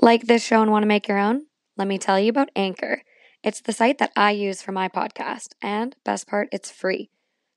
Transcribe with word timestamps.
Like 0.00 0.26
this 0.26 0.44
show 0.44 0.60
and 0.60 0.70
want 0.70 0.82
to 0.82 0.88
make 0.88 1.08
your 1.08 1.18
own? 1.18 1.46
Let 1.78 1.88
me 1.88 1.96
tell 1.96 2.20
you 2.20 2.28
about 2.28 2.50
Anchor. 2.54 3.02
It's 3.42 3.62
the 3.62 3.72
site 3.72 3.96
that 3.96 4.12
I 4.14 4.32
use 4.32 4.60
for 4.60 4.72
my 4.72 4.88
podcast, 4.88 5.54
and 5.62 5.96
best 6.04 6.26
part, 6.26 6.48
it's 6.52 6.70
free. 6.70 7.08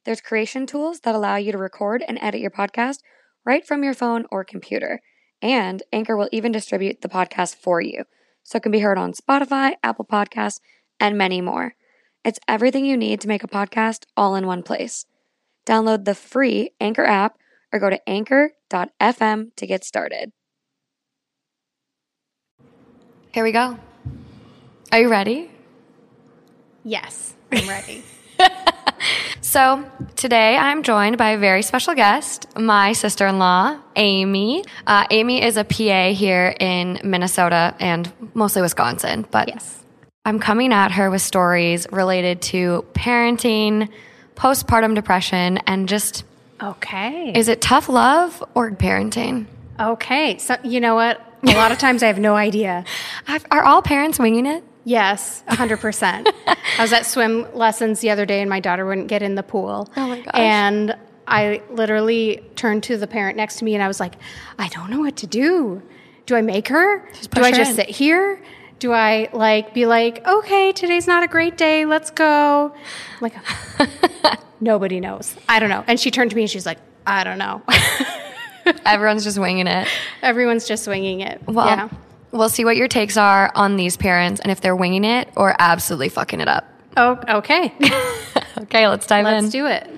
There's 0.05 0.21
creation 0.21 0.65
tools 0.65 1.01
that 1.01 1.15
allow 1.15 1.35
you 1.35 1.51
to 1.51 1.57
record 1.57 2.01
and 2.07 2.17
edit 2.21 2.39
your 2.39 2.49
podcast 2.49 2.99
right 3.45 3.67
from 3.67 3.83
your 3.83 3.93
phone 3.93 4.25
or 4.31 4.45
computer. 4.45 5.01
And 5.41 5.83
Anchor 5.91 6.15
will 6.15 6.29
even 6.31 6.53
distribute 6.53 7.01
the 7.01 7.09
podcast 7.09 7.55
for 7.55 7.81
you, 7.81 8.05
so 8.43 8.55
it 8.55 8.63
can 8.63 8.71
be 8.71 8.79
heard 8.79 8.97
on 8.97 9.11
Spotify, 9.11 9.73
Apple 9.83 10.05
Podcasts, 10.05 10.61
and 10.97 11.17
many 11.17 11.41
more. 11.41 11.75
It's 12.23 12.39
everything 12.47 12.85
you 12.85 12.95
need 12.95 13.19
to 13.21 13.27
make 13.27 13.43
a 13.43 13.47
podcast 13.47 14.05
all 14.15 14.35
in 14.35 14.47
one 14.47 14.63
place. 14.63 15.05
Download 15.65 16.05
the 16.05 16.15
free 16.15 16.71
Anchor 16.79 17.05
app 17.05 17.37
or 17.73 17.79
go 17.79 17.89
to 17.89 18.09
anchor.fm 18.09 19.55
to 19.57 19.67
get 19.67 19.83
started. 19.83 20.31
Here 23.31 23.43
we 23.43 23.51
go. 23.51 23.77
Are 24.91 24.99
you 24.99 25.09
ready? 25.09 25.51
Yes, 26.83 27.33
I'm 27.51 27.67
ready. 27.67 28.03
So, 29.41 29.89
today 30.15 30.55
I'm 30.57 30.83
joined 30.83 31.17
by 31.17 31.31
a 31.31 31.37
very 31.39 31.63
special 31.63 31.95
guest, 31.95 32.45
my 32.55 32.91
sister 32.93 33.25
in 33.25 33.39
law, 33.39 33.79
Amy. 33.95 34.63
Uh, 34.85 35.05
Amy 35.09 35.41
is 35.41 35.57
a 35.57 35.63
PA 35.63 36.11
here 36.13 36.53
in 36.59 36.99
Minnesota 37.03 37.73
and 37.79 38.11
mostly 38.35 38.61
Wisconsin, 38.61 39.25
but 39.31 39.47
yes. 39.47 39.83
I'm 40.23 40.37
coming 40.37 40.71
at 40.71 40.91
her 40.91 41.09
with 41.09 41.23
stories 41.23 41.87
related 41.91 42.43
to 42.43 42.85
parenting, 42.93 43.89
postpartum 44.35 44.93
depression, 44.93 45.57
and 45.65 45.89
just 45.89 46.25
Okay. 46.61 47.31
is 47.35 47.47
it 47.47 47.59
tough 47.59 47.89
love 47.89 48.43
or 48.53 48.69
parenting? 48.71 49.47
okay. 49.79 50.37
So, 50.37 50.57
you 50.63 50.79
know 50.79 50.93
what? 50.93 51.19
A 51.43 51.53
lot 51.53 51.71
of 51.71 51.77
times 51.77 52.03
I 52.03 52.07
have 52.07 52.19
no 52.19 52.35
idea. 52.35 52.83
Are 53.51 53.63
all 53.63 53.81
parents 53.81 54.19
winging 54.19 54.45
it? 54.45 54.63
Yes, 54.83 55.43
100%. 55.49 56.31
I 56.47 56.81
was 56.81 56.91
at 56.93 57.05
swim 57.05 57.47
lessons 57.53 57.99
the 57.99 58.09
other 58.09 58.25
day 58.25 58.41
and 58.41 58.49
my 58.49 58.59
daughter 58.59 58.85
wouldn't 58.85 59.07
get 59.07 59.21
in 59.21 59.35
the 59.35 59.43
pool. 59.43 59.89
Oh 59.95 60.07
my 60.07 60.21
gosh. 60.21 60.31
And 60.33 60.95
I 61.27 61.61
literally 61.69 62.43
turned 62.55 62.83
to 62.83 62.97
the 62.97 63.07
parent 63.07 63.37
next 63.37 63.57
to 63.57 63.65
me 63.65 63.75
and 63.75 63.83
I 63.83 63.87
was 63.87 63.99
like, 63.99 64.15
I 64.57 64.67
don't 64.69 64.89
know 64.89 64.99
what 64.99 65.15
to 65.17 65.27
do. 65.27 65.81
Do 66.25 66.35
I 66.35 66.41
make 66.41 66.67
her? 66.69 67.07
Do 67.31 67.41
I 67.41 67.51
her 67.51 67.55
just 67.55 67.71
in. 67.71 67.75
sit 67.75 67.89
here? 67.89 68.41
Do 68.79 68.93
I 68.93 69.29
like 69.33 69.73
be 69.73 69.85
like, 69.85 70.25
okay, 70.25 70.71
today's 70.71 71.05
not 71.05 71.23
a 71.23 71.27
great 71.27 71.57
day, 71.57 71.85
let's 71.85 72.11
go? 72.11 72.73
Like, 73.19 73.33
nobody 74.61 74.99
knows. 74.99 75.35
I 75.49 75.59
don't 75.59 75.69
know. 75.69 75.83
And 75.85 75.99
she 75.99 76.11
turned 76.11 76.31
to 76.31 76.35
me 76.35 76.43
and 76.43 76.51
she's 76.51 76.65
like, 76.65 76.79
I 77.05 77.23
don't 77.23 77.37
know. 77.37 77.61
Everyone's 78.85 79.23
just 79.23 79.39
winging 79.39 79.67
it. 79.67 79.87
Everyone's 80.21 80.67
just 80.67 80.83
swinging 80.85 81.21
it. 81.21 81.41
Well, 81.47 81.67
yeah. 81.67 81.89
we'll 82.31 82.49
see 82.49 82.65
what 82.65 82.77
your 82.77 82.87
takes 82.87 83.17
are 83.17 83.51
on 83.55 83.75
these 83.75 83.97
parents 83.97 84.41
and 84.41 84.51
if 84.51 84.61
they're 84.61 84.75
winging 84.75 85.03
it 85.03 85.29
or 85.35 85.55
absolutely 85.59 86.09
fucking 86.09 86.41
it 86.41 86.47
up. 86.47 86.67
Oh, 86.97 87.19
okay. 87.27 87.73
Okay, 88.63 88.87
let's 88.87 89.07
dive 89.07 89.25
in. 89.25 89.33
Let's 89.33 89.49
do 89.49 89.67
it. 89.67 89.89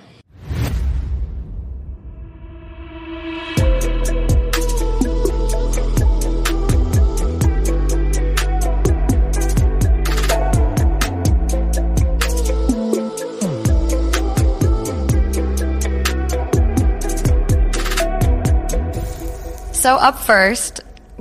So, 19.82 19.96
up 19.96 20.20
first, 20.20 20.80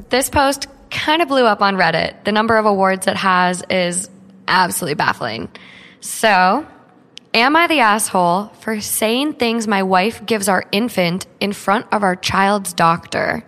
this 0.09 0.29
post 0.29 0.67
kind 0.91 1.23
of 1.23 1.27
blew 1.27 1.45
up 1.45 1.63
on 1.63 1.77
Reddit. 1.77 2.25
The 2.25 2.31
number 2.31 2.57
of 2.57 2.67
awards 2.67 3.07
it 3.07 3.15
has 3.15 3.63
is 3.71 4.07
absolutely 4.47 4.93
baffling. 4.93 5.49
So, 5.99 6.67
am 7.33 7.55
I 7.55 7.65
the 7.65 7.79
asshole 7.79 8.49
for 8.59 8.79
saying 8.79 9.33
things 9.33 9.67
my 9.67 9.81
wife 9.81 10.23
gives 10.27 10.47
our 10.47 10.63
infant 10.71 11.25
in 11.39 11.53
front 11.53 11.87
of 11.91 12.03
our 12.03 12.15
child's 12.15 12.73
doctor? 12.73 13.43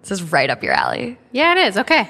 This 0.00 0.12
is 0.12 0.22
right 0.22 0.48
up 0.48 0.62
your 0.62 0.72
alley. 0.72 1.18
Yeah, 1.32 1.52
it 1.52 1.68
is. 1.68 1.76
Okay. 1.76 2.08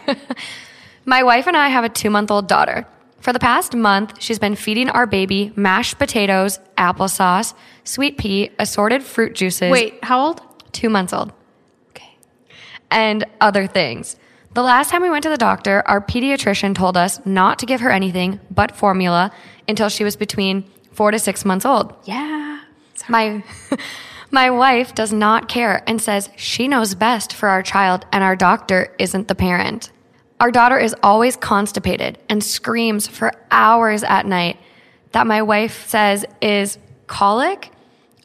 My 1.04 1.24
wife 1.24 1.48
and 1.48 1.56
I 1.56 1.68
have 1.68 1.82
a 1.82 1.88
two 1.88 2.10
month 2.10 2.30
old 2.30 2.46
daughter. 2.46 2.86
For 3.18 3.32
the 3.32 3.40
past 3.40 3.74
month, 3.74 4.22
she's 4.22 4.38
been 4.38 4.54
feeding 4.54 4.88
our 4.88 5.06
baby 5.08 5.52
mashed 5.56 5.98
potatoes, 5.98 6.60
applesauce, 6.78 7.54
sweet 7.82 8.18
pea, 8.18 8.50
assorted 8.60 9.02
fruit 9.02 9.34
juices. 9.34 9.72
Wait, 9.72 9.98
how 10.04 10.26
old? 10.26 10.42
Two 10.76 10.90
months 10.90 11.12
old. 11.12 11.32
Okay. 11.90 12.16
And 12.90 13.24
other 13.40 13.66
things. 13.66 14.16
The 14.54 14.62
last 14.62 14.90
time 14.90 15.02
we 15.02 15.10
went 15.10 15.22
to 15.24 15.28
the 15.28 15.36
doctor, 15.36 15.82
our 15.86 16.00
pediatrician 16.00 16.74
told 16.74 16.96
us 16.96 17.24
not 17.26 17.58
to 17.58 17.66
give 17.66 17.80
her 17.80 17.90
anything 17.90 18.40
but 18.50 18.76
formula 18.76 19.32
until 19.68 19.88
she 19.88 20.04
was 20.04 20.16
between 20.16 20.64
four 20.92 21.10
to 21.10 21.18
six 21.18 21.44
months 21.44 21.66
old. 21.66 21.94
Yeah. 22.04 22.60
My, 23.08 23.44
my 24.30 24.50
wife 24.50 24.94
does 24.94 25.12
not 25.12 25.48
care 25.48 25.82
and 25.86 26.00
says 26.00 26.30
she 26.36 26.68
knows 26.68 26.94
best 26.94 27.32
for 27.32 27.48
our 27.48 27.62
child 27.62 28.06
and 28.12 28.24
our 28.24 28.36
doctor 28.36 28.94
isn't 28.98 29.28
the 29.28 29.34
parent. 29.34 29.90
Our 30.40 30.50
daughter 30.50 30.78
is 30.78 30.94
always 31.02 31.36
constipated 31.36 32.18
and 32.28 32.42
screams 32.42 33.06
for 33.06 33.32
hours 33.50 34.02
at 34.02 34.26
night 34.26 34.58
that 35.12 35.26
my 35.26 35.42
wife 35.42 35.86
says 35.86 36.24
is 36.40 36.78
colic. 37.06 37.70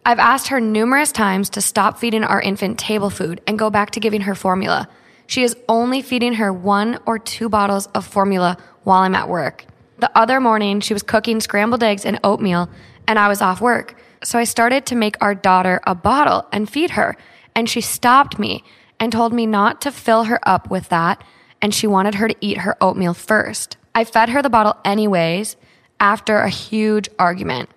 I've 0.03 0.19
asked 0.19 0.47
her 0.47 0.59
numerous 0.59 1.11
times 1.11 1.51
to 1.51 1.61
stop 1.61 1.99
feeding 1.99 2.23
our 2.23 2.41
infant 2.41 2.79
table 2.79 3.11
food 3.11 3.39
and 3.45 3.59
go 3.59 3.69
back 3.69 3.91
to 3.91 3.99
giving 3.99 4.21
her 4.21 4.33
formula. 4.33 4.89
She 5.27 5.43
is 5.43 5.55
only 5.69 6.01
feeding 6.01 6.33
her 6.33 6.51
one 6.51 6.99
or 7.05 7.19
two 7.19 7.49
bottles 7.49 7.85
of 7.87 8.05
formula 8.05 8.57
while 8.83 9.03
I'm 9.03 9.13
at 9.13 9.29
work. 9.29 9.65
The 9.99 10.11
other 10.17 10.39
morning, 10.39 10.79
she 10.79 10.95
was 10.95 11.03
cooking 11.03 11.39
scrambled 11.39 11.83
eggs 11.83 12.03
and 12.03 12.19
oatmeal, 12.23 12.67
and 13.07 13.19
I 13.19 13.27
was 13.27 13.43
off 13.43 13.61
work. 13.61 13.95
So 14.23 14.39
I 14.39 14.43
started 14.43 14.87
to 14.87 14.95
make 14.95 15.15
our 15.21 15.35
daughter 15.35 15.79
a 15.85 15.93
bottle 15.93 16.47
and 16.51 16.67
feed 16.67 16.91
her. 16.91 17.15
And 17.53 17.69
she 17.69 17.81
stopped 17.81 18.39
me 18.39 18.63
and 18.99 19.11
told 19.11 19.33
me 19.33 19.45
not 19.45 19.81
to 19.81 19.91
fill 19.91 20.23
her 20.23 20.39
up 20.47 20.71
with 20.71 20.89
that, 20.89 21.23
and 21.61 21.75
she 21.75 21.85
wanted 21.85 22.15
her 22.15 22.27
to 22.27 22.35
eat 22.41 22.59
her 22.59 22.75
oatmeal 22.81 23.13
first. 23.13 23.77
I 23.93 24.03
fed 24.03 24.29
her 24.29 24.41
the 24.41 24.49
bottle 24.49 24.77
anyways 24.83 25.57
after 25.99 26.39
a 26.39 26.49
huge 26.49 27.07
argument. 27.19 27.69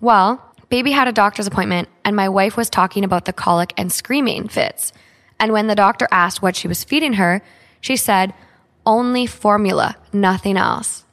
Well, 0.00 0.53
baby 0.74 0.90
had 0.90 1.06
a 1.06 1.12
doctor's 1.12 1.46
appointment, 1.46 1.88
and 2.04 2.16
my 2.16 2.28
wife 2.28 2.56
was 2.56 2.68
talking 2.68 3.04
about 3.04 3.26
the 3.26 3.32
colic 3.32 3.72
and 3.76 3.92
screaming 3.92 4.48
fits. 4.48 4.92
And 5.38 5.52
when 5.52 5.68
the 5.68 5.76
doctor 5.76 6.08
asked 6.10 6.42
what 6.42 6.56
she 6.56 6.66
was 6.66 6.82
feeding 6.82 7.12
her, 7.12 7.42
she 7.80 7.94
said, 7.94 8.34
only 8.84 9.24
formula, 9.24 9.96
nothing 10.12 10.56
else. 10.56 11.04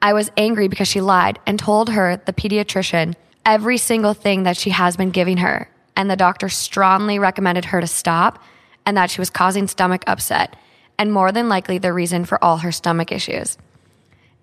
I 0.00 0.12
was 0.12 0.30
angry 0.36 0.68
because 0.68 0.86
she 0.86 1.00
lied 1.00 1.40
and 1.48 1.58
told 1.58 1.88
her, 1.90 2.22
the 2.26 2.32
pediatrician, 2.32 3.16
every 3.44 3.76
single 3.76 4.14
thing 4.14 4.44
that 4.44 4.56
she 4.56 4.70
has 4.70 4.96
been 4.96 5.10
giving 5.10 5.38
her. 5.38 5.68
And 5.96 6.08
the 6.08 6.14
doctor 6.14 6.48
strongly 6.48 7.18
recommended 7.18 7.64
her 7.64 7.80
to 7.80 7.88
stop 7.88 8.40
and 8.86 8.96
that 8.96 9.10
she 9.10 9.20
was 9.20 9.30
causing 9.30 9.66
stomach 9.66 10.04
upset 10.06 10.54
and 10.96 11.12
more 11.12 11.32
than 11.32 11.48
likely 11.48 11.78
the 11.78 11.92
reason 11.92 12.24
for 12.24 12.38
all 12.44 12.58
her 12.58 12.70
stomach 12.70 13.10
issues. 13.10 13.58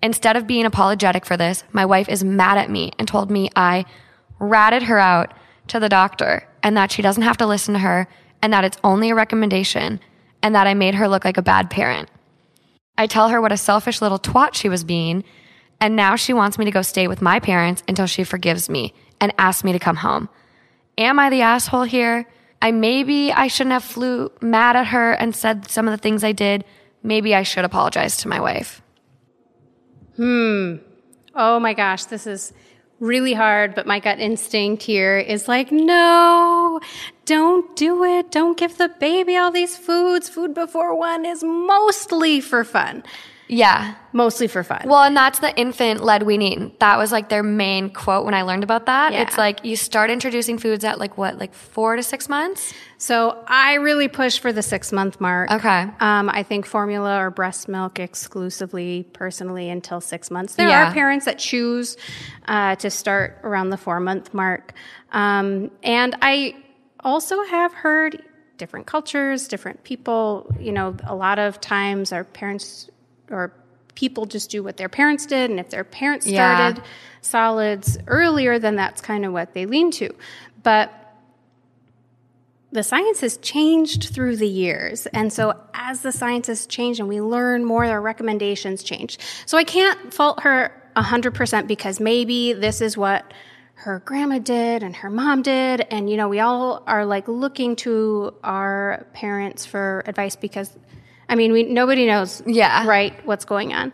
Instead 0.02 0.36
of 0.36 0.46
being 0.46 0.66
apologetic 0.66 1.24
for 1.24 1.38
this, 1.38 1.64
my 1.72 1.86
wife 1.86 2.10
is 2.10 2.22
mad 2.22 2.58
at 2.58 2.68
me 2.70 2.92
and 2.98 3.08
told 3.08 3.30
me 3.30 3.48
I 3.56 3.86
ratted 4.38 4.84
her 4.84 4.98
out 4.98 5.34
to 5.68 5.80
the 5.80 5.88
doctor 5.88 6.46
and 6.62 6.76
that 6.76 6.90
she 6.90 7.02
doesn't 7.02 7.22
have 7.22 7.36
to 7.38 7.46
listen 7.46 7.74
to 7.74 7.80
her 7.80 8.08
and 8.42 8.52
that 8.52 8.64
it's 8.64 8.78
only 8.84 9.10
a 9.10 9.14
recommendation 9.14 10.00
and 10.42 10.54
that 10.54 10.66
I 10.66 10.74
made 10.74 10.94
her 10.94 11.08
look 11.08 11.24
like 11.24 11.36
a 11.36 11.42
bad 11.42 11.70
parent. 11.70 12.08
I 12.96 13.06
tell 13.06 13.28
her 13.28 13.40
what 13.40 13.52
a 13.52 13.56
selfish 13.56 14.00
little 14.00 14.18
twat 14.18 14.54
she 14.54 14.68
was 14.68 14.84
being, 14.84 15.24
and 15.80 15.94
now 15.94 16.16
she 16.16 16.32
wants 16.32 16.58
me 16.58 16.64
to 16.64 16.70
go 16.70 16.82
stay 16.82 17.06
with 17.06 17.22
my 17.22 17.38
parents 17.38 17.82
until 17.86 18.06
she 18.06 18.24
forgives 18.24 18.68
me 18.68 18.92
and 19.20 19.32
asks 19.38 19.64
me 19.64 19.72
to 19.72 19.78
come 19.78 19.96
home. 19.96 20.28
Am 20.96 21.18
I 21.18 21.30
the 21.30 21.42
asshole 21.42 21.84
here? 21.84 22.26
I 22.60 22.72
maybe 22.72 23.32
I 23.32 23.46
shouldn't 23.46 23.72
have 23.72 23.84
flew 23.84 24.32
mad 24.40 24.74
at 24.74 24.88
her 24.88 25.12
and 25.12 25.34
said 25.34 25.70
some 25.70 25.86
of 25.86 25.92
the 25.92 26.02
things 26.02 26.24
I 26.24 26.32
did. 26.32 26.64
Maybe 27.04 27.34
I 27.34 27.44
should 27.44 27.64
apologize 27.64 28.16
to 28.18 28.28
my 28.28 28.40
wife. 28.40 28.82
Hmm. 30.16 30.76
Oh 31.36 31.60
my 31.60 31.72
gosh, 31.72 32.06
this 32.06 32.26
is 32.26 32.52
really 33.00 33.32
hard, 33.32 33.74
but 33.74 33.86
my 33.86 34.00
gut 34.00 34.18
instinct 34.18 34.82
here 34.82 35.18
is 35.18 35.48
like, 35.48 35.70
no, 35.70 36.80
don't 37.24 37.76
do 37.76 38.04
it. 38.04 38.30
Don't 38.30 38.56
give 38.56 38.78
the 38.78 38.88
baby 38.88 39.36
all 39.36 39.50
these 39.50 39.76
foods. 39.76 40.28
Food 40.28 40.54
before 40.54 40.98
one 40.98 41.24
is 41.24 41.44
mostly 41.44 42.40
for 42.40 42.64
fun. 42.64 43.04
Yeah. 43.48 43.94
Mostly 44.12 44.46
for 44.46 44.62
fun. 44.62 44.82
Well, 44.84 45.02
and 45.02 45.16
that's 45.16 45.38
the 45.38 45.56
infant 45.58 46.04
led 46.04 46.22
weaning. 46.22 46.72
That 46.80 46.98
was 46.98 47.12
like 47.12 47.28
their 47.28 47.42
main 47.42 47.90
quote 47.90 48.24
when 48.24 48.34
I 48.34 48.42
learned 48.42 48.62
about 48.62 48.86
that. 48.86 49.12
Yeah. 49.12 49.22
It's 49.22 49.38
like 49.38 49.64
you 49.64 49.74
start 49.74 50.10
introducing 50.10 50.58
foods 50.58 50.84
at 50.84 50.98
like 50.98 51.16
what, 51.16 51.38
like 51.38 51.54
four 51.54 51.96
to 51.96 52.02
six 52.02 52.28
months? 52.28 52.74
So 53.00 53.42
I 53.46 53.74
really 53.74 54.08
push 54.08 54.40
for 54.40 54.52
the 54.52 54.62
six 54.62 54.90
month 54.92 55.20
mark. 55.20 55.50
Okay. 55.52 55.86
Um, 56.00 56.28
I 56.28 56.42
think 56.42 56.66
formula 56.66 57.16
or 57.18 57.30
breast 57.30 57.68
milk 57.68 58.00
exclusively, 58.00 59.06
personally, 59.12 59.70
until 59.70 60.00
six 60.00 60.30
months. 60.32 60.56
There 60.56 60.68
Yeah. 60.68 60.88
are 60.88 60.92
parents 60.92 61.24
that 61.26 61.38
choose 61.38 61.96
uh, 62.48 62.74
to 62.76 62.90
start 62.90 63.38
around 63.44 63.70
the 63.70 63.76
four 63.76 64.00
month 64.00 64.34
mark. 64.34 64.72
Um, 65.12 65.70
and 65.84 66.16
I 66.22 66.56
also 67.04 67.42
have 67.44 67.72
heard 67.72 68.20
different 68.56 68.86
cultures, 68.86 69.46
different 69.46 69.84
people. 69.84 70.52
You 70.58 70.72
know, 70.72 70.96
a 71.04 71.14
lot 71.14 71.38
of 71.38 71.60
times 71.60 72.12
our 72.12 72.24
parents 72.24 72.90
or 73.30 73.52
people 73.94 74.26
just 74.26 74.50
do 74.50 74.62
what 74.64 74.76
their 74.76 74.88
parents 74.88 75.24
did. 75.26 75.50
And 75.50 75.60
if 75.60 75.70
their 75.70 75.84
parents 75.84 76.26
Yeah. 76.26 76.56
started 76.56 76.82
solids 77.20 77.96
earlier, 78.08 78.58
then 78.58 78.74
that's 78.74 79.00
kind 79.00 79.24
of 79.24 79.32
what 79.32 79.54
they 79.54 79.66
lean 79.66 79.92
to. 79.92 80.12
But 80.64 80.92
the 82.70 82.82
science 82.82 83.20
has 83.22 83.38
changed 83.38 84.10
through 84.14 84.36
the 84.36 84.48
years. 84.48 85.06
And 85.06 85.32
so 85.32 85.54
as 85.72 86.02
the 86.02 86.12
science 86.12 86.48
has 86.48 86.66
changed 86.66 87.00
and 87.00 87.08
we 87.08 87.20
learn 87.20 87.64
more, 87.64 87.84
our 87.84 88.00
recommendations 88.00 88.82
change. 88.82 89.18
So 89.46 89.56
I 89.56 89.64
can't 89.64 90.12
fault 90.12 90.42
her 90.42 90.70
100% 90.96 91.66
because 91.66 91.98
maybe 92.00 92.52
this 92.52 92.80
is 92.80 92.96
what 92.96 93.32
her 93.74 94.02
grandma 94.04 94.38
did 94.38 94.82
and 94.82 94.94
her 94.96 95.08
mom 95.08 95.40
did. 95.42 95.80
And, 95.90 96.10
you 96.10 96.16
know, 96.16 96.28
we 96.28 96.40
all 96.40 96.82
are 96.86 97.06
like 97.06 97.26
looking 97.28 97.76
to 97.76 98.34
our 98.44 99.06
parents 99.14 99.64
for 99.64 100.02
advice 100.06 100.36
because, 100.36 100.76
I 101.28 101.36
mean, 101.36 101.52
we, 101.52 101.62
nobody 101.62 102.04
knows, 102.06 102.42
Yeah. 102.44 102.86
right, 102.86 103.14
what's 103.24 103.44
going 103.44 103.72
on. 103.72 103.92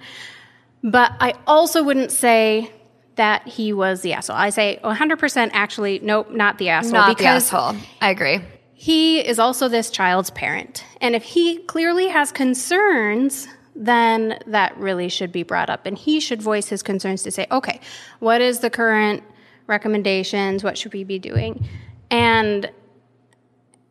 But 0.82 1.12
I 1.20 1.34
also 1.46 1.82
wouldn't 1.82 2.10
say 2.10 2.72
that 3.16 3.46
he 3.46 3.72
was 3.72 4.00
the 4.00 4.14
asshole. 4.14 4.36
I 4.36 4.50
say 4.50 4.80
100% 4.82 5.50
actually, 5.52 6.00
nope, 6.02 6.30
not 6.30 6.58
the 6.58 6.70
asshole. 6.70 6.92
Not 6.92 7.08
the 7.10 7.14
because 7.14 7.52
asshole. 7.52 7.76
I 8.00 8.10
agree. 8.10 8.40
He 8.84 9.18
is 9.20 9.38
also 9.38 9.66
this 9.66 9.88
child's 9.88 10.28
parent. 10.28 10.84
And 11.00 11.14
if 11.14 11.22
he 11.22 11.56
clearly 11.60 12.08
has 12.08 12.30
concerns, 12.30 13.48
then 13.74 14.38
that 14.46 14.76
really 14.76 15.08
should 15.08 15.32
be 15.32 15.42
brought 15.42 15.70
up. 15.70 15.86
And 15.86 15.96
he 15.96 16.20
should 16.20 16.42
voice 16.42 16.68
his 16.68 16.82
concerns 16.82 17.22
to 17.22 17.30
say, 17.30 17.46
okay, 17.50 17.80
what 18.18 18.42
is 18.42 18.58
the 18.58 18.68
current 18.68 19.22
recommendations? 19.68 20.62
What 20.62 20.76
should 20.76 20.92
we 20.92 21.02
be 21.02 21.18
doing? 21.18 21.66
And 22.10 22.70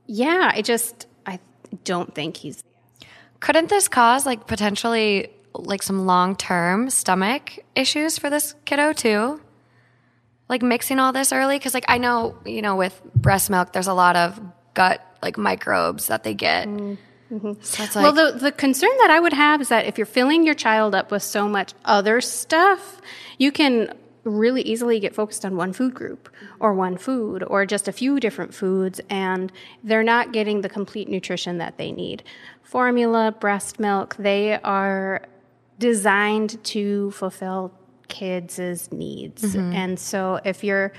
yeah, 0.06 0.51
I 0.54 0.62
just, 0.62 1.07
I 1.25 1.39
don't 1.84 2.13
think 2.13 2.38
he's. 2.38 2.63
Couldn't 3.39 3.69
this 3.69 3.88
cause 3.88 4.28
like 4.28 4.46
potentially 4.46 5.30
like 5.56 5.81
some 5.81 6.06
long 6.06 6.36
term 6.36 6.92
stomach 6.92 7.57
issues 7.75 8.19
for 8.19 8.30
this 8.30 8.54
kiddo 8.66 8.94
too? 8.94 9.42
Like 10.50 10.62
mixing 10.62 11.00
all 11.00 11.13
this 11.13 11.34
early? 11.34 11.57
Because 11.57 11.74
like 11.74 11.86
I 11.88 11.98
know, 11.98 12.38
you 12.46 12.62
know, 12.62 12.75
with 12.75 13.01
breast 13.16 13.50
milk, 13.50 13.74
there's 13.74 13.88
a 13.88 13.96
lot 13.96 14.16
of 14.16 14.39
gut 14.74 15.02
like 15.22 15.38
microbes 15.38 16.08
that 16.08 16.24
they 16.24 16.34
get. 16.34 16.68
Mm-hmm. 16.68 17.36
Mm-hmm. 17.36 17.62
So 17.62 17.84
it's 17.84 17.96
like, 17.96 18.04
well, 18.04 18.14
the, 18.14 18.38
the 18.38 18.52
concern 18.52 18.92
that 19.00 19.10
I 19.10 19.20
would 19.20 19.34
have 19.34 19.62
is 19.62 19.70
that 19.70 19.86
if 19.86 19.98
you're 19.98 20.06
filling 20.06 20.46
your 20.46 20.54
child 20.54 20.94
up 20.94 21.10
with 21.10 21.24
so 21.24 21.48
much 21.48 21.74
other 21.84 22.22
stuff, 22.22 23.02
you 23.40 23.52
can 23.52 23.94
really 24.24 24.62
easily 24.62 25.00
get 25.00 25.16
focused 25.16 25.44
on 25.44 25.56
one 25.56 25.74
food 25.74 25.94
group 25.94 26.30
or 26.60 26.74
one 26.74 26.96
food 26.96 27.44
or 27.48 27.66
just 27.66 27.88
a 27.88 27.92
few 27.92 28.20
different 28.20 28.54
foods, 28.54 29.02
and 29.10 29.52
they're 29.84 30.04
not 30.04 30.31
getting 30.31 30.62
the 30.62 30.70
complete 30.70 31.10
nutrition 31.10 31.58
that 31.58 31.78
they 31.78 31.92
need. 31.92 32.24
Formula, 32.62 33.36
breast 33.38 33.80
milk, 33.80 34.16
they 34.18 34.60
are 34.62 35.24
designed 35.80 36.64
to 36.64 37.12
fulfill 37.12 37.74
kids' 38.08 38.92
needs. 38.92 39.44
Mm-hmm. 39.44 39.74
And 39.74 40.00
so 40.00 40.40
if 40.46 40.64
you're 40.64 40.94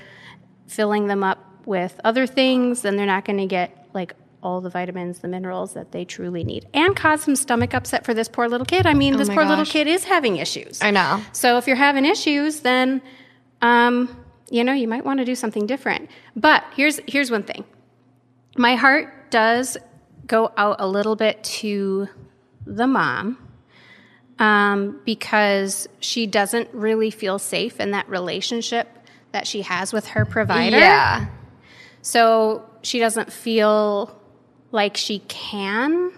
filling 0.67 1.07
them 1.07 1.23
up 1.23 1.54
with 1.65 1.99
other 2.03 2.27
things, 2.27 2.81
then 2.81 2.95
they're 2.95 3.05
not 3.05 3.25
going 3.25 3.37
to 3.39 3.45
get 3.45 3.87
like 3.93 4.13
all 4.43 4.61
the 4.61 4.69
vitamins, 4.69 5.19
the 5.19 5.27
minerals 5.27 5.73
that 5.73 5.91
they 5.91 6.05
truly 6.05 6.43
need, 6.43 6.67
and 6.73 6.95
cause 6.95 7.23
some 7.23 7.35
stomach 7.35 7.73
upset 7.73 8.05
for 8.05 8.13
this 8.13 8.27
poor 8.27 8.47
little 8.47 8.65
kid. 8.65 8.85
I 8.85 8.93
mean, 8.93 9.17
this 9.17 9.27
my 9.27 9.33
poor 9.33 9.45
little 9.45 9.65
kid 9.65 9.87
is 9.87 10.03
having 10.03 10.37
issues. 10.37 10.81
I 10.81 10.91
know. 10.91 11.21
So 11.33 11.57
if 11.57 11.65
you're 11.67 11.75
having 11.75 12.05
issues, 12.05 12.59
then 12.59 13.01
um, 13.61 14.23
you 14.49 14.63
know 14.63 14.73
you 14.73 14.87
might 14.87 15.03
want 15.03 15.19
to 15.19 15.25
do 15.25 15.35
something 15.35 15.65
different. 15.65 16.09
But 16.35 16.63
here's 16.75 16.99
here's 17.07 17.31
one 17.31 17.43
thing. 17.43 17.65
My 18.57 18.75
heart 18.75 19.31
does 19.31 19.77
go 20.27 20.51
out 20.57 20.77
a 20.79 20.87
little 20.87 21.15
bit 21.15 21.43
to 21.43 22.07
the 22.65 22.87
mom 22.87 23.37
um, 24.39 24.99
because 25.05 25.87
she 25.99 26.27
doesn't 26.27 26.69
really 26.73 27.11
feel 27.11 27.39
safe 27.39 27.79
in 27.79 27.91
that 27.91 28.07
relationship 28.09 28.87
that 29.31 29.47
she 29.47 29.63
has 29.63 29.91
with 29.91 30.07
her 30.07 30.25
provider. 30.25 30.77
yeah. 30.77 31.27
So 32.05 32.63
she 32.83 32.99
doesn't 32.99 33.33
feel 33.33 34.15
like 34.71 34.95
she 34.95 35.19
can 35.27 36.11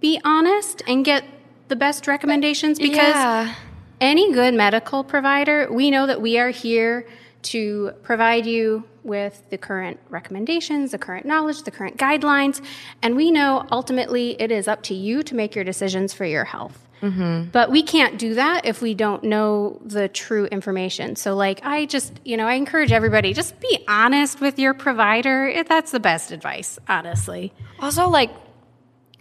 be 0.00 0.20
honest 0.24 0.82
and 0.88 1.04
get 1.04 1.22
the 1.68 1.76
best 1.76 2.08
recommendations 2.08 2.80
because 2.80 3.14
yeah. 3.14 3.54
any 4.00 4.32
good 4.32 4.54
medical 4.54 5.04
provider, 5.04 5.72
we 5.72 5.88
know 5.88 6.08
that 6.08 6.20
we 6.20 6.36
are 6.40 6.50
here 6.50 7.06
to 7.42 7.92
provide 8.02 8.44
you 8.44 8.82
with 9.04 9.40
the 9.50 9.56
current 9.56 10.00
recommendations, 10.08 10.90
the 10.90 10.98
current 10.98 11.24
knowledge, 11.24 11.62
the 11.62 11.70
current 11.70 11.96
guidelines, 11.96 12.60
and 13.00 13.14
we 13.14 13.30
know 13.30 13.64
ultimately 13.70 14.32
it 14.42 14.50
is 14.50 14.66
up 14.66 14.82
to 14.82 14.94
you 14.94 15.22
to 15.22 15.36
make 15.36 15.54
your 15.54 15.62
decisions 15.64 16.12
for 16.12 16.24
your 16.24 16.44
health. 16.44 16.88
Mm-hmm. 17.02 17.50
But 17.50 17.70
we 17.70 17.82
can't 17.82 18.18
do 18.18 18.34
that 18.34 18.66
if 18.66 18.82
we 18.82 18.94
don't 18.94 19.24
know 19.24 19.80
the 19.84 20.08
true 20.08 20.44
information. 20.46 21.16
So, 21.16 21.34
like, 21.34 21.64
I 21.64 21.86
just, 21.86 22.12
you 22.24 22.36
know, 22.36 22.46
I 22.46 22.54
encourage 22.54 22.92
everybody 22.92 23.32
just 23.32 23.58
be 23.60 23.84
honest 23.88 24.40
with 24.40 24.58
your 24.58 24.74
provider. 24.74 25.46
If 25.46 25.68
That's 25.68 25.92
the 25.92 26.00
best 26.00 26.30
advice, 26.30 26.78
honestly. 26.88 27.52
Also, 27.78 28.08
like 28.08 28.30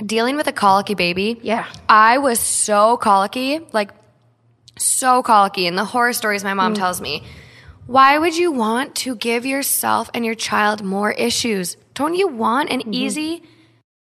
dealing 0.06 0.36
with 0.36 0.48
a 0.48 0.54
colicky 0.54 0.94
baby. 0.94 1.40
Yeah. 1.42 1.68
I 1.88 2.18
was 2.18 2.40
so 2.40 2.98
colicky, 2.98 3.60
like 3.72 3.92
so 4.78 5.24
colicky. 5.24 5.68
And 5.68 5.78
the 5.78 5.86
horror 5.86 6.14
stories 6.14 6.44
my 6.44 6.54
mom 6.54 6.74
mm. 6.74 6.78
tells 6.78 7.00
me. 7.02 7.24
Why 7.86 8.20
would 8.20 8.38
you 8.38 8.52
want 8.52 8.94
to 8.98 9.16
give 9.16 9.48
yourself 9.48 10.12
and 10.14 10.24
your 10.24 10.36
child 10.36 10.84
more 10.84 11.12
issues? 11.12 11.76
Don't 11.96 12.14
you 12.14 12.28
want 12.28 12.70
an 12.70 12.82
mm-hmm. 12.82 12.94
easy 12.94 13.42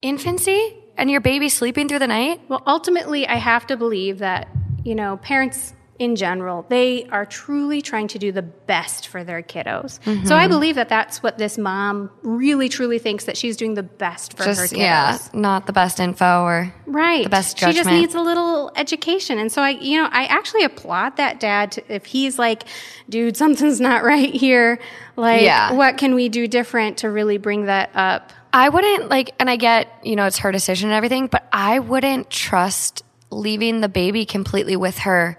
infancy 0.02 0.79
and 0.96 1.10
your 1.10 1.20
baby 1.20 1.48
sleeping 1.48 1.88
through 1.88 2.00
the 2.00 2.06
night? 2.06 2.40
Well, 2.48 2.62
ultimately, 2.66 3.26
I 3.26 3.36
have 3.36 3.66
to 3.68 3.76
believe 3.76 4.18
that, 4.18 4.48
you 4.84 4.94
know, 4.94 5.16
parents 5.18 5.74
in 6.00 6.16
general, 6.16 6.64
they 6.70 7.04
are 7.10 7.26
truly 7.26 7.82
trying 7.82 8.08
to 8.08 8.18
do 8.18 8.32
the 8.32 8.40
best 8.40 9.08
for 9.08 9.22
their 9.22 9.42
kiddos. 9.42 10.02
So 10.26 10.34
I 10.34 10.44
mm-hmm. 10.44 10.48
believe 10.48 10.74
that 10.76 10.88
that's 10.88 11.22
what 11.22 11.36
this 11.36 11.58
mom 11.58 12.10
really 12.22 12.70
truly 12.70 12.98
thinks 12.98 13.24
that 13.24 13.36
she's 13.36 13.54
doing 13.54 13.74
the 13.74 13.82
best 13.82 14.34
for 14.34 14.44
her 14.44 14.54
Just 14.54 14.72
kiddos. 14.72 14.78
yeah, 14.78 15.18
not 15.34 15.66
the 15.66 15.74
best 15.74 16.00
info 16.00 16.42
or 16.44 16.72
Right. 16.86 17.24
the 17.24 17.28
best 17.28 17.58
She 17.58 17.72
just 17.74 17.90
needs 17.90 18.14
a 18.14 18.20
little 18.20 18.72
education. 18.76 19.38
And 19.38 19.52
so 19.52 19.60
I, 19.60 19.70
you 19.70 20.02
know, 20.02 20.08
I 20.10 20.24
actually 20.24 20.64
applaud 20.64 21.18
that 21.18 21.38
dad 21.38 21.72
too, 21.72 21.82
if 21.88 22.06
he's 22.06 22.38
like, 22.38 22.62
dude, 23.10 23.36
something's 23.36 23.78
not 23.78 24.02
right 24.02 24.34
here. 24.34 24.78
Like, 25.16 25.42
Yeah. 25.42 25.72
what 25.72 25.98
can 25.98 26.14
we 26.14 26.30
do 26.30 26.48
different 26.48 26.96
to 26.98 27.10
really 27.10 27.36
bring 27.36 27.66
that 27.66 27.90
up? 27.94 28.32
I 28.52 28.68
wouldn't 28.68 29.08
like, 29.08 29.34
and 29.38 29.48
I 29.48 29.56
get, 29.56 29.88
you 30.02 30.16
know, 30.16 30.26
it's 30.26 30.38
her 30.38 30.52
decision 30.52 30.90
and 30.90 30.96
everything, 30.96 31.28
but 31.28 31.46
I 31.52 31.78
wouldn't 31.78 32.30
trust 32.30 33.04
leaving 33.30 33.80
the 33.80 33.88
baby 33.88 34.26
completely 34.26 34.76
with 34.76 34.98
her 34.98 35.38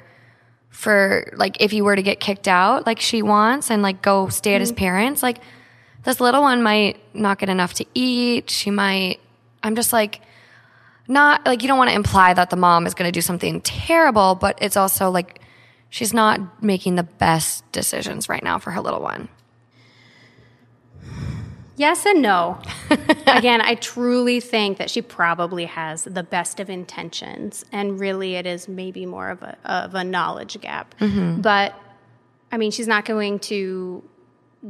for 0.69 1.31
like 1.35 1.57
if 1.59 1.73
you 1.73 1.83
were 1.83 1.95
to 1.95 2.01
get 2.01 2.21
kicked 2.21 2.47
out 2.47 2.87
like 2.87 3.01
she 3.01 3.21
wants 3.21 3.69
and 3.69 3.81
like 3.81 4.01
go 4.01 4.29
stay 4.29 4.55
at 4.55 4.61
his 4.61 4.71
mm-hmm. 4.71 4.79
parents. 4.79 5.21
Like 5.21 5.39
this 6.03 6.21
little 6.21 6.41
one 6.41 6.63
might 6.63 6.99
not 7.13 7.37
get 7.37 7.49
enough 7.49 7.73
to 7.75 7.85
eat. 7.93 8.49
She 8.49 8.71
might, 8.71 9.19
I'm 9.61 9.75
just 9.75 9.91
like, 9.91 10.21
not 11.07 11.45
like 11.45 11.61
you 11.61 11.67
don't 11.67 11.77
want 11.77 11.89
to 11.89 11.95
imply 11.95 12.33
that 12.33 12.49
the 12.49 12.55
mom 12.55 12.87
is 12.87 12.93
going 12.93 13.07
to 13.07 13.11
do 13.11 13.21
something 13.21 13.59
terrible, 13.61 14.35
but 14.35 14.57
it's 14.61 14.77
also 14.77 15.11
like 15.11 15.41
she's 15.89 16.13
not 16.13 16.63
making 16.63 16.95
the 16.95 17.03
best 17.03 17.69
decisions 17.73 18.29
right 18.29 18.43
now 18.43 18.57
for 18.57 18.71
her 18.71 18.79
little 18.81 19.01
one. 19.01 19.27
Yes 21.81 22.05
and 22.05 22.21
no. 22.21 22.59
Again, 23.25 23.59
I 23.59 23.73
truly 23.73 24.39
think 24.39 24.77
that 24.77 24.91
she 24.91 25.01
probably 25.01 25.65
has 25.65 26.03
the 26.03 26.21
best 26.21 26.59
of 26.59 26.69
intentions, 26.69 27.65
and 27.71 28.00
really, 28.00 28.35
it 28.35 28.45
is 28.45 28.67
maybe 28.67 29.07
more 29.07 29.31
of 29.31 29.41
a 29.41 29.57
of 29.65 29.95
a 29.95 30.03
knowledge 30.03 30.61
gap. 30.61 30.93
Mm-hmm. 31.00 31.41
But 31.41 31.73
I 32.51 32.57
mean, 32.57 32.69
she's 32.69 32.88
not 32.88 33.05
going 33.05 33.39
to 33.39 34.03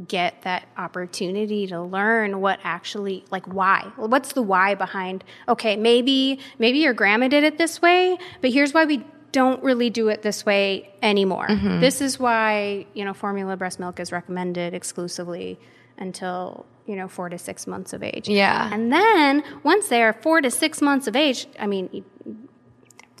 get 0.08 0.40
that 0.44 0.66
opportunity 0.78 1.66
to 1.66 1.82
learn 1.82 2.40
what 2.40 2.58
actually 2.64 3.26
like 3.30 3.46
why 3.46 3.92
what's 3.96 4.32
the 4.32 4.40
why 4.40 4.74
behind 4.74 5.22
okay 5.46 5.76
maybe 5.76 6.38
maybe 6.58 6.78
your 6.78 6.94
grandma 6.94 7.28
did 7.28 7.44
it 7.44 7.58
this 7.58 7.82
way 7.82 8.16
but 8.40 8.50
here's 8.50 8.72
why 8.72 8.86
we 8.86 9.04
don't 9.32 9.62
really 9.62 9.90
do 9.90 10.08
it 10.08 10.22
this 10.22 10.46
way 10.46 10.90
anymore 11.02 11.46
mm-hmm. 11.46 11.78
this 11.80 12.00
is 12.00 12.18
why 12.18 12.86
you 12.94 13.04
know 13.04 13.12
formula 13.12 13.54
breast 13.54 13.78
milk 13.78 14.00
is 14.00 14.10
recommended 14.10 14.72
exclusively 14.72 15.60
until 15.98 16.64
you 16.86 16.96
know 16.96 17.08
four 17.08 17.28
to 17.28 17.38
six 17.38 17.66
months 17.66 17.92
of 17.92 18.02
age 18.02 18.28
Yeah. 18.28 18.68
and 18.72 18.92
then 18.92 19.42
once 19.62 19.88
they're 19.88 20.12
four 20.12 20.40
to 20.40 20.50
six 20.50 20.80
months 20.82 21.06
of 21.06 21.14
age 21.16 21.46
i 21.58 21.66
mean 21.66 22.04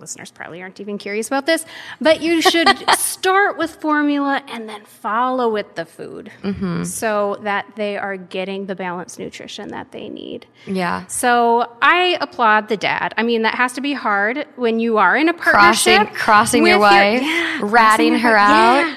listeners 0.02 0.30
probably 0.32 0.60
aren't 0.60 0.80
even 0.80 0.98
curious 0.98 1.28
about 1.28 1.46
this, 1.46 1.64
but 2.00 2.20
you 2.20 2.42
should 2.42 2.68
start 2.98 3.56
with 3.56 3.76
formula 3.76 4.42
and 4.48 4.68
then 4.68 4.84
follow 4.84 5.48
with 5.48 5.76
the 5.76 5.84
food 5.86 6.30
mm-hmm. 6.42 6.82
so 6.82 7.38
that 7.42 7.64
they 7.76 7.96
are 7.96 8.16
getting 8.16 8.66
the 8.66 8.74
balanced 8.74 9.18
nutrition 9.20 9.68
that 9.68 9.92
they 9.92 10.08
need. 10.08 10.44
Yeah. 10.66 11.06
So 11.06 11.72
I 11.80 12.18
applaud 12.20 12.68
the 12.68 12.76
dad. 12.76 13.14
I 13.16 13.22
mean, 13.22 13.42
that 13.42 13.54
has 13.54 13.74
to 13.74 13.80
be 13.80 13.92
hard 13.92 14.44
when 14.56 14.80
you 14.80 14.98
are 14.98 15.16
in 15.16 15.28
a 15.28 15.34
Crossing 15.34 15.94
partnership. 15.98 16.20
crossing 16.20 16.66
your 16.66 16.78
with 16.78 16.90
wife, 16.90 17.22
yeah, 17.22 17.58
ratting 17.62 17.68
crossing 17.70 18.14
her 18.14 18.28
your- 18.30 18.38
out. 18.38 18.74
yeah. 18.88 18.96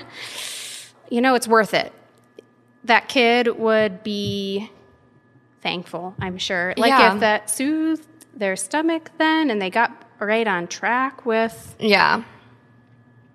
You 1.12 1.22
know, 1.22 1.36
it's 1.36 1.48
worth 1.48 1.76
it. 1.76 1.94
That 2.86 3.08
kid 3.10 3.60
would 3.60 4.04
be 4.04 4.70
thankful, 5.62 6.16
I'm 6.20 6.38
sure. 6.38 6.74
Like 6.78 6.90
Yeah. 6.90 7.14
if 7.16 7.20
that 7.20 7.50
soothed 7.50 8.08
their 8.36 8.56
stomach 8.56 9.12
then 9.18 9.50
and 9.50 9.62
they 9.62 9.70
got 9.70 9.92
right 10.20 10.48
on 10.48 10.68
track 10.68 11.26
with 11.26 11.76
Yeah. 11.80 12.22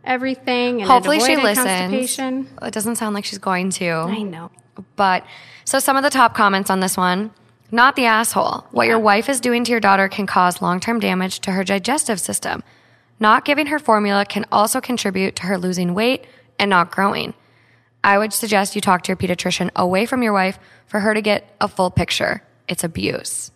everything 0.04 0.80
and 0.80 0.90
Hopefully 0.90 1.20
she 1.20 1.36
listens. 1.36 2.18
It 2.18 2.72
doesn't 2.72 2.96
sound 2.96 3.14
like 3.14 3.24
she's 3.24 3.38
going 3.38 3.70
to. 3.70 3.90
I 3.90 4.22
know. 4.22 4.50
But 4.96 5.24
so 5.64 5.78
some 5.78 5.96
of 5.96 6.02
the 6.02 6.10
top 6.10 6.34
comments 6.34 6.70
on 6.70 6.80
this 6.80 6.96
one 6.96 7.30
not 7.72 7.94
the 7.94 8.06
asshole. 8.06 8.66
What 8.72 8.88
your 8.88 8.98
wife 8.98 9.28
is 9.28 9.40
doing 9.40 9.62
to 9.62 9.70
your 9.70 9.78
daughter 9.80 10.08
can 10.08 10.26
cause 10.26 10.60
long 10.60 10.80
term 10.80 10.98
damage 10.98 11.38
to 11.40 11.52
her 11.52 11.62
digestive 11.62 12.18
system. 12.20 12.64
Not 13.20 13.44
giving 13.44 13.66
her 13.66 13.78
formula 13.78 14.24
can 14.24 14.44
also 14.50 14.80
contribute 14.80 15.36
to 15.36 15.42
her 15.46 15.56
losing 15.58 15.94
weight 15.94 16.26
and 16.58 16.68
not 16.68 16.90
growing. 16.90 17.34
I 18.02 18.18
would 18.18 18.32
suggest 18.32 18.74
you 18.74 18.80
talk 18.80 19.02
to 19.02 19.08
your 19.08 19.16
pediatrician 19.16 19.70
away 19.76 20.06
from 20.06 20.22
your 20.22 20.32
wife 20.32 20.58
for 20.86 21.00
her 21.00 21.12
to 21.14 21.20
get 21.20 21.54
a 21.60 21.68
full 21.68 21.90
picture. 21.90 22.42
It's 22.68 22.84
abuse. 22.84 23.50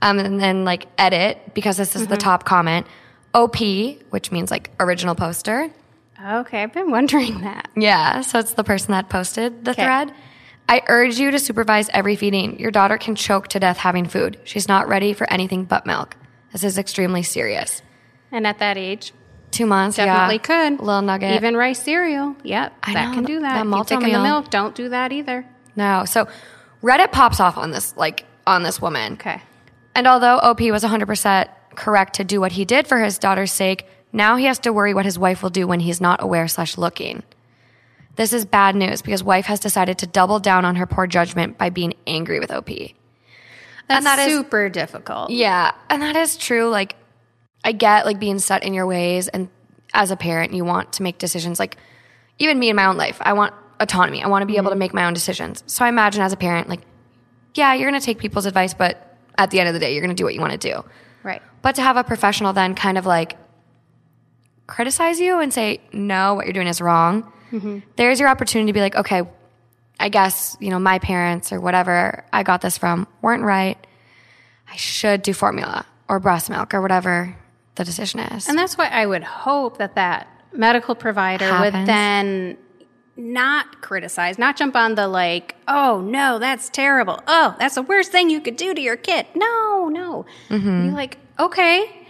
Um, 0.00 0.18
and 0.18 0.40
then 0.40 0.64
like 0.64 0.86
edit 0.98 1.54
because 1.54 1.76
this 1.76 1.94
is 1.94 2.06
the 2.06 2.16
top 2.16 2.44
comment. 2.44 2.86
OP, 3.34 3.56
which 4.10 4.32
means 4.32 4.50
like 4.50 4.70
original 4.80 5.14
poster. 5.14 5.70
Okay, 6.24 6.62
I've 6.62 6.72
been 6.72 6.90
wondering 6.90 7.40
that. 7.42 7.68
Yeah, 7.76 8.20
so 8.20 8.38
it's 8.38 8.54
the 8.54 8.64
person 8.64 8.92
that 8.92 9.08
posted 9.08 9.64
the 9.64 9.72
Okay. 9.72 9.82
thread. 9.84 10.12
I 10.68 10.82
urge 10.88 11.18
you 11.18 11.30
to 11.30 11.38
supervise 11.38 11.88
every 11.92 12.14
feeding. 12.16 12.58
Your 12.58 12.70
daughter 12.70 12.96
can 12.96 13.14
choke 13.16 13.48
to 13.48 13.60
death 13.60 13.78
having 13.78 14.06
food. 14.06 14.38
She's 14.44 14.68
not 14.68 14.88
ready 14.88 15.12
for 15.12 15.30
anything 15.32 15.64
but 15.64 15.84
milk. 15.86 16.16
This 16.52 16.62
is 16.64 16.78
extremely 16.78 17.22
serious. 17.22 17.82
And 18.30 18.46
at 18.46 18.58
that 18.60 18.76
age, 18.78 19.12
Two 19.52 19.66
months, 19.66 19.98
definitely 19.98 20.36
yeah. 20.36 20.70
could. 20.70 20.80
Little 20.80 21.02
nugget. 21.02 21.36
Even 21.36 21.56
rice 21.56 21.80
cereal. 21.80 22.34
Yep, 22.42 22.72
I 22.82 22.94
that 22.94 23.08
know, 23.08 23.14
can 23.14 23.24
do 23.24 23.40
that. 23.40 23.64
that 23.64 23.86
taking 23.86 24.12
the 24.12 24.22
milk. 24.22 24.50
Don't 24.50 24.74
do 24.74 24.88
that 24.88 25.12
either. 25.12 25.46
No. 25.76 26.04
So 26.06 26.26
Reddit 26.82 27.12
pops 27.12 27.38
off 27.38 27.56
on 27.56 27.70
this, 27.70 27.96
like 27.96 28.24
on 28.46 28.62
this 28.62 28.80
woman. 28.80 29.14
Okay. 29.14 29.40
And 29.94 30.06
although 30.06 30.38
OP 30.38 30.60
was 30.62 30.82
100% 30.82 31.48
correct 31.74 32.14
to 32.14 32.24
do 32.24 32.40
what 32.40 32.52
he 32.52 32.64
did 32.64 32.86
for 32.86 32.98
his 32.98 33.18
daughter's 33.18 33.52
sake, 33.52 33.86
now 34.12 34.36
he 34.36 34.46
has 34.46 34.58
to 34.60 34.72
worry 34.72 34.94
what 34.94 35.04
his 35.04 35.18
wife 35.18 35.42
will 35.42 35.50
do 35.50 35.66
when 35.66 35.80
he's 35.80 36.00
not 36.00 36.22
aware 36.22 36.48
slash 36.48 36.76
looking. 36.76 37.22
This 38.16 38.32
is 38.32 38.44
bad 38.44 38.74
news 38.76 39.00
because 39.00 39.22
wife 39.22 39.46
has 39.46 39.60
decided 39.60 39.98
to 39.98 40.06
double 40.06 40.38
down 40.38 40.64
on 40.64 40.76
her 40.76 40.86
poor 40.86 41.06
judgment 41.06 41.56
by 41.56 41.70
being 41.70 41.94
angry 42.06 42.40
with 42.40 42.50
OP. 42.50 42.68
That's 43.88 44.04
that 44.04 44.18
is- 44.18 44.34
super 44.34 44.68
difficult. 44.68 45.30
Yeah, 45.30 45.72
and 45.88 46.02
that 46.02 46.16
is 46.16 46.36
true. 46.36 46.68
Like, 46.68 46.96
I 47.64 47.72
get 47.72 48.06
like 48.06 48.18
being 48.18 48.38
set 48.38 48.64
in 48.64 48.74
your 48.74 48.86
ways, 48.86 49.28
and 49.28 49.48
as 49.94 50.10
a 50.10 50.16
parent, 50.16 50.52
you 50.52 50.64
want 50.64 50.94
to 50.94 51.02
make 51.02 51.18
decisions. 51.18 51.58
Like, 51.58 51.76
even 52.38 52.58
me 52.58 52.70
in 52.70 52.76
my 52.76 52.86
own 52.86 52.96
life, 52.96 53.18
I 53.20 53.34
want 53.34 53.54
autonomy. 53.80 54.22
I 54.22 54.28
want 54.28 54.42
to 54.42 54.46
be 54.46 54.56
able 54.56 54.70
to 54.70 54.70
mm-hmm. 54.70 54.78
make 54.78 54.94
my 54.94 55.04
own 55.04 55.14
decisions. 55.14 55.62
So 55.66 55.84
I 55.84 55.88
imagine 55.88 56.22
as 56.22 56.32
a 56.32 56.36
parent, 56.36 56.68
like, 56.68 56.80
yeah, 57.54 57.74
you're 57.74 57.90
going 57.90 58.00
to 58.00 58.04
take 58.04 58.18
people's 58.18 58.46
advice, 58.46 58.74
but 58.74 59.18
at 59.36 59.50
the 59.50 59.60
end 59.60 59.68
of 59.68 59.74
the 59.74 59.80
day, 59.80 59.92
you're 59.92 60.02
going 60.02 60.14
to 60.14 60.20
do 60.20 60.24
what 60.24 60.34
you 60.34 60.40
want 60.40 60.52
to 60.52 60.58
do. 60.58 60.84
Right. 61.22 61.42
But 61.60 61.74
to 61.76 61.82
have 61.82 61.96
a 61.96 62.04
professional 62.04 62.52
then 62.52 62.74
kind 62.74 62.98
of 62.98 63.06
like 63.06 63.36
criticize 64.66 65.20
you 65.20 65.38
and 65.40 65.52
say, 65.52 65.80
no, 65.92 66.34
what 66.34 66.46
you're 66.46 66.52
doing 66.52 66.66
is 66.66 66.80
wrong, 66.80 67.30
mm-hmm. 67.50 67.80
there's 67.96 68.18
your 68.18 68.28
opportunity 68.28 68.70
to 68.70 68.72
be 68.72 68.80
like, 68.80 68.96
okay, 68.96 69.22
I 70.00 70.08
guess, 70.08 70.56
you 70.60 70.70
know, 70.70 70.78
my 70.78 70.98
parents 70.98 71.52
or 71.52 71.60
whatever 71.60 72.24
I 72.32 72.42
got 72.42 72.60
this 72.60 72.78
from 72.78 73.06
weren't 73.20 73.44
right. 73.44 73.78
I 74.68 74.76
should 74.76 75.22
do 75.22 75.32
formula 75.32 75.86
or 76.08 76.18
breast 76.18 76.50
milk 76.50 76.74
or 76.74 76.80
whatever 76.80 77.36
the 77.76 77.84
decision 77.84 78.20
is. 78.20 78.48
And 78.48 78.58
that's 78.58 78.76
why 78.76 78.86
I 78.86 79.06
would 79.06 79.24
hope 79.24 79.78
that 79.78 79.94
that 79.94 80.28
medical 80.52 80.94
provider 80.94 81.50
would 81.60 81.72
then 81.72 82.58
not 83.16 83.80
criticize, 83.82 84.38
not 84.38 84.56
jump 84.56 84.74
on 84.76 84.94
the 84.94 85.08
like, 85.08 85.54
oh 85.68 86.00
no, 86.00 86.38
that's 86.38 86.68
terrible. 86.68 87.22
Oh, 87.26 87.54
that's 87.58 87.74
the 87.74 87.82
worst 87.82 88.10
thing 88.12 88.30
you 88.30 88.40
could 88.40 88.56
do 88.56 88.74
to 88.74 88.80
your 88.80 88.96
kid. 88.96 89.26
No, 89.34 89.88
no. 89.88 90.26
Mm-hmm. 90.48 90.88
Be 90.88 90.94
like, 90.94 91.18
okay, 91.38 92.06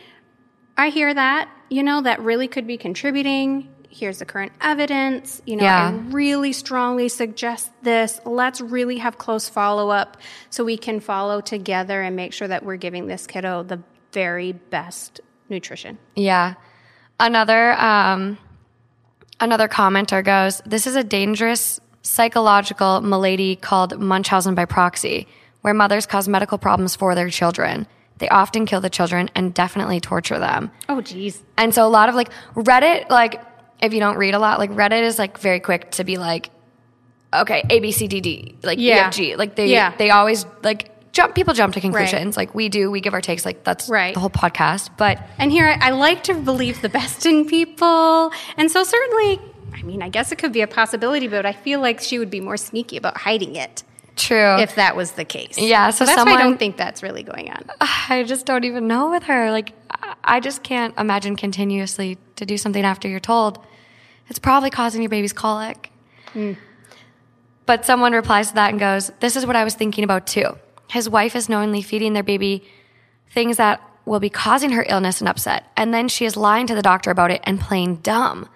I 0.76 0.88
hear 0.90 1.12
that. 1.12 1.48
You 1.70 1.82
know, 1.82 2.02
that 2.02 2.20
really 2.20 2.48
could 2.48 2.66
be 2.66 2.76
contributing. 2.76 3.68
Here's 3.88 4.18
the 4.18 4.24
current 4.24 4.52
evidence. 4.60 5.42
You 5.46 5.56
know, 5.56 5.64
Yeah. 5.64 5.88
I 5.88 5.92
really 6.12 6.52
strongly 6.52 7.08
suggest 7.08 7.70
this. 7.82 8.20
Let's 8.24 8.60
really 8.60 8.98
have 8.98 9.18
close 9.18 9.48
follow 9.48 9.90
up 9.90 10.16
so 10.50 10.64
we 10.64 10.76
can 10.76 11.00
follow 11.00 11.40
together 11.40 12.00
and 12.02 12.16
make 12.16 12.32
sure 12.32 12.48
that 12.48 12.64
we're 12.64 12.76
giving 12.76 13.06
this 13.06 13.26
kiddo 13.26 13.62
the 13.62 13.80
very 14.12 14.52
best 14.52 15.20
nutrition. 15.52 15.98
Yeah. 16.16 16.54
Another 17.20 17.72
um, 17.80 18.38
another 19.40 19.68
commenter 19.68 20.24
goes, 20.24 20.60
"This 20.66 20.86
is 20.88 20.96
a 20.96 21.04
dangerous 21.04 21.78
psychological 22.02 23.00
malady 23.00 23.54
called 23.54 23.98
Munchausen 24.00 24.54
by 24.56 24.64
proxy, 24.64 25.28
where 25.60 25.74
mothers 25.74 26.06
cause 26.06 26.26
medical 26.28 26.58
problems 26.58 26.96
for 26.96 27.14
their 27.14 27.30
children. 27.30 27.86
They 28.18 28.28
often 28.28 28.66
kill 28.66 28.80
the 28.80 28.90
children 28.90 29.30
and 29.36 29.54
definitely 29.54 30.00
torture 30.00 30.38
them." 30.38 30.70
Oh, 30.88 31.00
geez. 31.00 31.42
And 31.56 31.72
so 31.74 31.86
a 31.86 31.88
lot 31.90 32.08
of 32.08 32.14
like 32.16 32.30
Reddit, 32.54 33.08
like 33.10 33.40
if 33.80 33.92
you 33.94 34.00
don't 34.00 34.16
read 34.16 34.34
a 34.34 34.38
lot, 34.38 34.58
like 34.58 34.70
Reddit 34.72 35.02
is 35.02 35.18
like 35.18 35.38
very 35.38 35.60
quick 35.60 35.90
to 35.92 36.04
be 36.04 36.16
like, 36.18 36.50
okay, 37.34 37.62
A 37.70 37.80
B 37.80 37.92
C 37.92 38.08
D 38.08 38.20
D, 38.20 38.56
like 38.62 38.78
Yeah. 38.80 39.10
EFG, 39.10 39.36
like 39.36 39.54
they 39.54 39.66
Yeah. 39.68 39.94
they 39.96 40.10
always 40.10 40.44
like 40.62 40.90
jump. 41.12 41.34
People 41.34 41.54
jump 41.54 41.74
to 41.74 41.80
conclusions, 41.80 42.36
like 42.36 42.54
we 42.54 42.68
do. 42.68 42.90
We 42.90 43.00
give 43.00 43.14
our 43.14 43.20
takes, 43.20 43.44
like 43.44 43.64
that's 43.64 43.88
Right. 43.88 44.14
the 44.14 44.20
whole 44.20 44.30
podcast. 44.30 44.90
But 44.96 45.18
And 45.38 45.50
here, 45.52 45.66
I, 45.68 45.88
I 45.88 45.90
like 45.90 46.24
to 46.24 46.34
believe 46.34 46.82
the 46.82 46.88
best 46.88 47.24
in 47.26 47.46
people. 47.46 48.30
And 48.56 48.70
so, 48.70 48.82
certainly, 48.84 49.40
I 49.74 49.82
mean, 49.82 50.02
I 50.02 50.08
guess 50.08 50.32
it 50.32 50.36
could 50.36 50.52
be 50.52 50.60
a 50.62 50.66
possibility, 50.66 51.28
but 51.28 51.46
I 51.46 51.52
feel 51.52 51.80
like 51.80 52.00
she 52.00 52.18
would 52.18 52.30
be 52.30 52.40
more 52.40 52.56
sneaky 52.56 52.96
about 52.96 53.16
hiding 53.16 53.56
it 53.56 53.82
true, 54.16 54.58
if 54.58 54.74
that 54.74 54.94
was 54.94 55.12
the 55.12 55.24
case. 55.24 55.56
Yeah, 55.58 55.90
so 55.90 56.04
that's 56.04 56.24
why 56.24 56.32
I 56.34 56.42
don't 56.42 56.58
think 56.58 56.76
that's 56.76 57.02
really 57.02 57.22
going 57.22 57.50
on. 57.50 57.64
I 57.80 58.24
just 58.24 58.44
don't 58.46 58.64
even 58.64 58.86
know 58.86 59.10
with 59.10 59.22
her. 59.24 59.50
Like 59.50 59.72
I- 59.90 60.14
I 60.24 60.40
just 60.40 60.62
can't 60.62 60.96
imagine 60.98 61.34
continuously 61.36 62.16
to 62.36 62.46
do 62.46 62.56
something 62.56 62.84
after 62.84 63.08
you're 63.08 63.18
told. 63.20 63.58
It's 64.28 64.38
probably 64.38 64.70
causing 64.70 65.02
your 65.02 65.08
baby's 65.08 65.32
colic. 65.32 65.90
Hmm. 66.32 66.52
But 67.66 67.84
someone 67.84 68.12
replies 68.12 68.48
to 68.48 68.54
that 68.54 68.70
and 68.70 68.78
goes, 68.80 69.10
This 69.20 69.36
is 69.36 69.46
what 69.46 69.56
I 69.56 69.64
was 69.64 69.74
thinking 69.74 70.04
about 70.04 70.26
too. 70.26 70.56
His 70.92 71.08
wife 71.08 71.34
is 71.34 71.48
knowingly 71.48 71.80
feeding 71.80 72.12
their 72.12 72.22
baby 72.22 72.64
things 73.30 73.56
that 73.56 73.80
will 74.04 74.20
be 74.20 74.28
causing 74.28 74.72
her 74.72 74.84
illness 74.86 75.20
and 75.20 75.28
upset. 75.28 75.64
And 75.74 75.94
then 75.94 76.06
she 76.08 76.26
is 76.26 76.36
lying 76.36 76.66
to 76.66 76.74
the 76.74 76.82
doctor 76.82 77.10
about 77.10 77.30
it 77.30 77.40
and 77.44 77.58
playing 77.58 77.96
dumb. 77.96 78.46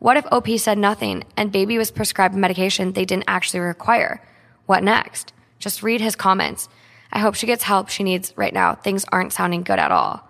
What 0.00 0.16
if 0.16 0.26
OP 0.32 0.48
said 0.58 0.76
nothing 0.76 1.22
and 1.36 1.52
baby 1.52 1.78
was 1.78 1.92
prescribed 1.92 2.34
medication 2.34 2.92
they 2.94 3.04
didn't 3.04 3.28
actually 3.28 3.60
require? 3.60 4.20
What 4.66 4.82
next? 4.82 5.32
Just 5.60 5.84
read 5.84 6.00
his 6.00 6.16
comments. 6.16 6.68
I 7.12 7.20
hope 7.20 7.36
she 7.36 7.46
gets 7.46 7.62
help 7.62 7.90
she 7.90 8.02
needs 8.02 8.32
right 8.36 8.52
now. 8.52 8.74
Things 8.74 9.04
aren't 9.12 9.32
sounding 9.32 9.62
good 9.62 9.78
at 9.78 9.92
all. 9.92 10.28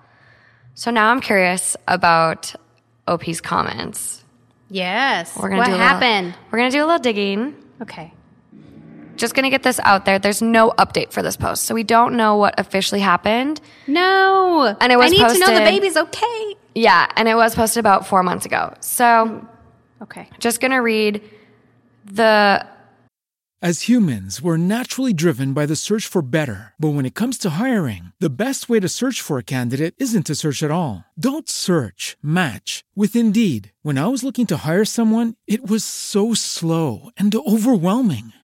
So 0.75 0.91
now 0.91 1.11
I'm 1.11 1.23
curious 1.23 1.79
about 1.89 2.55
OP's 3.09 3.41
comments. 3.41 4.23
Yes. 4.69 5.35
We're 5.35 5.49
gonna 5.49 5.61
what 5.61 5.67
do 5.67 5.71
a 5.71 5.77
little- 5.79 5.87
happened? 5.87 6.35
we're 6.51 6.59
gonna 6.59 6.71
do 6.71 6.85
a 6.85 6.87
little 6.87 6.99
digging. 6.99 7.55
Okay. 7.81 8.13
Just 9.17 9.35
gonna 9.35 9.51
get 9.51 9.63
this 9.63 9.79
out 9.81 10.05
there. 10.05 10.19
There's 10.19 10.43
no 10.43 10.71
update 10.79 11.13
for 11.13 11.23
this 11.23 11.37
post, 11.37 11.65
so 11.65 11.75
we 11.75 11.83
don't 11.85 12.17
know 12.17 12.37
what 12.37 12.59
officially 12.59 13.01
happened. 13.01 13.61
No. 13.87 14.77
And 14.81 14.93
it 14.93 14.97
was 14.97 15.07
I 15.07 15.09
need 15.11 15.29
to 15.29 15.39
know 15.39 15.55
the 15.55 15.61
baby's 15.65 15.97
okay. 15.97 16.57
Yeah, 16.75 17.07
and 17.17 17.29
it 17.29 17.35
was 17.37 17.55
posted 17.55 17.81
about 17.81 18.07
four 18.07 18.23
months 18.23 18.45
ago. 18.47 18.75
So 18.81 19.47
Okay. 20.03 20.29
just 20.41 20.61
gonna 20.61 20.83
read 20.83 21.23
the 22.05 22.67
As 23.63 23.89
humans, 23.89 24.43
we're 24.43 24.59
naturally 24.59 25.15
driven 25.15 25.55
by 25.55 25.65
the 25.65 25.75
search 25.77 26.07
for 26.07 26.21
better. 26.21 26.75
But 26.79 26.91
when 26.91 27.07
it 27.07 27.15
comes 27.15 27.39
to 27.39 27.51
hiring, 27.51 28.13
the 28.21 28.29
best 28.29 28.69
way 28.69 28.79
to 28.79 28.91
search 28.91 29.23
for 29.23 29.39
a 29.39 29.43
candidate 29.43 29.95
isn't 29.97 30.27
to 30.27 30.35
search 30.35 30.63
at 30.63 30.71
all. 30.71 31.05
Don't 31.19 31.49
search, 31.49 32.19
match 32.23 32.85
with 32.95 33.17
Indeed. 33.17 33.73
When 33.83 33.97
I 33.97 34.09
was 34.09 34.23
looking 34.23 34.47
to 34.49 34.59
hire 34.59 34.85
someone, 34.85 35.37
it 35.47 35.67
was 35.67 35.83
so 35.83 36.35
slow 36.35 37.09
and 37.17 37.35
overwhelming. 37.35 38.35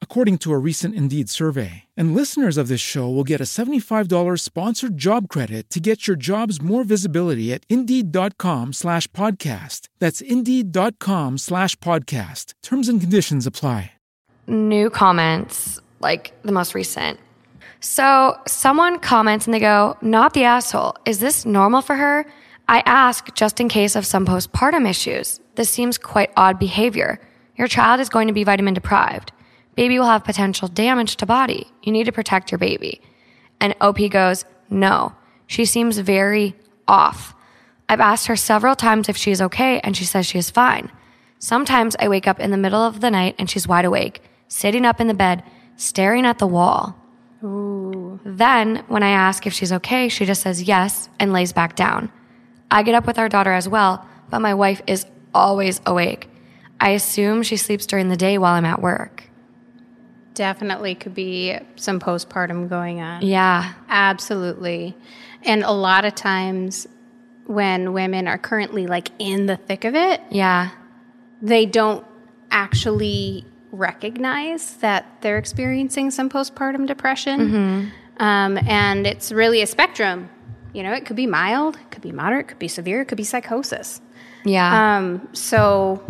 according 0.00 0.38
to 0.38 0.52
a 0.54 0.58
recent 0.58 0.94
Indeed 0.94 1.28
survey. 1.28 1.84
And 1.94 2.14
listeners 2.14 2.56
of 2.56 2.68
this 2.68 2.80
show 2.80 3.06
will 3.10 3.22
get 3.22 3.42
a 3.42 3.44
$75 3.44 4.40
sponsored 4.40 4.96
job 4.96 5.28
credit 5.28 5.68
to 5.68 5.78
get 5.78 6.08
your 6.08 6.16
jobs 6.16 6.62
more 6.62 6.84
visibility 6.84 7.52
at 7.52 7.66
Indeed.com 7.68 8.72
slash 8.72 9.06
podcast. 9.08 9.88
That's 9.98 10.22
Indeed.com 10.22 11.36
slash 11.36 11.76
podcast. 11.76 12.54
Terms 12.62 12.88
and 12.88 12.98
conditions 12.98 13.46
apply 13.46 13.92
new 14.46 14.90
comments, 14.90 15.80
like 16.00 16.32
the 16.42 16.52
most 16.52 16.74
recent. 16.74 17.18
So 17.80 18.36
someone 18.46 18.98
comments 18.98 19.46
and 19.46 19.54
they 19.54 19.60
go, 19.60 19.96
Not 20.00 20.34
the 20.34 20.44
asshole. 20.44 20.96
Is 21.04 21.20
this 21.20 21.44
normal 21.44 21.82
for 21.82 21.96
her? 21.96 22.26
I 22.68 22.82
ask 22.84 23.32
just 23.34 23.60
in 23.60 23.68
case 23.68 23.94
of 23.94 24.04
some 24.06 24.26
postpartum 24.26 24.88
issues. 24.88 25.40
This 25.54 25.70
seems 25.70 25.98
quite 25.98 26.32
odd 26.36 26.58
behavior. 26.58 27.20
Your 27.56 27.68
child 27.68 28.00
is 28.00 28.08
going 28.08 28.26
to 28.26 28.34
be 28.34 28.44
vitamin 28.44 28.74
deprived. 28.74 29.32
Baby 29.76 29.98
will 29.98 30.06
have 30.06 30.24
potential 30.24 30.68
damage 30.68 31.16
to 31.16 31.26
body. 31.26 31.68
You 31.82 31.92
need 31.92 32.04
to 32.04 32.12
protect 32.12 32.50
your 32.50 32.58
baby. 32.58 33.00
And 33.60 33.74
OP 33.80 33.98
goes, 34.10 34.44
No. 34.68 35.14
She 35.46 35.64
seems 35.64 35.98
very 35.98 36.56
off. 36.88 37.34
I've 37.88 38.00
asked 38.00 38.26
her 38.26 38.36
several 38.36 38.74
times 38.74 39.08
if 39.08 39.16
she 39.16 39.30
is 39.30 39.40
okay, 39.40 39.78
and 39.80 39.96
she 39.96 40.04
says 40.04 40.26
she 40.26 40.38
is 40.38 40.50
fine. 40.50 40.90
Sometimes 41.38 41.94
I 42.00 42.08
wake 42.08 42.26
up 42.26 42.40
in 42.40 42.50
the 42.50 42.56
middle 42.56 42.80
of 42.80 43.00
the 43.00 43.10
night 43.10 43.36
and 43.38 43.48
she's 43.48 43.68
wide 43.68 43.84
awake 43.84 44.22
sitting 44.48 44.84
up 44.84 45.00
in 45.00 45.06
the 45.08 45.14
bed, 45.14 45.42
staring 45.76 46.24
at 46.24 46.38
the 46.38 46.46
wall. 46.46 46.96
Ooh. 47.42 48.18
Then, 48.24 48.84
when 48.88 49.02
I 49.02 49.10
ask 49.10 49.46
if 49.46 49.52
she's 49.52 49.72
okay, 49.72 50.08
she 50.08 50.24
just 50.24 50.42
says 50.42 50.62
yes 50.62 51.08
and 51.20 51.32
lays 51.32 51.52
back 51.52 51.76
down. 51.76 52.10
I 52.70 52.82
get 52.82 52.94
up 52.94 53.06
with 53.06 53.18
our 53.18 53.28
daughter 53.28 53.52
as 53.52 53.68
well, 53.68 54.06
but 54.30 54.40
my 54.40 54.54
wife 54.54 54.80
is 54.86 55.06
always 55.34 55.80
awake. 55.86 56.28
I 56.80 56.90
assume 56.90 57.42
she 57.42 57.56
sleeps 57.56 57.86
during 57.86 58.08
the 58.08 58.16
day 58.16 58.38
while 58.38 58.54
I'm 58.54 58.64
at 58.64 58.82
work. 58.82 59.24
Definitely 60.36 60.94
could 60.94 61.14
be 61.14 61.58
some 61.76 61.98
postpartum 61.98 62.68
going 62.68 63.00
on. 63.00 63.22
Yeah. 63.22 63.72
Absolutely. 63.88 64.94
And 65.42 65.64
a 65.64 65.72
lot 65.72 66.04
of 66.04 66.14
times 66.14 66.86
when 67.46 67.94
women 67.94 68.28
are 68.28 68.36
currently 68.36 68.86
like 68.86 69.08
in 69.18 69.46
the 69.46 69.56
thick 69.56 69.84
of 69.84 69.94
it, 69.94 70.20
yeah, 70.30 70.70
they 71.40 71.64
don't 71.64 72.06
actually 72.50 73.46
recognize 73.72 74.74
that 74.76 75.06
they're 75.22 75.38
experiencing 75.38 76.10
some 76.10 76.28
postpartum 76.28 76.86
depression. 76.86 77.40
Mm-hmm. 77.40 78.22
Um, 78.22 78.58
and 78.66 79.06
it's 79.06 79.32
really 79.32 79.62
a 79.62 79.66
spectrum. 79.66 80.28
You 80.72 80.82
know, 80.82 80.92
it 80.92 81.06
could 81.06 81.16
be 81.16 81.26
mild, 81.26 81.76
it 81.76 81.90
could 81.90 82.02
be 82.02 82.12
moderate, 82.12 82.46
it 82.46 82.48
could 82.48 82.58
be 82.58 82.68
severe, 82.68 83.00
it 83.00 83.06
could 83.06 83.16
be 83.16 83.24
psychosis. 83.24 84.02
Yeah. 84.44 84.98
Um, 84.98 85.28
so 85.32 86.04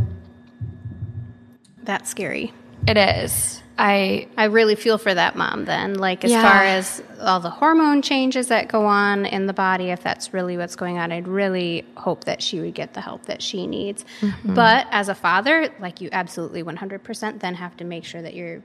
that's 1.85 2.11
scary. 2.11 2.53
It 2.89 2.97
is. 2.97 3.63
I 3.79 4.29
I 4.37 4.45
really 4.45 4.75
feel 4.75 4.99
for 4.99 5.13
that 5.13 5.37
mom 5.37 5.67
then. 5.67 5.95
Like 5.95 6.25
as 6.25 6.31
yeah. 6.31 6.43
far 6.43 6.63
as 6.63 7.03
all 7.21 7.41
the 7.41 7.51
hormone 7.51 8.03
changes 8.03 8.49
that 8.49 8.69
go 8.69 8.87
on 8.87 9.27
in 9.27 9.47
the 9.47 9.53
body, 9.53 9.91
if 9.91 10.03
that's 10.03 10.33
really 10.33 10.57
what's 10.57 10.77
going 10.77 10.99
on, 10.99 11.13
I'd 11.13 11.29
really 11.29 11.85
hope 11.97 12.25
that 12.25 12.43
she 12.43 12.61
would 12.61 12.75
get 12.75 12.95
the 12.95 13.01
help 13.01 13.27
that 13.27 13.43
she 13.43 13.67
needs. 13.67 14.05
Mm-hmm. 14.21 14.55
But 14.55 14.87
as 14.91 15.09
a 15.09 15.15
father, 15.15 15.69
like 15.79 16.01
you 16.01 16.09
absolutely 16.13 16.63
100% 16.63 17.41
then 17.41 17.55
have 17.55 17.77
to 17.77 17.85
make 17.85 18.05
sure 18.05 18.23
that 18.23 18.35
you're 18.35 18.63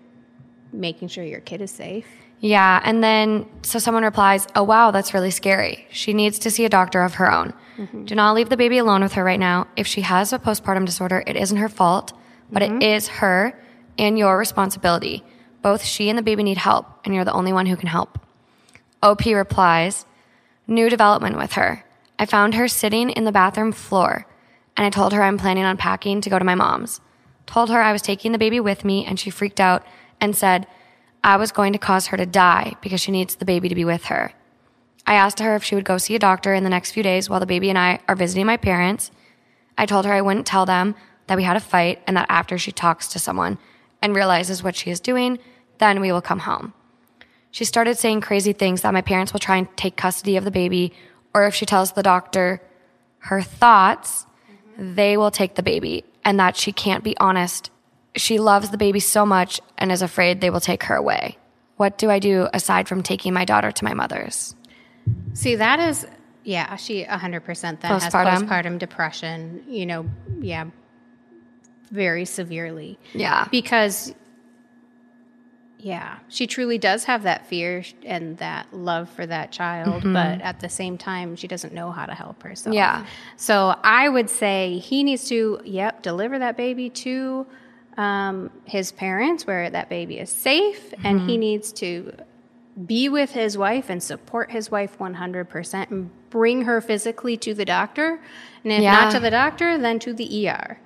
making 0.71 1.09
sure 1.09 1.23
your 1.23 1.41
kid 1.41 1.61
is 1.61 1.71
safe. 1.71 2.07
Yeah, 2.39 2.81
and 2.83 3.03
then 3.03 3.47
so 3.61 3.77
someone 3.77 4.03
replies, 4.03 4.47
"Oh 4.55 4.63
wow, 4.63 4.91
that's 4.91 5.13
really 5.13 5.29
scary. 5.29 5.85
She 5.91 6.13
needs 6.13 6.39
to 6.39 6.49
see 6.49 6.65
a 6.65 6.69
doctor 6.69 7.03
of 7.03 7.15
her 7.15 7.31
own. 7.31 7.53
Mm-hmm. 7.77 8.05
Do 8.05 8.15
not 8.15 8.33
leave 8.33 8.49
the 8.49 8.57
baby 8.57 8.77
alone 8.79 9.03
with 9.03 9.13
her 9.13 9.23
right 9.23 9.39
now. 9.39 9.67
If 9.75 9.85
she 9.85 10.01
has 10.01 10.33
a 10.33 10.39
postpartum 10.39 10.85
disorder, 10.85 11.23
it 11.27 11.35
isn't 11.35 11.57
her 11.57 11.69
fault, 11.69 12.13
but 12.51 12.63
mm-hmm. 12.63 12.81
it 12.81 12.95
is 12.95 13.07
her." 13.09 13.53
And 13.97 14.17
your 14.17 14.37
responsibility. 14.37 15.23
Both 15.61 15.83
she 15.83 16.09
and 16.09 16.17
the 16.17 16.23
baby 16.23 16.43
need 16.43 16.57
help, 16.57 16.87
and 17.05 17.13
you're 17.13 17.25
the 17.25 17.33
only 17.33 17.53
one 17.53 17.65
who 17.65 17.75
can 17.75 17.87
help. 17.87 18.19
OP 19.03 19.25
replies, 19.25 20.05
New 20.67 20.89
development 20.89 21.37
with 21.37 21.53
her. 21.53 21.83
I 22.17 22.25
found 22.25 22.53
her 22.53 22.67
sitting 22.67 23.09
in 23.09 23.25
the 23.25 23.31
bathroom 23.31 23.71
floor, 23.71 24.25
and 24.77 24.85
I 24.85 24.89
told 24.89 25.13
her 25.13 25.23
I'm 25.23 25.37
planning 25.37 25.63
on 25.63 25.77
packing 25.77 26.21
to 26.21 26.29
go 26.29 26.39
to 26.39 26.45
my 26.45 26.55
mom's. 26.55 27.01
Told 27.45 27.69
her 27.69 27.81
I 27.81 27.91
was 27.91 28.01
taking 28.01 28.31
the 28.31 28.37
baby 28.37 28.59
with 28.59 28.85
me, 28.85 29.05
and 29.05 29.19
she 29.19 29.29
freaked 29.29 29.59
out 29.59 29.83
and 30.19 30.35
said 30.35 30.67
I 31.23 31.37
was 31.37 31.51
going 31.51 31.73
to 31.73 31.79
cause 31.79 32.07
her 32.07 32.17
to 32.17 32.25
die 32.25 32.75
because 32.81 33.01
she 33.01 33.11
needs 33.11 33.35
the 33.35 33.45
baby 33.45 33.69
to 33.69 33.75
be 33.75 33.85
with 33.85 34.05
her. 34.05 34.33
I 35.05 35.15
asked 35.15 35.39
her 35.39 35.55
if 35.55 35.63
she 35.63 35.75
would 35.75 35.85
go 35.85 35.97
see 35.97 36.15
a 36.15 36.19
doctor 36.19 36.53
in 36.53 36.63
the 36.63 36.69
next 36.69 36.91
few 36.91 37.03
days 37.03 37.29
while 37.29 37.39
the 37.39 37.45
baby 37.45 37.69
and 37.69 37.77
I 37.77 37.99
are 38.07 38.15
visiting 38.15 38.45
my 38.45 38.57
parents. 38.57 39.11
I 39.77 39.85
told 39.85 40.05
her 40.05 40.13
I 40.13 40.21
wouldn't 40.21 40.45
tell 40.45 40.65
them 40.65 40.95
that 41.27 41.37
we 41.37 41.43
had 41.43 41.57
a 41.57 41.61
fight 41.61 42.01
and 42.07 42.15
that 42.17 42.27
after 42.29 42.57
she 42.57 42.71
talks 42.71 43.07
to 43.09 43.19
someone, 43.19 43.57
and 44.01 44.15
realizes 44.15 44.63
what 44.63 44.75
she 44.75 44.89
is 44.89 44.99
doing, 44.99 45.39
then 45.77 45.99
we 46.01 46.11
will 46.11 46.21
come 46.21 46.39
home. 46.39 46.73
She 47.51 47.65
started 47.65 47.97
saying 47.97 48.21
crazy 48.21 48.53
things 48.53 48.81
that 48.81 48.93
my 48.93 49.01
parents 49.01 49.33
will 49.33 49.39
try 49.39 49.57
and 49.57 49.67
take 49.75 49.97
custody 49.97 50.37
of 50.37 50.45
the 50.45 50.51
baby, 50.51 50.93
or 51.33 51.45
if 51.45 51.53
she 51.53 51.65
tells 51.65 51.91
the 51.91 52.03
doctor 52.03 52.61
her 53.19 53.41
thoughts, 53.41 54.25
mm-hmm. 54.73 54.95
they 54.95 55.17
will 55.17 55.31
take 55.31 55.55
the 55.55 55.63
baby, 55.63 56.05
and 56.23 56.39
that 56.39 56.55
she 56.55 56.71
can't 56.71 57.03
be 57.03 57.17
honest. 57.17 57.69
She 58.15 58.39
loves 58.39 58.69
the 58.69 58.77
baby 58.77 58.99
so 58.99 59.25
much 59.25 59.61
and 59.77 59.91
is 59.91 60.01
afraid 60.01 60.41
they 60.41 60.49
will 60.49 60.59
take 60.59 60.83
her 60.83 60.95
away. 60.95 61.37
What 61.77 61.97
do 61.97 62.09
I 62.09 62.19
do 62.19 62.47
aside 62.53 62.87
from 62.87 63.03
taking 63.03 63.33
my 63.33 63.45
daughter 63.45 63.71
to 63.71 63.83
my 63.83 63.93
mother's? 63.93 64.55
See, 65.33 65.55
that 65.55 65.79
is, 65.79 66.05
yeah, 66.43 66.75
she 66.75 67.03
100% 67.05 67.45
then 67.81 67.91
postpartum. 67.91 68.29
has 68.29 68.43
postpartum 68.43 68.79
depression. 68.79 69.63
You 69.67 69.85
know, 69.85 70.05
yeah, 70.39 70.65
very 71.91 72.25
severely. 72.25 72.97
Yeah. 73.13 73.47
Because 73.51 74.13
yeah, 75.83 76.19
she 76.27 76.45
truly 76.45 76.77
does 76.77 77.05
have 77.05 77.23
that 77.23 77.47
fear 77.47 77.83
and 78.05 78.37
that 78.37 78.71
love 78.71 79.09
for 79.09 79.25
that 79.25 79.51
child, 79.51 80.03
mm-hmm. 80.03 80.13
but 80.13 80.41
at 80.41 80.59
the 80.59 80.69
same 80.69 80.97
time, 80.97 81.35
she 81.35 81.47
doesn't 81.47 81.73
know 81.73 81.91
how 81.91 82.05
to 82.05 82.13
help 82.13 82.43
herself. 82.43 82.75
Yeah. 82.75 83.05
So 83.35 83.75
I 83.83 84.07
would 84.07 84.29
say 84.29 84.77
he 84.77 85.03
needs 85.03 85.27
to, 85.29 85.59
yep, 85.65 86.03
deliver 86.03 86.37
that 86.37 86.55
baby 86.55 86.91
to 86.91 87.47
um, 87.97 88.51
his 88.65 88.91
parents 88.91 89.47
where 89.47 89.69
that 89.71 89.89
baby 89.89 90.19
is 90.19 90.29
safe, 90.29 90.91
mm-hmm. 90.91 91.05
and 91.05 91.21
he 91.21 91.33
mm-hmm. 91.33 91.39
needs 91.39 91.73
to 91.73 92.13
be 92.85 93.09
with 93.09 93.31
his 93.31 93.57
wife 93.57 93.89
and 93.89 94.01
support 94.01 94.51
his 94.51 94.69
wife 94.69 94.97
100% 94.99 95.91
and 95.91 96.29
bring 96.29 96.63
her 96.63 96.79
physically 96.79 97.37
to 97.37 97.53
the 97.53 97.65
doctor. 97.65 98.21
And 98.63 98.73
if 98.73 98.81
yeah. 98.81 98.93
not 98.93 99.11
to 99.13 99.19
the 99.19 99.31
doctor, 99.31 99.77
then 99.77 99.99
to 99.99 100.13
the 100.13 100.47
ER. 100.47 100.79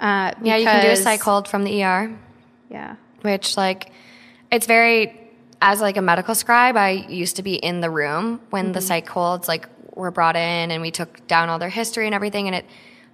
Uh, 0.00 0.32
yeah, 0.42 0.56
you 0.56 0.64
can 0.64 0.82
do 0.82 0.90
a 0.90 0.96
psych 0.96 1.20
hold 1.20 1.46
from 1.46 1.62
the 1.62 1.84
ER. 1.84 2.18
Yeah. 2.70 2.96
Which, 3.20 3.56
like, 3.56 3.92
it's 4.50 4.66
very, 4.66 5.30
as 5.60 5.80
like 5.80 5.98
a 5.98 6.02
medical 6.02 6.34
scribe, 6.34 6.76
I 6.76 6.90
used 6.90 7.36
to 7.36 7.42
be 7.42 7.54
in 7.54 7.80
the 7.80 7.90
room 7.90 8.40
when 8.48 8.66
mm-hmm. 8.66 8.72
the 8.72 8.80
psych 8.80 9.08
holds, 9.08 9.46
like, 9.46 9.68
were 9.94 10.10
brought 10.10 10.36
in 10.36 10.70
and 10.70 10.80
we 10.80 10.90
took 10.90 11.26
down 11.26 11.50
all 11.50 11.58
their 11.58 11.68
history 11.68 12.06
and 12.06 12.14
everything. 12.14 12.46
And 12.46 12.56
it, 12.56 12.66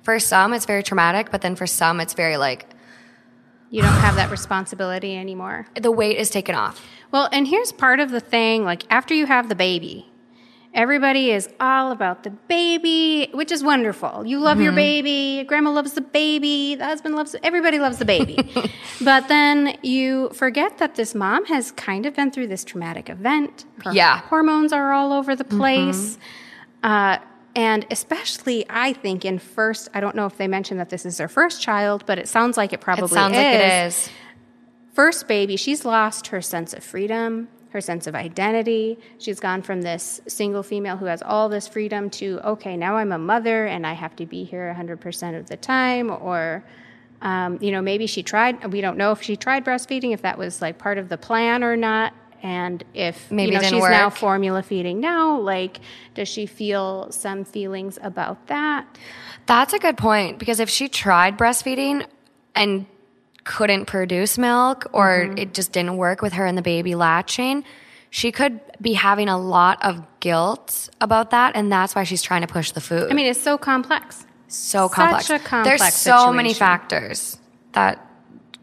for 0.02 0.18
some, 0.20 0.52
it's 0.52 0.66
very 0.66 0.84
traumatic, 0.84 1.32
but 1.32 1.42
then 1.42 1.56
for 1.56 1.66
some, 1.66 2.00
it's 2.00 2.14
very 2.14 2.36
like, 2.36 2.66
you 3.70 3.82
don't 3.82 3.92
have 3.92 4.14
that 4.14 4.30
responsibility 4.30 5.16
anymore. 5.16 5.66
The 5.74 5.90
weight 5.90 6.18
is 6.18 6.30
taken 6.30 6.54
off. 6.54 6.80
Well, 7.10 7.28
and 7.32 7.48
here's 7.48 7.72
part 7.72 7.98
of 7.98 8.10
the 8.12 8.20
thing 8.20 8.64
like, 8.64 8.84
after 8.90 9.12
you 9.14 9.26
have 9.26 9.48
the 9.48 9.56
baby, 9.56 10.08
Everybody 10.76 11.30
is 11.30 11.48
all 11.58 11.90
about 11.90 12.22
the 12.22 12.28
baby, 12.30 13.30
which 13.32 13.50
is 13.50 13.64
wonderful. 13.64 14.26
You 14.26 14.38
love 14.38 14.58
mm-hmm. 14.58 14.64
your 14.64 14.72
baby, 14.72 15.44
grandma 15.44 15.70
loves 15.70 15.94
the 15.94 16.02
baby, 16.02 16.74
the 16.74 16.84
husband 16.84 17.16
loves 17.16 17.34
everybody 17.42 17.78
loves 17.78 17.96
the 17.96 18.04
baby. 18.04 18.52
but 19.00 19.26
then 19.28 19.78
you 19.82 20.28
forget 20.34 20.76
that 20.76 20.94
this 20.94 21.14
mom 21.14 21.46
has 21.46 21.72
kind 21.72 22.04
of 22.04 22.14
been 22.14 22.30
through 22.30 22.48
this 22.48 22.62
traumatic 22.62 23.08
event. 23.08 23.64
Her 23.84 23.92
yeah. 23.94 24.20
Hormones 24.20 24.70
are 24.70 24.92
all 24.92 25.14
over 25.14 25.34
the 25.34 25.44
mm-hmm. 25.44 25.58
place. 25.58 26.18
Mm-hmm. 26.82 26.86
Uh, 26.86 27.18
and 27.56 27.86
especially, 27.90 28.66
I 28.68 28.92
think 28.92 29.24
in 29.24 29.38
first, 29.38 29.88
I 29.94 30.00
don't 30.00 30.14
know 30.14 30.26
if 30.26 30.36
they 30.36 30.46
mentioned 30.46 30.78
that 30.78 30.90
this 30.90 31.06
is 31.06 31.16
their 31.16 31.28
first 31.28 31.62
child, 31.62 32.04
but 32.04 32.18
it 32.18 32.28
sounds 32.28 32.58
like 32.58 32.74
it 32.74 32.82
probably 32.82 33.06
it 33.06 33.08
sounds 33.08 33.32
is. 33.32 33.42
like 33.42 33.54
it 33.54 33.86
is 33.86 34.10
first 34.96 35.28
baby, 35.28 35.56
she's 35.56 35.84
lost 35.84 36.28
her 36.28 36.40
sense 36.40 36.72
of 36.72 36.82
freedom, 36.82 37.48
her 37.76 37.80
sense 37.82 38.06
of 38.06 38.14
identity. 38.14 38.98
She's 39.18 39.38
gone 39.38 39.60
from 39.60 39.82
this 39.82 40.22
single 40.26 40.62
female 40.62 40.96
who 40.96 41.04
has 41.04 41.20
all 41.20 41.50
this 41.50 41.68
freedom 41.68 42.08
to, 42.10 42.40
okay, 42.42 42.74
now 42.74 42.96
I'm 42.96 43.12
a 43.12 43.18
mother 43.18 43.66
and 43.66 43.86
I 43.86 43.92
have 43.92 44.16
to 44.16 44.24
be 44.24 44.44
here 44.44 44.74
100% 44.76 45.38
of 45.38 45.46
the 45.46 45.58
time. 45.58 46.10
Or, 46.10 46.64
um, 47.20 47.58
you 47.60 47.70
know, 47.70 47.82
maybe 47.82 48.06
she 48.06 48.22
tried, 48.22 48.72
we 48.72 48.80
don't 48.80 48.96
know 48.96 49.12
if 49.12 49.20
she 49.20 49.36
tried 49.36 49.62
breastfeeding, 49.62 50.14
if 50.14 50.22
that 50.22 50.38
was 50.38 50.62
like 50.62 50.78
part 50.78 50.96
of 50.96 51.10
the 51.10 51.18
plan 51.18 51.62
or 51.62 51.76
not. 51.76 52.14
And 52.42 52.82
if 52.94 53.30
Maybe 53.30 53.52
you 53.52 53.60
know, 53.60 53.68
she's 53.68 53.82
now 53.82 54.08
formula 54.08 54.62
feeding 54.62 54.98
now, 54.98 55.38
like, 55.38 55.80
does 56.14 56.28
she 56.28 56.46
feel 56.46 57.12
some 57.12 57.44
feelings 57.44 57.98
about 58.00 58.46
that? 58.46 58.86
That's 59.44 59.74
a 59.74 59.78
good 59.78 59.98
point 59.98 60.38
because 60.38 60.60
if 60.60 60.70
she 60.70 60.88
tried 60.88 61.36
breastfeeding 61.36 62.06
and 62.54 62.86
couldn't 63.46 63.86
produce 63.86 64.36
milk 64.36 64.86
or 64.92 65.06
Mm-hmm. 65.24 65.38
it 65.38 65.54
just 65.54 65.72
didn't 65.72 65.96
work 65.96 66.20
with 66.20 66.34
her 66.34 66.44
and 66.44 66.58
the 66.58 66.62
baby 66.62 66.94
latching, 66.94 67.64
she 68.10 68.30
could 68.32 68.60
be 68.80 68.92
having 68.92 69.28
a 69.28 69.38
lot 69.38 69.82
of 69.84 70.04
guilt 70.20 70.90
about 71.00 71.30
that. 71.30 71.56
And 71.56 71.70
that's 71.72 71.94
why 71.94 72.04
she's 72.04 72.22
trying 72.22 72.42
to 72.42 72.46
push 72.46 72.72
the 72.72 72.80
food. 72.80 73.10
I 73.10 73.14
mean, 73.14 73.26
it's 73.26 73.40
so 73.40 73.56
complex. 73.56 74.26
so 74.48 74.88
complex. 74.88 75.28
complex 75.44 75.68
There's 75.80 75.94
so 75.94 76.32
many 76.32 76.52
factors 76.54 77.38
that 77.72 78.04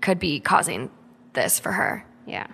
could 0.02 0.20
be 0.20 0.40
causing 0.40 0.90
this 1.34 1.60
for 1.60 1.72
her. 1.72 2.06
Yeah. 2.28 2.48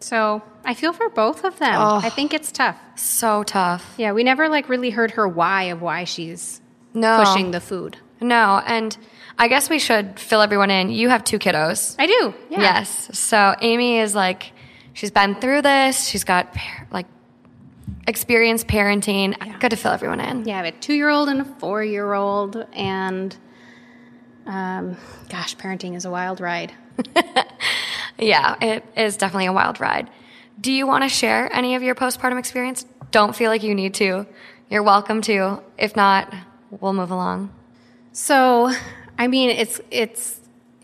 So 0.00 0.42
I 0.64 0.74
feel 0.74 0.92
for 0.92 1.08
both 1.08 1.44
of 1.44 1.58
them. 1.58 1.74
I 1.80 2.10
think 2.10 2.34
it's 2.34 2.50
tough. 2.52 2.76
So 2.96 3.42
tough. 3.44 3.94
Yeah, 3.96 4.12
we 4.12 4.24
never 4.24 4.48
like 4.48 4.68
really 4.68 4.90
heard 4.90 5.12
her 5.12 5.28
why 5.28 5.64
of 5.64 5.80
why 5.82 6.04
she's 6.04 6.60
No. 6.94 7.22
pushing 7.24 7.50
the 7.52 7.60
food. 7.60 7.96
No. 8.20 8.60
And 8.66 8.96
I 9.38 9.48
guess 9.48 9.68
we 9.70 9.78
should 9.78 10.18
fill 10.18 10.40
everyone 10.40 10.70
in. 10.70 10.90
You 10.90 11.08
have 11.08 11.24
two 11.24 11.38
kiddos. 11.38 11.96
I 11.98 12.06
do. 12.06 12.34
Yeah. 12.50 12.60
Yes. 12.60 13.18
So 13.18 13.54
Amy 13.60 13.98
is 13.98 14.14
like, 14.14 14.52
she's 14.92 15.10
been 15.10 15.34
through 15.34 15.62
this. 15.62 16.06
She's 16.06 16.24
got 16.24 16.52
par- 16.54 16.86
like 16.90 17.06
experienced 18.06 18.66
parenting. 18.68 19.36
Good 19.60 19.70
to 19.70 19.76
fill 19.76 19.92
everyone 19.92 20.20
in. 20.20 20.44
Yeah, 20.44 20.60
I 20.60 20.64
have 20.64 20.74
a 20.74 20.78
two 20.78 20.94
year 20.94 21.08
old 21.08 21.28
and 21.28 21.40
a 21.40 21.44
four 21.44 21.82
year 21.82 22.12
old. 22.12 22.56
And 22.72 23.36
um, 24.46 24.96
gosh, 25.28 25.56
parenting 25.56 25.96
is 25.96 26.04
a 26.04 26.10
wild 26.10 26.40
ride. 26.40 26.72
Yeah, 28.18 28.56
it 28.60 28.84
is 28.96 29.16
definitely 29.16 29.46
a 29.46 29.52
wild 29.52 29.80
ride. 29.80 30.08
Do 30.60 30.70
you 30.72 30.86
want 30.86 31.02
to 31.02 31.08
share 31.08 31.52
any 31.52 31.74
of 31.74 31.82
your 31.82 31.94
postpartum 31.94 32.38
experience? 32.38 32.84
Don't 33.10 33.34
feel 33.34 33.50
like 33.50 33.62
you 33.62 33.74
need 33.74 33.94
to. 33.94 34.26
You're 34.70 34.82
welcome 34.84 35.22
to. 35.22 35.62
If 35.76 35.96
not, 35.96 36.32
we'll 36.70 36.92
move 36.92 37.10
along. 37.10 37.52
So, 38.12 38.72
I 39.22 39.28
mean, 39.28 39.50
it's, 39.50 39.80
it's, 39.92 40.40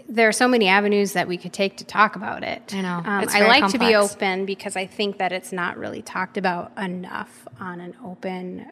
there 0.09 0.29
are 0.29 0.33
so 0.33 0.47
many 0.47 0.69
avenues 0.69 1.15
that 1.15 1.27
we 1.27 1.37
could 1.37 1.53
take 1.53 1.79
to 1.79 1.85
talk 1.85 2.15
about 2.15 2.45
it. 2.45 2.73
I 2.73 2.83
know. 2.83 3.03
Um, 3.05 3.27
I 3.29 3.49
like 3.49 3.73
to 3.73 3.81
be 3.81 3.97
open 3.97 4.47
because 4.47 4.77
I 4.77 4.87
think 4.87 5.19
that 5.19 5.33
it's 5.33 5.51
not 5.51 5.77
really 5.77 6.03
talked 6.03 6.39
about 6.39 6.71
enough 6.79 7.49
on 7.59 7.81
an 7.81 7.97
open, 8.05 8.71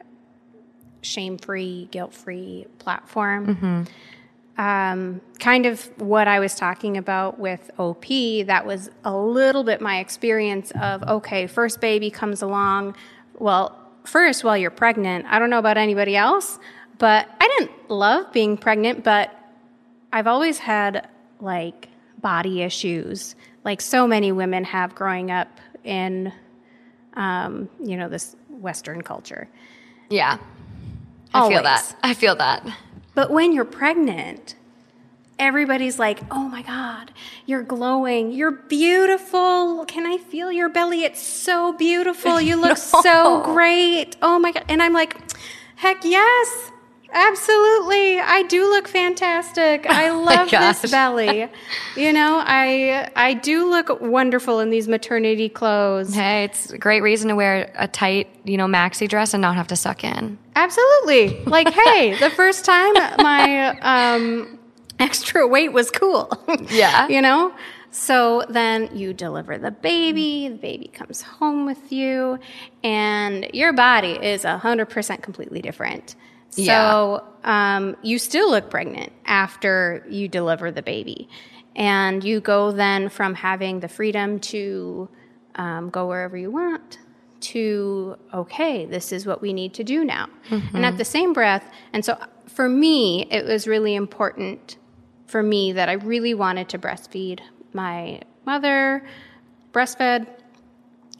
shame 1.02 1.36
free, 1.36 1.88
guilt 1.90 2.14
free 2.14 2.66
platform. 2.78 3.56
Mm-hmm. 3.56 4.62
Um, 4.62 5.20
kind 5.40 5.66
of 5.66 5.84
what 6.00 6.28
I 6.28 6.38
was 6.38 6.54
talking 6.54 6.96
about 6.96 7.40
with 7.40 7.68
OP, 7.76 8.06
that 8.46 8.64
was 8.64 8.88
a 9.04 9.14
little 9.14 9.64
bit 9.64 9.80
my 9.80 9.98
experience 9.98 10.70
of 10.80 11.02
okay, 11.02 11.48
first 11.48 11.80
baby 11.80 12.08
comes 12.08 12.40
along. 12.40 12.94
Well, 13.34 13.76
first, 14.04 14.44
while 14.44 14.56
you're 14.56 14.70
pregnant, 14.70 15.26
I 15.28 15.40
don't 15.40 15.50
know 15.50 15.58
about 15.58 15.76
anybody 15.76 16.14
else, 16.14 16.60
but 16.98 17.28
I 17.40 17.56
didn't 17.58 17.90
love 17.90 18.32
being 18.32 18.56
pregnant, 18.56 19.02
but 19.02 19.35
I've 20.12 20.26
always 20.26 20.58
had 20.58 21.08
like 21.40 21.88
body 22.20 22.62
issues, 22.62 23.36
like 23.64 23.80
so 23.80 24.06
many 24.06 24.32
women 24.32 24.64
have 24.64 24.94
growing 24.94 25.30
up 25.30 25.48
in, 25.84 26.32
um, 27.14 27.68
you 27.82 27.96
know, 27.96 28.08
this 28.08 28.36
Western 28.48 29.02
culture. 29.02 29.48
Yeah. 30.08 30.38
I 31.34 31.48
feel 31.48 31.62
that. 31.62 31.96
I 32.02 32.14
feel 32.14 32.36
that. 32.36 32.66
But 33.14 33.30
when 33.30 33.52
you're 33.52 33.64
pregnant, 33.64 34.54
everybody's 35.38 35.98
like, 35.98 36.20
oh 36.30 36.48
my 36.48 36.62
God, 36.62 37.12
you're 37.44 37.62
glowing. 37.62 38.32
You're 38.32 38.52
beautiful. 38.52 39.84
Can 39.86 40.06
I 40.06 40.18
feel 40.18 40.50
your 40.50 40.68
belly? 40.68 41.04
It's 41.04 41.22
so 41.22 41.72
beautiful. 41.72 42.40
You 42.40 42.56
look 42.56 42.76
so 43.02 43.42
great. 43.42 44.16
Oh 44.22 44.38
my 44.38 44.52
God. 44.52 44.64
And 44.68 44.82
I'm 44.82 44.92
like, 44.92 45.16
heck 45.76 46.04
yes. 46.04 46.72
Absolutely. 47.16 48.20
I 48.20 48.42
do 48.42 48.68
look 48.68 48.86
fantastic. 48.86 49.86
I 49.88 50.10
love 50.10 50.50
gosh. 50.50 50.80
this 50.80 50.90
belly. 50.90 51.48
You 51.96 52.12
know, 52.12 52.42
I 52.44 53.10
I 53.16 53.32
do 53.32 53.70
look 53.70 54.02
wonderful 54.02 54.60
in 54.60 54.68
these 54.68 54.86
maternity 54.86 55.48
clothes. 55.48 56.14
Hey, 56.14 56.44
it's 56.44 56.70
a 56.72 56.78
great 56.78 57.00
reason 57.00 57.30
to 57.30 57.34
wear 57.34 57.72
a 57.74 57.88
tight, 57.88 58.28
you 58.44 58.58
know, 58.58 58.66
maxi 58.66 59.08
dress 59.08 59.32
and 59.32 59.40
not 59.40 59.56
have 59.56 59.66
to 59.68 59.76
suck 59.76 60.04
in. 60.04 60.36
Absolutely. 60.56 61.42
Like, 61.44 61.72
hey, 61.84 62.18
the 62.18 62.28
first 62.28 62.66
time 62.66 62.92
my 63.16 63.78
um, 63.80 64.58
extra 64.98 65.48
weight 65.48 65.72
was 65.72 65.90
cool. 65.90 66.30
Yeah. 66.68 67.08
you 67.08 67.22
know? 67.22 67.54
So 67.90 68.44
then 68.50 68.94
you 68.94 69.14
deliver 69.14 69.56
the 69.56 69.70
baby, 69.70 70.48
the 70.48 70.56
baby 70.56 70.88
comes 70.88 71.22
home 71.22 71.64
with 71.64 71.90
you, 71.90 72.38
and 72.84 73.48
your 73.54 73.72
body 73.72 74.12
is 74.12 74.44
100% 74.44 75.22
completely 75.22 75.62
different. 75.62 76.14
So 76.50 77.24
um, 77.44 77.96
you 78.02 78.18
still 78.18 78.50
look 78.50 78.70
pregnant 78.70 79.12
after 79.24 80.04
you 80.08 80.28
deliver 80.28 80.70
the 80.70 80.82
baby. 80.82 81.28
And 81.74 82.24
you 82.24 82.40
go 82.40 82.72
then 82.72 83.08
from 83.10 83.34
having 83.34 83.80
the 83.80 83.88
freedom 83.88 84.40
to 84.40 85.08
um, 85.56 85.90
go 85.90 86.06
wherever 86.06 86.36
you 86.36 86.50
want 86.50 86.98
to, 87.38 88.16
okay, 88.32 88.86
this 88.86 89.12
is 89.12 89.26
what 89.26 89.42
we 89.42 89.52
need 89.52 89.74
to 89.74 89.84
do 89.84 90.04
now. 90.04 90.28
And 90.50 90.86
at 90.86 90.96
the 90.96 91.04
same 91.04 91.32
breath, 91.34 91.70
and 91.92 92.04
so 92.04 92.18
for 92.46 92.68
me, 92.68 93.26
it 93.30 93.44
was 93.44 93.66
really 93.66 93.94
important 93.94 94.78
for 95.26 95.42
me 95.42 95.72
that 95.72 95.88
I 95.88 95.92
really 95.94 96.32
wanted 96.34 96.68
to 96.70 96.78
breastfeed. 96.78 97.40
My 97.72 98.22
mother 98.46 99.06
breastfed 99.72 100.26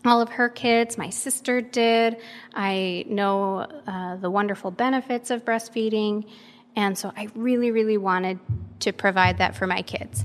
all 0.07 0.21
of 0.21 0.31
her 0.31 0.49
kids. 0.49 0.97
My 0.97 1.11
sister 1.11 1.61
did. 1.61 2.17
I 2.55 3.05
know 3.09 3.67
uh, 3.87 4.17
the 4.17 4.31
wonderful 4.31 4.71
benefits 4.71 5.31
of 5.31 5.45
breastfeeding. 5.45 6.29
And 6.75 6.97
so 6.97 7.13
I 7.17 7.29
really, 7.35 7.71
really 7.71 7.97
wanted 7.97 8.39
to 8.81 8.93
provide 8.93 9.39
that 9.39 9.57
for 9.57 9.67
my 9.67 9.83
kids. 9.83 10.25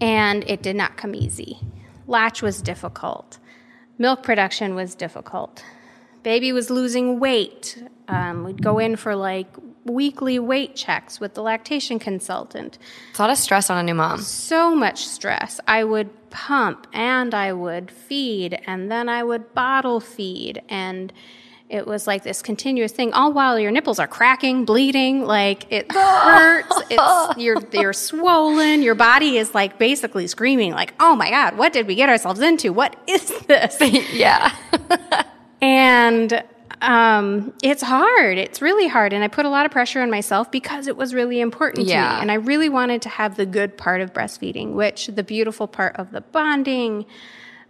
And 0.00 0.44
it 0.48 0.62
did 0.62 0.76
not 0.76 0.96
come 0.96 1.14
easy. 1.14 1.58
Latch 2.06 2.42
was 2.42 2.62
difficult. 2.62 3.38
Milk 3.98 4.22
production 4.22 4.74
was 4.74 4.94
difficult. 4.94 5.62
Baby 6.22 6.52
was 6.52 6.70
losing 6.70 7.20
weight. 7.20 7.82
Um, 8.08 8.44
we'd 8.44 8.62
go 8.62 8.78
in 8.78 8.96
for 8.96 9.14
like 9.14 9.48
weekly 9.84 10.38
weight 10.38 10.76
checks 10.76 11.18
with 11.20 11.34
the 11.34 11.42
lactation 11.42 11.98
consultant 11.98 12.78
It's 13.10 13.18
a 13.18 13.22
lot 13.22 13.30
of 13.30 13.38
stress 13.38 13.70
on 13.70 13.78
a 13.78 13.82
new 13.82 13.94
mom. 13.94 14.20
so 14.20 14.74
much 14.74 15.06
stress. 15.06 15.58
I 15.66 15.84
would 15.84 16.10
pump 16.30 16.86
and 16.92 17.34
I 17.34 17.52
would 17.52 17.90
feed 17.90 18.60
and 18.66 18.90
then 18.90 19.08
I 19.08 19.22
would 19.22 19.54
bottle 19.54 20.00
feed 20.00 20.62
and 20.68 21.12
it 21.68 21.86
was 21.86 22.06
like 22.08 22.24
this 22.24 22.42
continuous 22.42 22.90
thing 22.90 23.12
all 23.12 23.32
while 23.32 23.56
your 23.58 23.70
nipples 23.70 24.00
are 24.00 24.08
cracking, 24.08 24.64
bleeding, 24.64 25.24
like 25.24 25.70
it 25.72 25.90
hurts, 25.92 26.82
it's 26.90 27.38
you're 27.38 27.62
you're 27.72 27.92
swollen, 27.92 28.82
your 28.82 28.96
body 28.96 29.38
is 29.38 29.54
like 29.54 29.78
basically 29.78 30.26
screaming 30.26 30.72
like, 30.72 30.94
"Oh 30.98 31.14
my 31.14 31.30
god, 31.30 31.56
what 31.56 31.72
did 31.72 31.86
we 31.86 31.94
get 31.94 32.08
ourselves 32.08 32.40
into? 32.40 32.72
What 32.72 32.96
is 33.06 33.30
this?" 33.46 33.76
yeah. 34.12 34.52
And 35.62 36.42
um, 36.82 37.52
it's 37.62 37.82
hard. 37.82 38.38
It's 38.38 38.62
really 38.62 38.88
hard. 38.88 39.12
And 39.12 39.22
I 39.22 39.28
put 39.28 39.44
a 39.44 39.48
lot 39.48 39.66
of 39.66 39.72
pressure 39.72 40.00
on 40.00 40.10
myself 40.10 40.50
because 40.50 40.86
it 40.86 40.96
was 40.96 41.12
really 41.14 41.40
important 41.40 41.86
to 41.86 41.92
me. 42.16 42.22
And 42.22 42.30
I 42.30 42.34
really 42.34 42.68
wanted 42.68 43.02
to 43.02 43.08
have 43.08 43.36
the 43.36 43.46
good 43.46 43.76
part 43.76 44.00
of 44.00 44.12
breastfeeding, 44.12 44.72
which 44.72 45.06
the 45.08 45.22
beautiful 45.22 45.66
part 45.68 45.96
of 45.96 46.10
the 46.10 46.20
bonding 46.20 47.04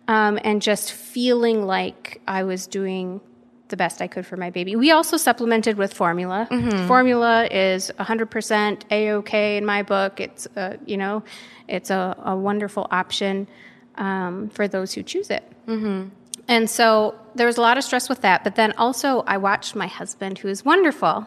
um, 0.09 0.39
and 0.45 0.63
just 0.63 0.93
feeling 0.93 1.67
like 1.67 2.21
I 2.27 2.45
was 2.45 2.67
doing 2.67 3.21
the 3.69 3.77
best 3.77 4.03
I 4.03 4.09
could 4.09 4.27
for 4.27 4.37
my 4.37 4.51
baby. 4.51 4.75
We 4.75 4.91
also 4.91 5.17
supplemented 5.17 5.77
with 5.77 5.95
formula. 5.95 6.49
Formula 6.89 7.47
is 7.51 7.93
100% 8.01 8.83
A-OK 8.91 9.57
in 9.57 9.65
my 9.65 9.83
book. 9.85 10.19
It's, 10.21 10.49
uh, 10.57 10.77
you 10.87 10.97
know, 10.97 11.23
it's 11.69 11.91
a, 11.91 12.17
a 12.25 12.35
wonderful 12.37 12.89
option 12.91 13.47
um, 13.95 14.49
for 14.51 14.67
those 14.67 14.93
who 14.93 15.03
choose 15.05 15.31
it. 15.31 15.45
And 16.51 16.69
so 16.69 17.15
there 17.37 17.47
was 17.47 17.57
a 17.57 17.61
lot 17.63 17.79
of 17.79 17.85
stress 17.85 18.09
with 18.09 18.21
that. 18.23 18.43
But 18.45 18.57
then 18.57 18.73
also, 18.77 19.23
I 19.27 19.37
watched 19.39 19.75
my 19.77 19.87
husband, 19.87 20.39
who 20.39 20.49
is 20.49 20.65
wonderful, 20.65 21.27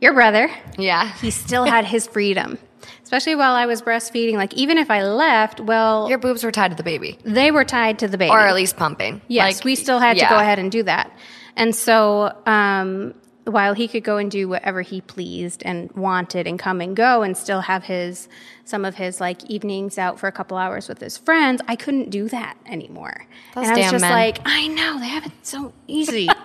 your 0.00 0.14
brother, 0.14 0.50
Yeah. 0.78 1.12
he 1.20 1.30
still 1.30 1.64
had 1.64 1.84
his 1.84 2.06
freedom, 2.06 2.58
especially 3.02 3.34
while 3.36 3.54
I 3.54 3.66
was 3.66 3.82
breastfeeding. 3.82 4.34
Like, 4.34 4.54
even 4.54 4.78
if 4.78 4.90
I 4.90 5.02
left, 5.02 5.60
well, 5.60 6.08
Your 6.08 6.18
boobs 6.18 6.42
were 6.42 6.50
tied 6.50 6.70
to 6.72 6.76
the 6.76 6.82
baby. 6.82 7.18
they 7.24 7.50
were 7.50 7.64
tied 7.64 7.98
to 8.00 8.08
the 8.08 8.18
baby. 8.18 8.30
Or 8.30 8.40
at 8.40 8.54
least 8.54 8.76
pumping. 8.76 9.20
Yes, 9.28 9.56
Like, 9.58 9.64
we 9.64 9.74
still 9.74 9.98
had 9.98 10.18
to 10.18 10.26
go 10.26 10.36
ahead 10.38 10.58
and 10.58 10.72
do 10.72 10.82
that. 10.84 11.10
And 11.56 11.74
so 11.74 12.32
um, 12.46 13.14
while 13.44 13.74
he 13.74 13.88
could 13.88 14.04
go 14.04 14.16
and 14.16 14.30
do 14.30 14.48
whatever 14.48 14.82
he 14.82 15.00
pleased 15.00 15.62
and 15.64 15.90
wanted 15.92 16.46
and 16.46 16.58
come 16.58 16.80
and 16.80 16.96
go 16.96 17.22
and 17.22 17.36
still 17.36 17.60
have 17.60 17.84
his 17.84 18.28
some 18.64 18.84
of 18.84 18.94
his 18.94 19.20
like 19.20 19.44
evenings 19.50 19.98
out 19.98 20.18
for 20.18 20.26
a 20.26 20.32
couple 20.32 20.56
hours 20.56 20.88
with 20.88 20.98
his 20.98 21.18
friends, 21.18 21.60
I 21.68 21.76
couldn't 21.76 22.10
do 22.10 22.28
that 22.30 22.56
anymore. 22.66 23.26
Those 23.54 23.68
and 23.68 23.76
I 23.76 23.80
was 23.80 23.90
just 23.90 24.02
men. 24.02 24.12
like, 24.12 24.38
I 24.44 24.68
know 24.68 24.98
they 24.98 25.08
have 25.08 25.26
it 25.26 25.32
so 25.42 25.72
easy. 25.86 26.28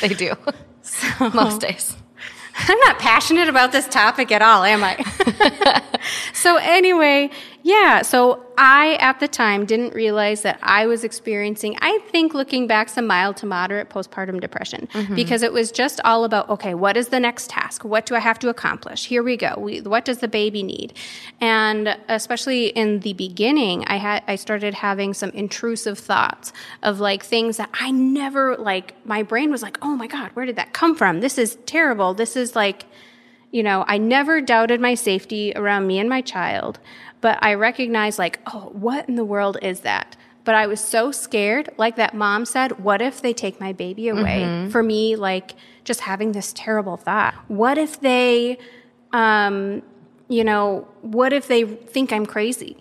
They 0.00 0.08
do. 0.08 0.32
Most 1.20 1.60
days. 1.60 1.96
I'm 2.58 2.78
not 2.80 2.98
passionate 2.98 3.48
about 3.48 3.72
this 3.72 3.86
topic 3.86 4.32
at 4.32 4.40
all, 4.40 4.64
am 4.64 4.82
I? 4.82 5.82
so, 6.32 6.56
anyway, 6.56 7.30
yeah, 7.66 8.02
so 8.02 8.46
I 8.56 8.94
at 9.00 9.18
the 9.18 9.26
time 9.26 9.66
didn't 9.66 9.92
realize 9.92 10.42
that 10.42 10.56
I 10.62 10.86
was 10.86 11.02
experiencing, 11.02 11.76
I 11.80 11.98
think 12.12 12.32
looking 12.32 12.68
back, 12.68 12.88
some 12.88 13.08
mild 13.08 13.36
to 13.38 13.46
moderate 13.46 13.90
postpartum 13.90 14.40
depression 14.40 14.86
mm-hmm. 14.92 15.16
because 15.16 15.42
it 15.42 15.52
was 15.52 15.72
just 15.72 16.00
all 16.04 16.22
about, 16.22 16.48
okay, 16.48 16.74
what 16.74 16.96
is 16.96 17.08
the 17.08 17.18
next 17.18 17.50
task? 17.50 17.84
What 17.84 18.06
do 18.06 18.14
I 18.14 18.20
have 18.20 18.38
to 18.38 18.50
accomplish? 18.50 19.06
Here 19.06 19.20
we 19.20 19.36
go. 19.36 19.56
We, 19.58 19.80
what 19.80 20.04
does 20.04 20.18
the 20.18 20.28
baby 20.28 20.62
need? 20.62 20.92
And 21.40 21.98
especially 22.06 22.68
in 22.68 23.00
the 23.00 23.14
beginning, 23.14 23.84
I 23.86 23.96
had, 23.96 24.22
I 24.28 24.36
started 24.36 24.72
having 24.72 25.12
some 25.12 25.30
intrusive 25.30 25.98
thoughts 25.98 26.52
of 26.84 27.00
like 27.00 27.24
things 27.24 27.56
that 27.56 27.70
I 27.80 27.90
never, 27.90 28.56
like, 28.56 28.94
my 29.04 29.24
brain 29.24 29.50
was 29.50 29.62
like, 29.62 29.76
oh 29.82 29.96
my 29.96 30.06
God, 30.06 30.30
where 30.34 30.46
did 30.46 30.54
that 30.54 30.72
come 30.72 30.94
from? 30.94 31.18
This 31.18 31.36
is 31.36 31.58
terrible. 31.66 32.14
This 32.14 32.36
is 32.36 32.54
like, 32.54 32.84
you 33.50 33.62
know, 33.62 33.84
I 33.88 33.96
never 33.98 34.40
doubted 34.40 34.80
my 34.80 34.94
safety 34.94 35.52
around 35.56 35.86
me 35.86 35.98
and 35.98 36.08
my 36.08 36.20
child, 36.20 36.78
but 37.26 37.40
I 37.42 37.54
recognized, 37.54 38.20
like, 38.20 38.38
oh, 38.46 38.70
what 38.72 39.08
in 39.08 39.16
the 39.16 39.24
world 39.24 39.58
is 39.60 39.80
that? 39.80 40.16
But 40.44 40.54
I 40.54 40.68
was 40.68 40.78
so 40.78 41.10
scared, 41.10 41.68
like 41.76 41.96
that 41.96 42.14
mom 42.14 42.44
said, 42.44 42.78
what 42.78 43.02
if 43.02 43.20
they 43.20 43.32
take 43.32 43.58
my 43.58 43.72
baby 43.72 44.06
away? 44.10 44.68
For 44.70 44.80
me, 44.80 45.16
like, 45.16 45.56
just 45.82 46.02
having 46.02 46.30
this 46.30 46.52
terrible 46.54 46.96
thought. 46.96 47.34
What 47.48 47.78
if 47.78 47.98
they, 47.98 48.58
um, 49.12 49.82
you 50.28 50.44
know, 50.44 50.86
what 51.02 51.32
if 51.32 51.48
they 51.48 51.64
think 51.64 52.12
I'm 52.12 52.26
crazy? 52.26 52.76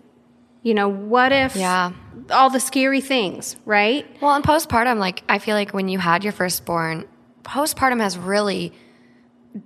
You 0.61 0.75
know, 0.75 0.89
what 0.89 1.31
if 1.31 1.55
Yeah. 1.55 1.93
all 2.29 2.51
the 2.51 2.59
scary 2.59 3.01
things, 3.01 3.57
right? 3.65 4.05
Well, 4.21 4.35
in 4.35 4.43
postpartum, 4.43 4.99
like 4.99 5.23
I 5.27 5.39
feel 5.39 5.55
like 5.55 5.73
when 5.73 5.89
you 5.89 5.97
had 5.97 6.23
your 6.23 6.33
firstborn, 6.33 7.05
postpartum 7.43 7.99
has 7.99 8.15
really 8.15 8.73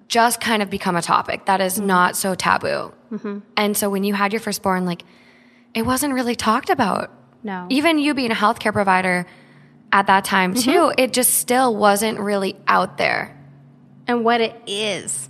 just 0.07 0.39
kind 0.39 0.61
of 0.61 0.69
become 0.69 0.95
a 0.95 1.01
topic 1.01 1.45
that 1.45 1.61
is 1.61 1.77
mm-hmm. 1.77 1.87
not 1.87 2.15
so 2.15 2.35
taboo. 2.35 2.93
Mm-hmm. 3.11 3.39
And 3.57 3.75
so 3.75 3.89
when 3.89 4.03
you 4.03 4.13
had 4.13 4.33
your 4.33 4.39
firstborn, 4.39 4.85
like 4.85 5.03
it 5.73 5.83
wasn't 5.85 6.13
really 6.13 6.35
talked 6.35 6.69
about. 6.69 7.11
No. 7.43 7.67
Even 7.69 7.99
you 7.99 8.13
being 8.13 8.31
a 8.31 8.35
healthcare 8.35 8.73
provider 8.73 9.25
at 9.91 10.07
that 10.07 10.25
time 10.25 10.53
too, 10.53 10.71
mm-hmm. 10.71 10.99
it 10.99 11.13
just 11.13 11.35
still 11.35 11.75
wasn't 11.75 12.19
really 12.19 12.55
out 12.67 12.97
there. 12.97 13.35
and 14.07 14.25
what 14.25 14.41
it 14.41 14.55
is. 14.65 15.28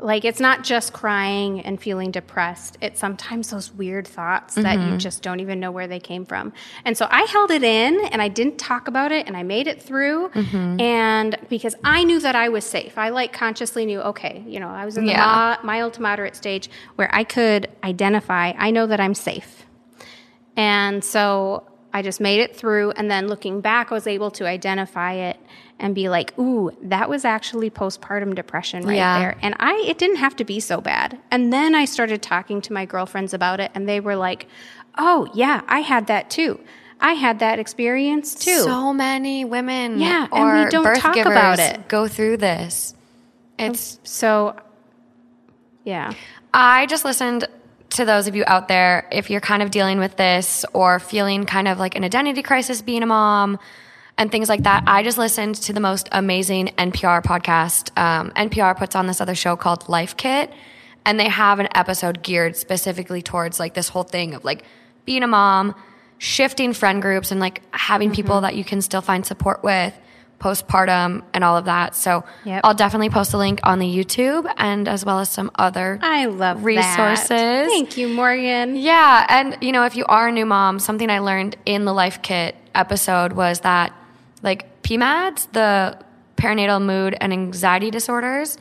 Like 0.00 0.24
it's 0.24 0.38
not 0.38 0.62
just 0.62 0.92
crying 0.92 1.60
and 1.60 1.80
feeling 1.80 2.12
depressed. 2.12 2.78
It's 2.80 3.00
sometimes 3.00 3.50
those 3.50 3.72
weird 3.72 4.06
thoughts 4.06 4.54
that 4.54 4.74
you 4.74 4.78
mm-hmm. 4.78 4.98
just 4.98 5.22
don't 5.22 5.40
even 5.40 5.58
know 5.58 5.72
where 5.72 5.88
they 5.88 5.98
came 5.98 6.24
from. 6.24 6.52
And 6.84 6.96
so 6.96 7.08
I 7.10 7.22
held 7.22 7.50
it 7.50 7.64
in 7.64 8.06
and 8.12 8.22
I 8.22 8.28
didn't 8.28 8.58
talk 8.58 8.86
about 8.86 9.10
it 9.10 9.26
and 9.26 9.36
I 9.36 9.42
made 9.42 9.66
it 9.66 9.82
through. 9.82 10.28
Mm-hmm. 10.28 10.80
And 10.80 11.36
because 11.48 11.74
I 11.82 12.04
knew 12.04 12.20
that 12.20 12.36
I 12.36 12.48
was 12.48 12.64
safe, 12.64 12.96
I 12.96 13.08
like 13.08 13.32
consciously 13.32 13.86
knew, 13.86 14.00
okay, 14.00 14.44
you 14.46 14.60
know, 14.60 14.68
I 14.68 14.84
was 14.84 14.96
in 14.96 15.04
the 15.04 15.12
Yeah. 15.12 15.56
mild 15.64 15.94
to 15.94 16.02
moderate 16.02 16.36
stage 16.36 16.70
where 16.94 17.12
I 17.12 17.24
could 17.24 17.68
identify, 17.82 18.52
I 18.56 18.70
know 18.70 18.86
that 18.86 19.00
I'm 19.00 19.14
safe. 19.14 19.66
And 20.56 21.02
so 21.02 21.64
I 21.92 22.02
just 22.02 22.20
made 22.20 22.40
it 22.40 22.54
through. 22.54 22.92
And 22.92 23.10
then 23.10 23.26
looking 23.28 23.60
back, 23.60 23.90
I 23.90 23.94
was 23.94 24.06
able 24.06 24.30
to 24.32 24.46
identify 24.46 25.14
it 25.14 25.38
and 25.80 25.94
be 25.94 26.08
like, 26.08 26.36
ooh, 26.38 26.70
that 26.82 27.08
was 27.08 27.24
actually 27.24 27.70
postpartum 27.70 28.34
depression 28.34 28.84
right 28.84 28.96
Yeah. 28.96 29.18
there. 29.20 29.36
And 29.42 29.54
I, 29.60 29.74
it 29.86 29.96
didn't 29.98 30.16
have 30.16 30.34
to 30.36 30.44
be 30.44 30.58
so 30.60 30.80
bad. 30.80 31.18
And 31.30 31.52
then 31.52 31.74
I 31.74 31.84
started 31.84 32.20
talking 32.20 32.60
to 32.62 32.72
my 32.72 32.84
girlfriends 32.84 33.32
about 33.32 33.60
it, 33.60 33.70
and 33.74 33.88
they 33.88 34.00
were 34.00 34.16
like, 34.16 34.46
oh, 34.96 35.28
yeah, 35.34 35.62
I 35.68 35.80
had 35.80 36.08
that 36.08 36.30
too. 36.30 36.58
I 37.00 37.12
had 37.12 37.38
that 37.38 37.60
experience 37.60 38.34
too. 38.34 38.58
So 38.62 38.92
many 38.92 39.44
women 39.44 40.00
Yeah, 40.00 40.26
and 40.32 40.64
we 40.64 40.70
don't 40.70 40.82
birth 40.82 40.98
talk 40.98 41.16
about 41.16 41.60
it. 41.60 41.86
go 41.86 42.08
through 42.08 42.38
this. 42.38 42.94
It's 43.56 44.00
so, 44.02 44.56
yeah. 45.84 46.12
I 46.52 46.86
just 46.86 47.04
listened 47.04 47.46
to 47.90 48.04
those 48.04 48.26
of 48.26 48.34
you 48.36 48.44
out 48.46 48.66
there, 48.68 49.08
if 49.12 49.30
you're 49.30 49.40
kind 49.40 49.62
of 49.62 49.70
dealing 49.70 49.98
with 49.98 50.16
this 50.16 50.64
or 50.72 50.98
feeling 50.98 51.44
kind 51.46 51.68
of 51.68 51.78
like 51.78 51.94
an 51.94 52.04
identity 52.04 52.42
crisis 52.42 52.82
being 52.82 53.02
a 53.02 53.06
mom 53.06 53.58
and 54.18 54.30
things 54.30 54.48
like 54.48 54.64
that, 54.64 54.84
I 54.86 55.02
just 55.02 55.16
listened 55.16 55.54
to 55.56 55.72
the 55.72 55.80
most 55.80 56.08
amazing 56.12 56.68
NPR 56.76 57.22
podcast. 57.22 57.96
Um, 57.98 58.30
NPR 58.32 58.76
puts 58.76 58.94
on 58.96 59.06
this 59.06 59.20
other 59.20 59.34
show 59.34 59.56
called 59.56 59.88
Life 59.88 60.16
Kit, 60.16 60.52
and 61.06 61.18
they 61.18 61.28
have 61.28 61.60
an 61.60 61.68
episode 61.74 62.22
geared 62.22 62.56
specifically 62.56 63.22
towards 63.22 63.58
like 63.58 63.72
this 63.74 63.88
whole 63.88 64.02
thing 64.02 64.34
of 64.34 64.44
like 64.44 64.64
being 65.06 65.22
a 65.22 65.26
mom, 65.28 65.74
shifting 66.18 66.72
friend 66.74 67.00
groups, 67.00 67.30
and 67.30 67.40
like 67.40 67.62
having 67.70 68.12
people 68.12 68.42
that 68.42 68.56
you 68.56 68.64
can 68.64 68.82
still 68.82 69.00
find 69.00 69.24
support 69.24 69.62
with 69.62 69.94
postpartum 70.40 71.22
and 71.34 71.42
all 71.42 71.56
of 71.56 71.64
that. 71.64 71.96
So 71.96 72.24
Yep. 72.44 72.60
I'll 72.62 72.74
definitely 72.74 73.10
post 73.10 73.34
a 73.34 73.38
link 73.38 73.58
on 73.64 73.80
the 73.80 73.86
YouTube 73.86 74.48
and 74.56 74.86
as 74.86 75.04
well 75.04 75.18
as 75.18 75.28
some 75.28 75.50
other 75.56 75.98
I 76.00 76.26
love 76.26 76.58
that. 76.58 76.64
resources. 76.64 77.28
Thank 77.68 77.96
you, 77.96 78.08
Morgan. 78.08 78.76
Yeah, 78.76 79.26
and 79.28 79.56
you 79.60 79.72
know, 79.72 79.84
if 79.84 79.96
you 79.96 80.04
are 80.06 80.28
a 80.28 80.32
new 80.32 80.46
mom, 80.46 80.78
something 80.78 81.10
I 81.10 81.18
learned 81.18 81.56
in 81.66 81.84
the 81.84 81.92
Life 81.92 82.22
Kit 82.22 82.54
episode 82.74 83.32
was 83.32 83.60
that 83.60 83.92
like 84.42 84.82
PMADs, 84.82 85.52
the 85.52 85.98
perinatal 86.36 86.82
mood 86.84 87.16
and 87.20 87.32
anxiety 87.32 87.90
disorders, 87.90 88.56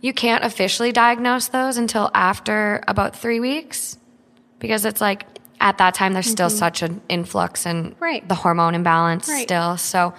you 0.00 0.12
can't 0.12 0.44
officially 0.44 0.92
diagnose 0.92 1.48
those 1.48 1.76
until 1.76 2.10
after 2.14 2.82
about 2.88 3.16
3 3.16 3.40
weeks 3.40 3.96
because 4.58 4.84
it's 4.84 5.00
like 5.00 5.24
at 5.60 5.78
that 5.78 5.94
time 5.94 6.12
there's 6.12 6.26
still 6.30 6.50
such 6.50 6.82
an 6.82 7.00
influx 7.08 7.64
and 7.66 7.92
Mm-hmm. 7.92 8.04
Right. 8.04 8.28
the 8.28 8.34
hormone 8.34 8.74
imbalance 8.74 9.28
Right. 9.28 9.42
still. 9.44 9.76
So 9.78 10.12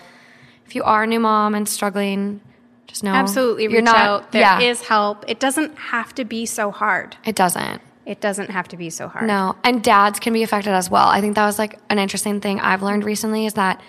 if 0.65 0.75
you 0.75 0.83
are 0.83 1.03
a 1.03 1.07
new 1.07 1.19
mom 1.19 1.53
and 1.53 1.67
struggling, 1.69 2.41
just 2.87 3.03
know 3.03 3.13
Absolutely 3.13 3.63
you're 3.63 3.73
reach 3.73 3.83
not, 3.85 3.95
out. 3.97 4.31
There 4.31 4.41
yeah, 4.41 4.59
is 4.61 4.81
help. 4.81 5.25
It 5.27 5.39
doesn't 5.39 5.77
have 5.77 6.15
to 6.15 6.25
be 6.25 6.45
so 6.45 6.71
hard. 6.71 7.17
it 7.25 7.35
doesn't. 7.35 7.81
It 8.05 8.21
doesn't 8.21 8.51
have 8.51 8.67
to 8.69 8.77
be 8.77 8.91
so 8.91 9.07
hard. 9.07 9.25
No, 9.27 9.55
and 9.63 9.83
dads 9.83 10.19
can 10.19 10.31
be 10.31 10.43
affected 10.43 10.71
as 10.73 10.89
well. 10.91 11.07
I 11.07 11.21
think 11.21 11.35
that 11.35 11.45
was 11.45 11.57
like 11.59 11.79
an 11.89 11.97
interesting 11.99 12.39
thing 12.39 12.59
I've 12.59 12.83
learned 12.83 13.03
recently 13.03 13.45
is 13.47 13.53
that 13.55 13.81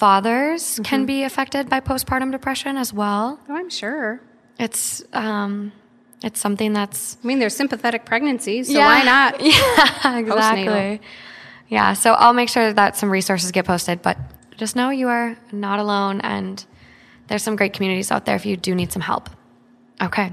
fathers 0.00 0.62
Mm-hmm. 0.62 0.82
can 0.90 1.06
be 1.06 1.18
affected 1.30 1.68
by 1.68 1.78
postpartum 1.80 2.30
depression 2.32 2.76
as 2.84 2.90
well. 2.92 3.38
Oh, 3.48 3.54
I'm 3.60 3.70
sure. 3.70 4.20
It's 4.58 5.02
um 5.12 5.72
it's 6.22 6.40
something 6.40 6.72
that's 6.72 7.00
I 7.22 7.26
mean, 7.28 7.38
there's 7.40 7.56
sympathetic 7.62 8.02
pregnancies, 8.10 8.64
so 8.72 8.78
why 8.80 9.02
not? 9.14 9.30
Yeah, 9.52 10.18
exactly. 10.18 10.64
Postnatal. 10.66 11.00
Yeah, 11.68 11.92
so 12.02 12.08
I'll 12.22 12.32
make 12.42 12.48
sure 12.48 12.72
that 12.80 12.96
some 12.96 13.10
resources 13.18 13.52
get 13.52 13.64
posted, 13.66 14.02
but 14.02 14.16
just 14.62 14.74
know 14.74 14.88
you 14.90 15.08
are 15.08 15.36
not 15.52 15.78
alone 15.78 16.20
and 16.34 16.64
there's 17.28 17.42
some 17.42 17.56
great 17.56 17.72
communities 17.76 18.10
out 18.10 18.24
there 18.26 18.36
if 18.36 18.44
you 18.44 18.56
do 18.56 18.74
need 18.74 18.90
some 18.92 19.02
help. 19.02 19.30
Okay. 20.02 20.32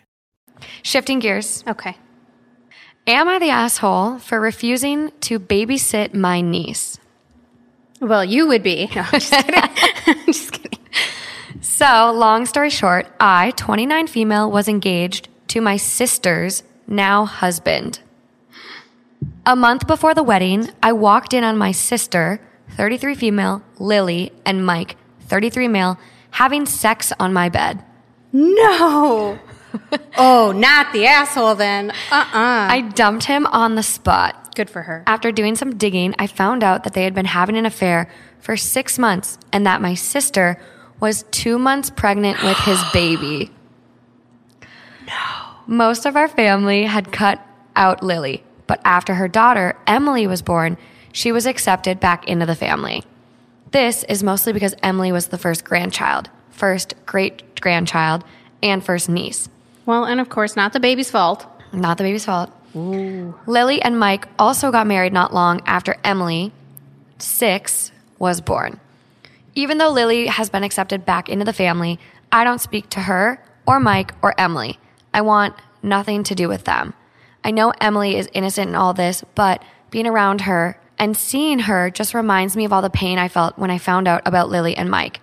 Shifting 0.83 1.19
gears. 1.19 1.63
Okay. 1.67 1.97
Am 3.07 3.27
I 3.27 3.39
the 3.39 3.49
asshole 3.49 4.19
for 4.19 4.39
refusing 4.39 5.11
to 5.21 5.39
babysit 5.39 6.13
my 6.13 6.41
niece? 6.41 6.99
Well, 7.99 8.23
you 8.23 8.47
would 8.47 8.63
be. 8.63 8.89
No, 8.95 9.01
I'm 9.01 9.19
just 9.19 9.31
kidding. 9.45 9.61
I'm 10.05 10.25
just 10.25 10.51
kidding. 10.51 10.79
So, 11.61 12.11
long 12.11 12.45
story 12.45 12.69
short, 12.69 13.07
I, 13.19 13.51
29 13.55 14.07
female, 14.07 14.51
was 14.51 14.67
engaged 14.67 15.29
to 15.49 15.61
my 15.61 15.77
sister's 15.77 16.63
now 16.87 17.25
husband. 17.25 17.99
A 19.45 19.55
month 19.55 19.87
before 19.87 20.13
the 20.13 20.23
wedding, 20.23 20.69
I 20.81 20.93
walked 20.93 21.33
in 21.33 21.43
on 21.43 21.57
my 21.57 21.71
sister, 21.71 22.39
33 22.71 23.15
female, 23.15 23.63
Lily, 23.79 24.31
and 24.45 24.65
Mike, 24.65 24.95
33 25.21 25.67
male, 25.67 25.99
having 26.31 26.65
sex 26.65 27.11
on 27.19 27.33
my 27.33 27.49
bed. 27.49 27.83
No. 28.31 29.39
oh, 30.17 30.51
not 30.55 30.93
the 30.93 31.05
asshole 31.05 31.55
then. 31.55 31.91
Uh 32.11 32.25
uh 32.33 32.67
I 32.69 32.81
dumped 32.93 33.25
him 33.25 33.45
on 33.47 33.75
the 33.75 33.83
spot. 33.83 34.55
Good 34.55 34.69
for 34.69 34.81
her. 34.81 35.03
After 35.07 35.31
doing 35.31 35.55
some 35.55 35.77
digging, 35.77 36.13
I 36.19 36.27
found 36.27 36.63
out 36.63 36.83
that 36.83 36.93
they 36.93 37.03
had 37.03 37.13
been 37.13 37.25
having 37.25 37.55
an 37.57 37.65
affair 37.65 38.09
for 38.39 38.57
six 38.57 38.99
months 38.99 39.37
and 39.53 39.65
that 39.65 39.81
my 39.81 39.93
sister 39.93 40.59
was 40.99 41.23
two 41.31 41.57
months 41.57 41.89
pregnant 41.89 42.43
with 42.43 42.57
his 42.57 42.81
baby. 42.93 43.51
No. 45.07 45.51
Most 45.67 46.05
of 46.05 46.15
our 46.15 46.27
family 46.27 46.83
had 46.83 47.11
cut 47.11 47.39
out 47.75 48.03
Lily, 48.03 48.43
but 48.67 48.81
after 48.83 49.15
her 49.15 49.27
daughter, 49.27 49.77
Emily, 49.87 50.27
was 50.27 50.41
born, 50.41 50.77
she 51.13 51.31
was 51.31 51.45
accepted 51.45 51.99
back 51.99 52.27
into 52.27 52.45
the 52.45 52.55
family. 52.55 53.03
This 53.71 54.03
is 54.05 54.23
mostly 54.23 54.53
because 54.53 54.75
Emily 54.83 55.11
was 55.11 55.27
the 55.27 55.37
first 55.37 55.63
grandchild, 55.63 56.29
first 56.49 56.93
great 57.05 57.61
grandchild, 57.61 58.23
and 58.61 58.83
first 58.83 59.07
niece. 59.07 59.49
Well, 59.91 60.05
and 60.05 60.21
of 60.21 60.29
course, 60.29 60.55
not 60.55 60.71
the 60.71 60.79
baby's 60.79 61.11
fault. 61.11 61.45
Not 61.73 61.97
the 61.97 62.05
baby's 62.05 62.23
fault. 62.23 62.49
Lily 62.73 63.81
and 63.81 63.99
Mike 63.99 64.25
also 64.39 64.71
got 64.71 64.87
married 64.87 65.11
not 65.11 65.33
long 65.33 65.59
after 65.65 65.97
Emily, 66.01 66.53
six, 67.17 67.91
was 68.17 68.39
born. 68.39 68.79
Even 69.53 69.79
though 69.79 69.89
Lily 69.89 70.27
has 70.27 70.49
been 70.49 70.63
accepted 70.63 71.05
back 71.05 71.27
into 71.27 71.43
the 71.43 71.51
family, 71.51 71.99
I 72.31 72.45
don't 72.45 72.61
speak 72.61 72.89
to 72.91 73.01
her 73.01 73.43
or 73.65 73.81
Mike 73.81 74.13
or 74.21 74.33
Emily. 74.39 74.79
I 75.13 75.23
want 75.23 75.55
nothing 75.83 76.23
to 76.23 76.35
do 76.35 76.47
with 76.47 76.63
them. 76.63 76.93
I 77.43 77.51
know 77.51 77.73
Emily 77.81 78.15
is 78.15 78.29
innocent 78.31 78.69
in 78.69 78.75
all 78.75 78.93
this, 78.93 79.25
but 79.35 79.61
being 79.89 80.07
around 80.07 80.39
her 80.41 80.79
and 80.97 81.17
seeing 81.17 81.59
her 81.59 81.89
just 81.89 82.13
reminds 82.13 82.55
me 82.55 82.63
of 82.63 82.71
all 82.71 82.81
the 82.81 82.89
pain 82.89 83.17
I 83.17 83.27
felt 83.27 83.59
when 83.59 83.69
I 83.69 83.77
found 83.77 84.07
out 84.07 84.21
about 84.23 84.47
Lily 84.47 84.77
and 84.77 84.89
Mike. 84.89 85.19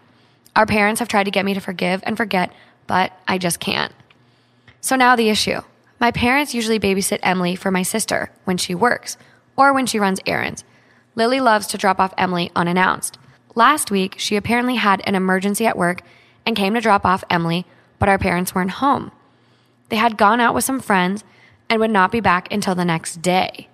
Our 0.55 0.67
parents 0.67 0.99
have 0.99 1.09
tried 1.09 1.25
to 1.25 1.31
get 1.31 1.47
me 1.47 1.55
to 1.55 1.61
forgive 1.61 2.03
and 2.05 2.19
forget, 2.19 2.53
but 2.87 3.13
I 3.27 3.39
just 3.39 3.61
can't. 3.61 3.95
So 4.81 4.97
now 4.97 5.17
the 5.17 5.29
issue. 5.29 5.61
My 6.01 6.11
parents 6.11 6.55
usually 6.55 6.79
babysit 6.79 7.19
Emily 7.23 7.57
for 7.57 7.71
my 7.71 7.83
sister 7.83 8.31
when 8.45 8.57
she 8.57 8.75
works 8.75 9.17
or 9.57 9.73
when 9.73 9.87
she 9.87 9.99
runs 9.99 10.21
errands. 10.27 10.65
Lily 11.15 11.41
loves 11.41 11.67
to 11.69 11.79
drop 11.79 11.99
off 11.99 12.15
Emily 12.17 12.53
unannounced. 12.55 13.19
Last 13.55 13.91
week, 13.91 14.15
she 14.19 14.37
apparently 14.37 14.77
had 14.77 15.03
an 15.05 15.17
emergency 15.17 15.67
at 15.67 15.77
work 15.77 16.03
and 16.47 16.57
came 16.57 16.75
to 16.75 16.81
drop 16.81 17.05
off 17.05 17.25
Emily, 17.29 17.67
but 17.99 18.09
our 18.09 18.19
parents 18.19 18.55
weren't 18.55 18.71
home. 18.71 19.11
They 19.89 19.97
had 19.97 20.17
gone 20.17 20.41
out 20.41 20.55
with 20.55 20.65
some 20.65 20.81
friends 20.81 21.25
and 21.69 21.81
would 21.81 21.91
not 21.91 22.13
be 22.13 22.21
back 22.21 22.53
until 22.53 22.75
the 22.75 22.85
next 22.85 23.21
day. 23.21 23.69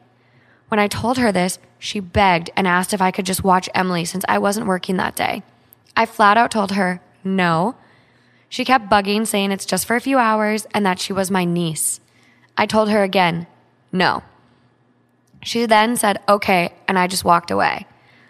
When 0.68 0.80
I 0.80 0.88
told 0.88 1.18
her 1.18 1.30
this, 1.30 1.58
she 1.78 2.00
begged 2.00 2.50
and 2.56 2.66
asked 2.66 2.94
if 2.94 3.02
I 3.02 3.10
could 3.10 3.26
just 3.26 3.44
watch 3.44 3.68
Emily 3.74 4.04
since 4.04 4.24
I 4.26 4.38
wasn't 4.38 4.66
working 4.66 4.96
that 4.96 5.14
day. 5.14 5.42
I 5.96 6.06
flat 6.06 6.38
out 6.38 6.50
told 6.50 6.72
her 6.72 7.00
no. 7.22 7.76
She 8.54 8.64
kept 8.64 8.88
bugging, 8.88 9.26
saying 9.26 9.50
it's 9.50 9.66
just 9.66 9.84
for 9.84 9.96
a 9.96 10.00
few 10.00 10.16
hours 10.16 10.64
and 10.72 10.86
that 10.86 11.00
she 11.00 11.12
was 11.12 11.28
my 11.28 11.44
niece. 11.44 11.98
I 12.56 12.66
told 12.66 12.88
her 12.88 13.02
again, 13.02 13.48
no. 13.90 14.22
She 15.42 15.66
then 15.66 15.96
said, 15.96 16.22
okay, 16.28 16.72
and 16.86 16.96
I 16.96 17.08
just 17.08 17.24
walked 17.24 17.50
away. 17.50 17.88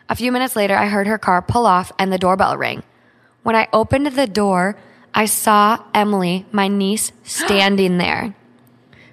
A 0.08 0.16
few 0.16 0.32
minutes 0.32 0.56
later, 0.56 0.76
I 0.76 0.86
heard 0.86 1.06
her 1.06 1.18
car 1.18 1.42
pull 1.42 1.66
off 1.66 1.92
and 1.98 2.10
the 2.10 2.16
doorbell 2.16 2.56
ring. 2.56 2.82
When 3.42 3.54
I 3.54 3.68
opened 3.70 4.06
the 4.06 4.26
door, 4.26 4.78
I 5.12 5.26
saw 5.26 5.84
Emily, 5.92 6.46
my 6.50 6.68
niece, 6.68 7.12
standing 7.24 7.98
there. 7.98 8.34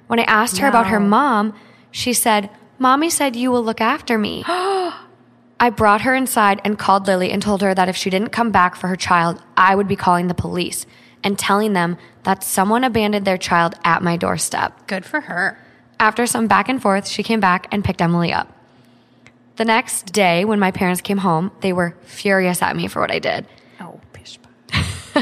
When 0.07 0.17
I 0.17 0.23
asked 0.23 0.59
her 0.59 0.67
about 0.69 0.87
her 0.87 1.01
mom, 1.01 1.53
she 1.91 2.13
said, 2.13 2.49
Mommy 2.79 3.09
said 3.09 3.35
you 3.35 3.51
will 3.51 3.65
look 3.65 3.81
after 3.81 4.17
me. 4.17 4.45
I 4.47 5.71
brought 5.75 6.03
her 6.03 6.15
inside 6.15 6.61
and 6.63 6.79
called 6.79 7.05
Lily 7.05 7.31
and 7.31 7.41
told 7.41 7.61
her 7.63 7.75
that 7.75 7.89
if 7.89 7.97
she 7.97 8.09
didn't 8.09 8.29
come 8.29 8.51
back 8.51 8.77
for 8.77 8.87
her 8.87 8.95
child, 8.95 9.43
I 9.57 9.75
would 9.75 9.89
be 9.89 9.97
calling 9.97 10.27
the 10.27 10.33
police 10.33 10.85
and 11.23 11.37
telling 11.37 11.73
them 11.73 11.97
that 12.23 12.43
someone 12.43 12.83
abandoned 12.83 13.25
their 13.25 13.37
child 13.37 13.75
at 13.83 14.01
my 14.01 14.17
doorstep. 14.17 14.87
Good 14.87 15.05
for 15.05 15.21
her. 15.21 15.57
After 15.99 16.25
some 16.25 16.47
back 16.47 16.69
and 16.69 16.81
forth, 16.81 17.07
she 17.07 17.23
came 17.23 17.39
back 17.39 17.67
and 17.71 17.83
picked 17.83 18.01
Emily 18.01 18.33
up. 18.33 18.51
The 19.57 19.65
next 19.65 20.07
day, 20.13 20.45
when 20.45 20.59
my 20.59 20.71
parents 20.71 21.01
came 21.01 21.19
home, 21.19 21.51
they 21.61 21.73
were 21.73 21.95
furious 22.03 22.61
at 22.61 22.75
me 22.75 22.87
for 22.87 23.01
what 23.01 23.11
I 23.11 23.19
did. 23.19 23.45
Oh, 23.79 23.99
pish. 24.13 24.39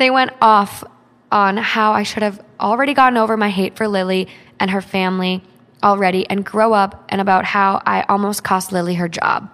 They 0.00 0.10
went 0.10 0.32
off 0.40 0.82
on 1.30 1.58
how 1.58 1.92
I 1.92 2.04
should 2.04 2.22
have 2.22 2.42
already 2.58 2.94
gotten 2.94 3.18
over 3.18 3.36
my 3.36 3.50
hate 3.50 3.76
for 3.76 3.86
Lily 3.86 4.28
and 4.58 4.70
her 4.70 4.80
family 4.80 5.42
already 5.82 6.26
and 6.30 6.42
grow 6.42 6.72
up, 6.72 7.04
and 7.10 7.20
about 7.20 7.44
how 7.44 7.82
I 7.84 8.02
almost 8.08 8.42
cost 8.42 8.72
Lily 8.72 8.94
her 8.94 9.08
job. 9.08 9.50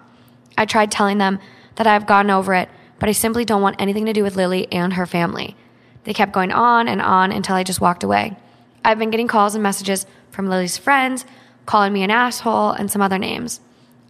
I 0.57 0.65
tried 0.65 0.93
telling 0.93 1.19
them 1.19 1.41
that 1.75 1.89
I've 1.89 2.07
gotten 2.07 2.31
over 2.31 2.55
it, 2.55 2.69
but 2.99 3.09
I 3.09 3.13
simply 3.13 3.45
don't 3.45 3.63
want 3.63 3.81
anything 3.81 4.07
to 4.07 4.13
do 4.13 4.23
with 4.23 4.37
Lily 4.37 4.71
and 4.73 4.95
her 4.95 5.07
family. 5.07 5.57
They 6.05 6.15
kept 6.15 6.33
going 6.33 6.53
on 6.53 6.89
and 6.89 7.03
on 7.03 7.33
until 7.33 7.57
I 7.57 7.63
just 7.63 7.81
walked 7.81 8.05
away. 8.05 8.37
I've 8.85 8.99
been 8.99 9.11
getting 9.11 9.29
calls 9.29 9.55
and 9.55 9.63
messages 9.63 10.07
from 10.31 10.49
Lily's 10.49 10.79
friends, 10.79 11.25
calling 11.67 11.93
me 11.93 12.03
an 12.03 12.11
asshole 12.11 12.71
and 12.71 12.91
some 12.91 13.03
other 13.03 13.19
names. 13.19 13.61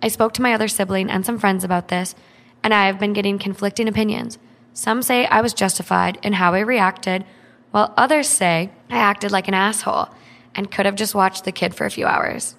I 0.02 0.08
spoke 0.08 0.34
to 0.34 0.42
my 0.42 0.52
other 0.52 0.68
sibling 0.68 1.10
and 1.10 1.24
some 1.24 1.38
friends 1.38 1.64
about 1.64 1.88
this, 1.88 2.14
and 2.62 2.74
I 2.74 2.86
have 2.86 2.98
been 2.98 3.14
getting 3.14 3.38
conflicting 3.38 3.88
opinions. 3.88 4.38
Some 4.74 5.00
say 5.00 5.24
I 5.26 5.40
was 5.40 5.54
justified 5.54 6.18
in 6.22 6.34
how 6.34 6.52
I 6.52 6.60
reacted, 6.60 7.24
while 7.70 7.94
others 7.96 8.28
say 8.28 8.70
I 8.90 8.98
acted 8.98 9.32
like 9.32 9.48
an 9.48 9.54
asshole 9.54 10.10
and 10.54 10.70
could 10.70 10.84
have 10.84 10.96
just 10.96 11.14
watched 11.14 11.44
the 11.44 11.52
kid 11.52 11.74
for 11.74 11.86
a 11.86 11.90
few 11.90 12.04
hours. 12.04 12.54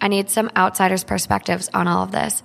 I 0.00 0.08
need 0.08 0.30
some 0.30 0.50
outsiders' 0.56 1.04
perspectives 1.04 1.70
on 1.72 1.86
all 1.86 2.02
of 2.02 2.10
this. 2.10 2.42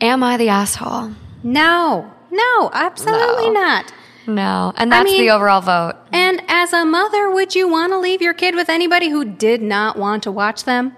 Am 0.00 0.22
I 0.22 0.38
the 0.38 0.48
asshole? 0.48 1.12
No, 1.42 2.13
no, 2.34 2.70
absolutely 2.72 3.50
No. 3.50 3.52
not. 3.60 3.92
No. 4.26 4.72
And 4.76 4.90
that's 4.90 5.04
mean- 5.04 5.20
the 5.20 5.30
overall 5.30 5.60
vote. 5.60 5.94
And 6.12 6.42
as 6.48 6.72
a 6.72 6.84
mother, 6.84 7.30
would 7.30 7.54
you 7.54 7.68
want 7.68 7.92
to 7.92 7.98
leave 7.98 8.22
your 8.22 8.34
kid 8.34 8.54
with 8.54 8.68
anybody 8.68 9.08
who 9.10 9.24
did 9.24 9.60
not 9.62 9.96
want 9.98 10.22
to 10.24 10.32
watch 10.32 10.64
them? 10.64 10.96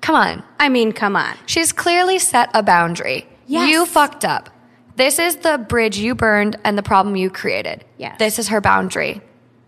Come 0.00 0.14
on. 0.16 0.42
I 0.58 0.68
mean, 0.68 0.92
come 0.92 1.16
on. 1.16 1.34
She's 1.46 1.72
clearly 1.72 2.18
set 2.18 2.50
a 2.54 2.62
boundary. 2.62 3.26
Yes. 3.46 3.68
You 3.70 3.84
fucked 3.86 4.24
up. 4.24 4.48
This 4.96 5.18
is 5.18 5.36
the 5.36 5.58
bridge 5.58 5.98
you 5.98 6.14
burned 6.14 6.56
and 6.64 6.76
the 6.78 6.82
problem 6.82 7.16
you 7.16 7.30
created. 7.30 7.84
Yes. 7.98 8.16
This 8.18 8.38
is 8.38 8.48
her 8.48 8.60
boundary. 8.60 9.20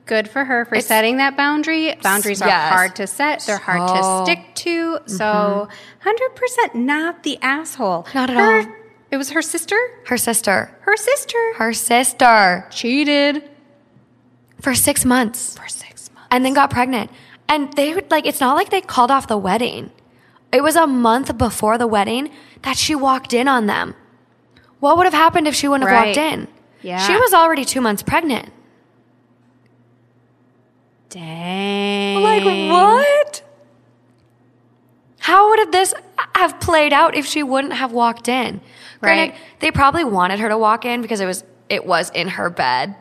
Good 0.07 0.29
for 0.29 0.45
her 0.45 0.65
for 0.65 0.81
setting 0.81 1.19
that 1.19 1.37
boundary. 1.37 1.95
Boundaries 2.03 2.43
are 2.43 2.49
Yes. 2.49 2.73
hard 2.73 2.97
to 2.97 3.07
set, 3.07 3.45
they're 3.47 3.59
hard 3.59 3.89
So- 3.91 3.95
to 3.95 4.01
oh. 4.03 4.25
stick 4.25 4.55
to. 4.57 4.99
So, 5.07 5.69
mm-hmm. 6.03 6.09
100% 6.09 6.75
not 6.75 7.23
the 7.23 7.39
asshole. 7.43 8.07
Not 8.15 8.31
at 8.31 8.37
Her- 8.37 8.59
all. 8.61 8.67
It 9.11 9.17
was 9.17 9.31
her 9.31 9.43
sister? 9.43 9.77
Her 10.07 10.17
sister. 10.17 10.77
Her 10.83 10.97
sister. 10.97 11.39
Her 11.57 11.73
sister. 11.73 12.67
cheated 12.71 13.43
For 14.61 14.75
six 14.75 15.05
months. 15.05 15.57
for 15.57 15.69
six 15.69 16.11
months. 16.13 16.29
and 16.31 16.45
then 16.45 16.55
got 16.55 16.71
pregnant. 16.71 17.11
And 17.49 17.73
they 17.75 17.93
would 17.95 18.11
like, 18.11 18.27
it's 18.27 18.41
not 18.41 18.55
like 18.57 18.71
they 18.71 18.81
called 18.81 19.11
off 19.11 19.27
the 19.27 19.37
wedding. 19.39 19.91
It 20.53 20.63
was 20.63 20.77
a 20.77 20.87
month 20.87 21.37
before 21.39 21.79
the 21.79 21.87
wedding 21.87 22.31
that 22.63 22.77
she 22.77 22.95
walked 22.95 23.33
in 23.33 23.49
on 23.49 23.67
them. 23.67 23.95
What 24.79 24.97
would 24.97 25.05
have 25.05 25.13
happened 25.15 25.47
if 25.49 25.55
she 25.55 25.67
wouldn't 25.69 25.89
have 25.91 26.07
walked 26.07 26.17
in? 26.17 26.47
Yeah. 26.83 26.99
She 27.07 27.13
was 27.15 27.33
already 27.35 27.65
two 27.65 27.81
months 27.81 28.03
pregnant. 28.03 28.51
Dang. 31.09 32.23
Like, 32.23 32.45
what? 32.45 33.20
How 35.21 35.49
would 35.51 35.59
have 35.61 35.71
this 35.73 35.95
have 36.35 36.59
played 36.61 36.93
out 36.93 37.15
if 37.15 37.27
she 37.27 37.43
wouldn't 37.43 37.75
have 37.75 37.93
walked 37.93 38.29
in? 38.29 38.61
Granted, 39.01 39.33
Right. 39.33 39.41
they 39.61 39.71
probably 39.71 40.05
wanted 40.05 40.41
her 40.41 40.49
to 40.49 40.59
walk 40.59 40.85
in 40.85 41.03
because 41.03 41.21
it 41.21 41.27
was 41.27 41.45
it 41.69 41.87
was 41.87 42.11
in 42.11 42.29
her 42.29 42.51
bed. 42.51 42.97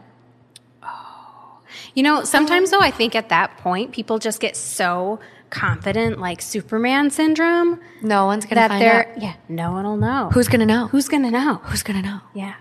Oh. 0.83 1.59
You 1.95 2.03
know, 2.03 2.23
sometimes 2.23 2.71
though, 2.71 2.81
I 2.81 2.91
think 2.91 3.15
at 3.15 3.29
that 3.29 3.57
point, 3.57 3.91
people 3.91 4.19
just 4.19 4.39
get 4.39 4.55
so 4.55 5.19
confident, 5.49 6.19
like 6.19 6.41
Superman 6.41 7.09
syndrome, 7.09 7.79
No 8.03 8.25
one's 8.27 8.45
gonna 8.45 8.55
that 8.61 8.67
find 8.69 8.81
they're, 8.81 9.09
out. 9.09 9.21
yeah, 9.21 9.33
no 9.47 9.71
one 9.71 9.85
will 9.85 9.97
know. 9.97 10.29
Who's 10.33 10.47
gonna 10.47 10.65
know? 10.67 10.87
Who's 10.87 11.07
going 11.09 11.23
to 11.23 11.31
know? 11.31 11.55
Who's 11.63 11.81
gonna 11.81 12.03
know? 12.03 12.19
Yeah. 12.35 12.53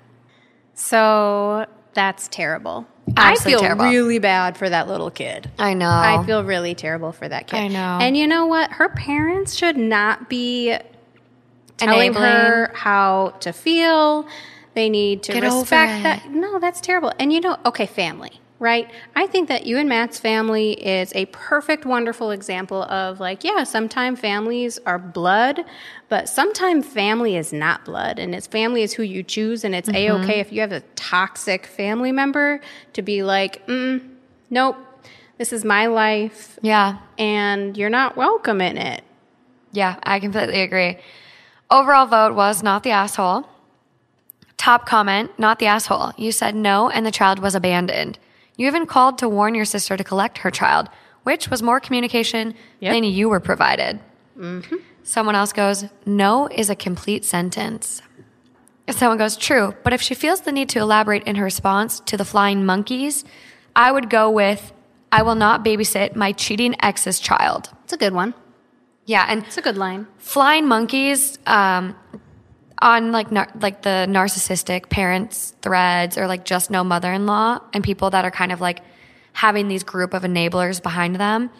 So 0.74 1.66
that's 1.92 2.28
terrible. 2.28 2.86
Absolutely 3.16 3.54
I 3.54 3.58
feel 3.58 3.60
terrible. 3.60 3.84
really 3.86 4.18
bad 4.18 4.56
for 4.56 4.68
that 4.68 4.88
little 4.88 5.10
kid. 5.10 5.50
I 5.58 5.74
know. 5.74 5.90
I 5.90 6.22
feel 6.24 6.44
really 6.44 6.74
terrible 6.74 7.12
for 7.12 7.28
that 7.28 7.46
kid. 7.46 7.56
I 7.56 7.68
know. 7.68 7.98
And 8.00 8.16
you 8.16 8.26
know 8.26 8.46
what? 8.46 8.70
Her 8.72 8.88
parents 8.88 9.54
should 9.54 9.76
not 9.76 10.28
be 10.28 10.76
telling 11.76 12.10
Enabling. 12.10 12.22
her 12.22 12.72
how 12.74 13.34
to 13.40 13.52
feel. 13.52 14.26
They 14.74 14.88
need 14.88 15.22
to 15.24 15.32
Get 15.32 15.44
over 15.44 15.60
respect 15.60 16.02
that. 16.02 16.30
No, 16.30 16.58
that's 16.58 16.80
terrible. 16.80 17.12
And 17.18 17.32
you 17.32 17.40
know, 17.40 17.58
okay, 17.66 17.86
family. 17.86 18.40
Right? 18.58 18.90
I 19.14 19.26
think 19.26 19.48
that 19.48 19.66
you 19.66 19.78
and 19.78 19.88
Matt's 19.88 20.18
family 20.18 20.72
is 20.72 21.12
a 21.14 21.26
perfect, 21.26 21.86
wonderful 21.86 22.30
example 22.32 22.82
of 22.84 23.20
like, 23.20 23.44
yeah, 23.44 23.62
sometimes 23.64 24.18
families 24.18 24.78
are 24.84 24.98
blood, 24.98 25.60
but 26.08 26.28
sometimes 26.28 26.86
family 26.86 27.36
is 27.36 27.52
not 27.52 27.84
blood, 27.84 28.18
and 28.18 28.34
it's 28.34 28.46
family 28.46 28.82
is 28.82 28.94
who 28.94 29.02
you 29.02 29.22
choose, 29.22 29.64
and 29.64 29.74
it's 29.74 29.88
a 29.90 30.10
okay 30.10 30.40
if 30.40 30.52
you 30.52 30.60
have 30.60 30.72
a 30.72 30.80
toxic 30.96 31.66
family 31.66 32.12
member 32.12 32.60
to 32.94 33.02
be 33.02 33.22
like, 33.22 33.64
mm, 33.66 34.06
nope, 34.50 34.76
this 35.36 35.52
is 35.52 35.64
my 35.64 35.86
life, 35.86 36.58
Yeah. 36.62 36.98
and 37.16 37.76
you're 37.76 37.90
not 37.90 38.16
welcome 38.16 38.60
in 38.60 38.76
it. 38.76 39.02
Yeah, 39.70 39.96
I 40.02 40.18
completely 40.18 40.62
agree. 40.62 40.96
Overall 41.70 42.06
vote 42.06 42.34
was 42.34 42.62
not 42.62 42.82
the 42.82 42.90
asshole. 42.90 43.46
Top 44.56 44.86
comment, 44.86 45.38
not 45.38 45.58
the 45.60 45.66
asshole. 45.66 46.12
You 46.16 46.32
said 46.32 46.56
no, 46.56 46.88
and 46.88 47.06
the 47.06 47.12
child 47.12 47.38
was 47.38 47.54
abandoned. 47.54 48.18
You 48.58 48.66
even 48.66 48.84
called 48.86 49.16
to 49.18 49.28
warn 49.28 49.54
your 49.54 49.64
sister 49.64 49.96
to 49.96 50.04
collect 50.04 50.38
her 50.38 50.50
child, 50.50 50.88
which 51.22 51.48
was 51.48 51.62
more 51.62 51.80
communication 51.80 52.54
Yep. 52.80 52.92
than 52.92 53.04
you 53.04 53.28
were 53.30 53.40
provided. 53.40 54.00
Someone 55.04 55.34
else 55.34 55.52
goes, 55.52 55.86
no 56.04 56.48
is 56.48 56.68
a 56.68 56.76
complete 56.76 57.24
sentence. 57.24 58.02
Someone 58.90 59.18
goes, 59.18 59.36
true, 59.36 59.74
but 59.84 59.92
if 59.92 60.00
she 60.02 60.14
feels 60.14 60.40
the 60.42 60.52
need 60.52 60.68
to 60.70 60.78
elaborate 60.80 61.22
in 61.24 61.36
her 61.36 61.44
response 61.44 62.00
to 62.00 62.16
the 62.16 62.24
flying 62.24 62.64
monkeys, 62.66 63.24
I 63.76 63.92
would 63.92 64.10
go 64.10 64.28
with, 64.30 64.72
I 65.12 65.22
will 65.22 65.34
not 65.34 65.64
babysit 65.64 66.16
my 66.16 66.32
cheating 66.32 66.74
ex's 66.82 67.20
child. 67.20 67.70
It's 67.84 67.92
a 67.92 67.96
good 67.96 68.12
one. 68.12 68.34
Yeah, 69.06 69.24
and 69.28 69.44
It's 69.44 69.56
a 69.58 69.62
good 69.62 69.76
line. 69.78 70.06
flying 70.18 70.66
monkeys 70.68 71.38
um, 71.46 71.94
on 72.80 73.12
like 73.12 73.30
nar- 73.32 73.50
like 73.60 73.82
the 73.82 74.06
narcissistic 74.08 74.88
parents 74.88 75.54
threads 75.62 76.16
or 76.16 76.26
like 76.26 76.44
just 76.44 76.70
no 76.70 76.84
mother-in-law 76.84 77.58
and 77.72 77.82
people 77.82 78.10
that 78.10 78.24
are 78.24 78.30
kind 78.30 78.52
of 78.52 78.60
like 78.60 78.80
having 79.32 79.68
these 79.68 79.82
group 79.84 80.14
of 80.14 80.22
enablers 80.22 80.82
behind 80.82 81.16
them 81.16 81.50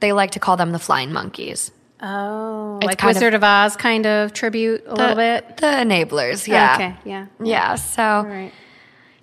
they 0.00 0.12
like 0.12 0.32
to 0.32 0.38
call 0.38 0.56
them 0.56 0.72
the 0.72 0.78
flying 0.78 1.12
monkeys 1.12 1.70
Oh, 1.98 2.76
It's 2.82 2.86
like 2.88 2.98
kind 2.98 3.16
of- 3.16 3.22
Wizard 3.22 3.32
of 3.34 3.42
Oz 3.42 3.74
kind 3.76 4.04
of 4.06 4.34
tribute 4.34 4.84
a 4.86 4.94
little 4.94 5.16
bit. 5.16 5.56
the 5.56 5.66
enablers 5.66 6.46
yeah 6.46 6.72
oh, 6.72 6.74
Okay. 6.84 6.96
Yeah. 7.10 7.26
yeah 7.42 7.74
so 7.76 8.02
All 8.02 8.24
right. 8.24 8.52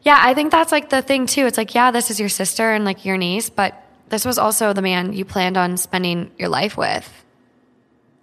yeah 0.01 0.17
i 0.19 0.33
think 0.33 0.51
that's 0.51 0.71
like 0.71 0.89
the 0.89 1.03
thing 1.03 1.27
too 1.27 1.45
it's 1.45 1.57
like 1.57 1.75
yeah 1.75 1.91
this 1.91 2.09
is 2.09 2.19
your 2.19 2.29
sister 2.29 2.71
and 2.71 2.83
like 2.83 3.05
your 3.05 3.17
niece 3.17 3.49
but 3.51 3.79
this 4.09 4.25
was 4.25 4.39
also 4.39 4.73
the 4.73 4.81
man 4.81 5.13
you 5.13 5.23
planned 5.23 5.55
on 5.55 5.77
spending 5.77 6.31
your 6.39 6.49
life 6.49 6.75
with 6.75 7.07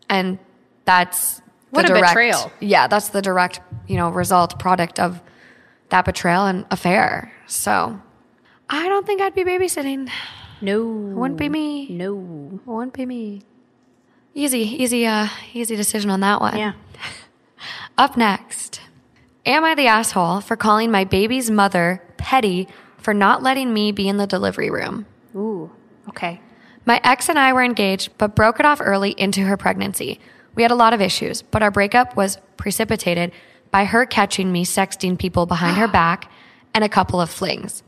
and 0.09 0.39
that's 0.85 1.41
What 1.71 1.87
the 1.87 1.93
a 1.93 1.97
direct, 1.97 2.11
betrayal. 2.13 2.53
yeah 2.61 2.87
that's 2.87 3.09
the 3.11 3.23
direct 3.23 3.61
you 3.87 3.97
know 3.97 4.09
result 4.11 4.59
product 4.59 4.99
of 5.01 5.21
that 5.91 6.05
betrayal 6.05 6.47
and 6.47 6.67
affair 6.71 7.33
so 7.47 8.01
i 8.69 8.89
don't 8.89 9.07
think 9.07 9.21
i'd 9.21 9.35
be 9.35 9.45
babysitting 9.45 10.09
No. 10.61 10.83
wouldn't 10.85 11.39
be 11.39 11.49
me 11.49 11.89
No. 11.91 12.15
wouldn't 12.67 12.93
be 12.95 13.07
me 13.07 13.43
easy 14.35 14.61
easy 14.83 15.07
uh 15.07 15.29
easy 15.53 15.77
decision 15.77 16.11
on 16.11 16.21
that 16.21 16.41
one 16.41 16.57
Yeah. 16.59 16.73
up 17.99 18.17
next. 18.17 18.81
Am 19.47 19.65
I 19.65 19.75
the 19.75 19.87
asshole 19.87 20.41
for 20.43 20.55
calling 20.57 20.91
my 20.91 21.05
baby's 21.05 21.51
mother 21.51 22.03
petty 22.19 22.69
for 22.99 23.15
not 23.15 23.43
letting 23.43 23.73
me 23.73 23.91
be 23.91 24.07
in 24.09 24.19
the 24.19 24.27
delivery 24.27 24.71
room? 24.71 25.07
Ooh. 25.35 25.71
Okay. 26.09 26.41
My 26.85 27.01
ex 27.03 27.29
and 27.31 27.39
I 27.39 27.53
were 27.55 27.63
engaged, 27.63 28.11
but 28.19 28.37
broke 28.37 28.61
it 28.61 28.67
off 28.67 28.81
early 28.83 29.11
into 29.13 29.41
her 29.43 29.57
pregnancy. 29.57 30.21
We 30.55 30.63
had 30.63 30.71
a 30.71 30.75
lot 30.77 30.93
of 30.93 31.01
issues, 31.01 31.43
but 31.43 31.63
our 31.63 31.71
breakup 31.71 32.17
was 32.17 32.39
precipitated 32.57 33.33
by 33.71 33.85
her 33.85 34.05
catching 34.07 34.51
me 34.53 34.65
sexting 34.65 35.19
people 35.19 35.47
behind 35.47 35.77
her 35.77 35.89
back 36.01 36.31
and 36.75 36.85
a 36.85 36.89
couple 36.89 37.21
of 37.21 37.31
flings. 37.31 37.83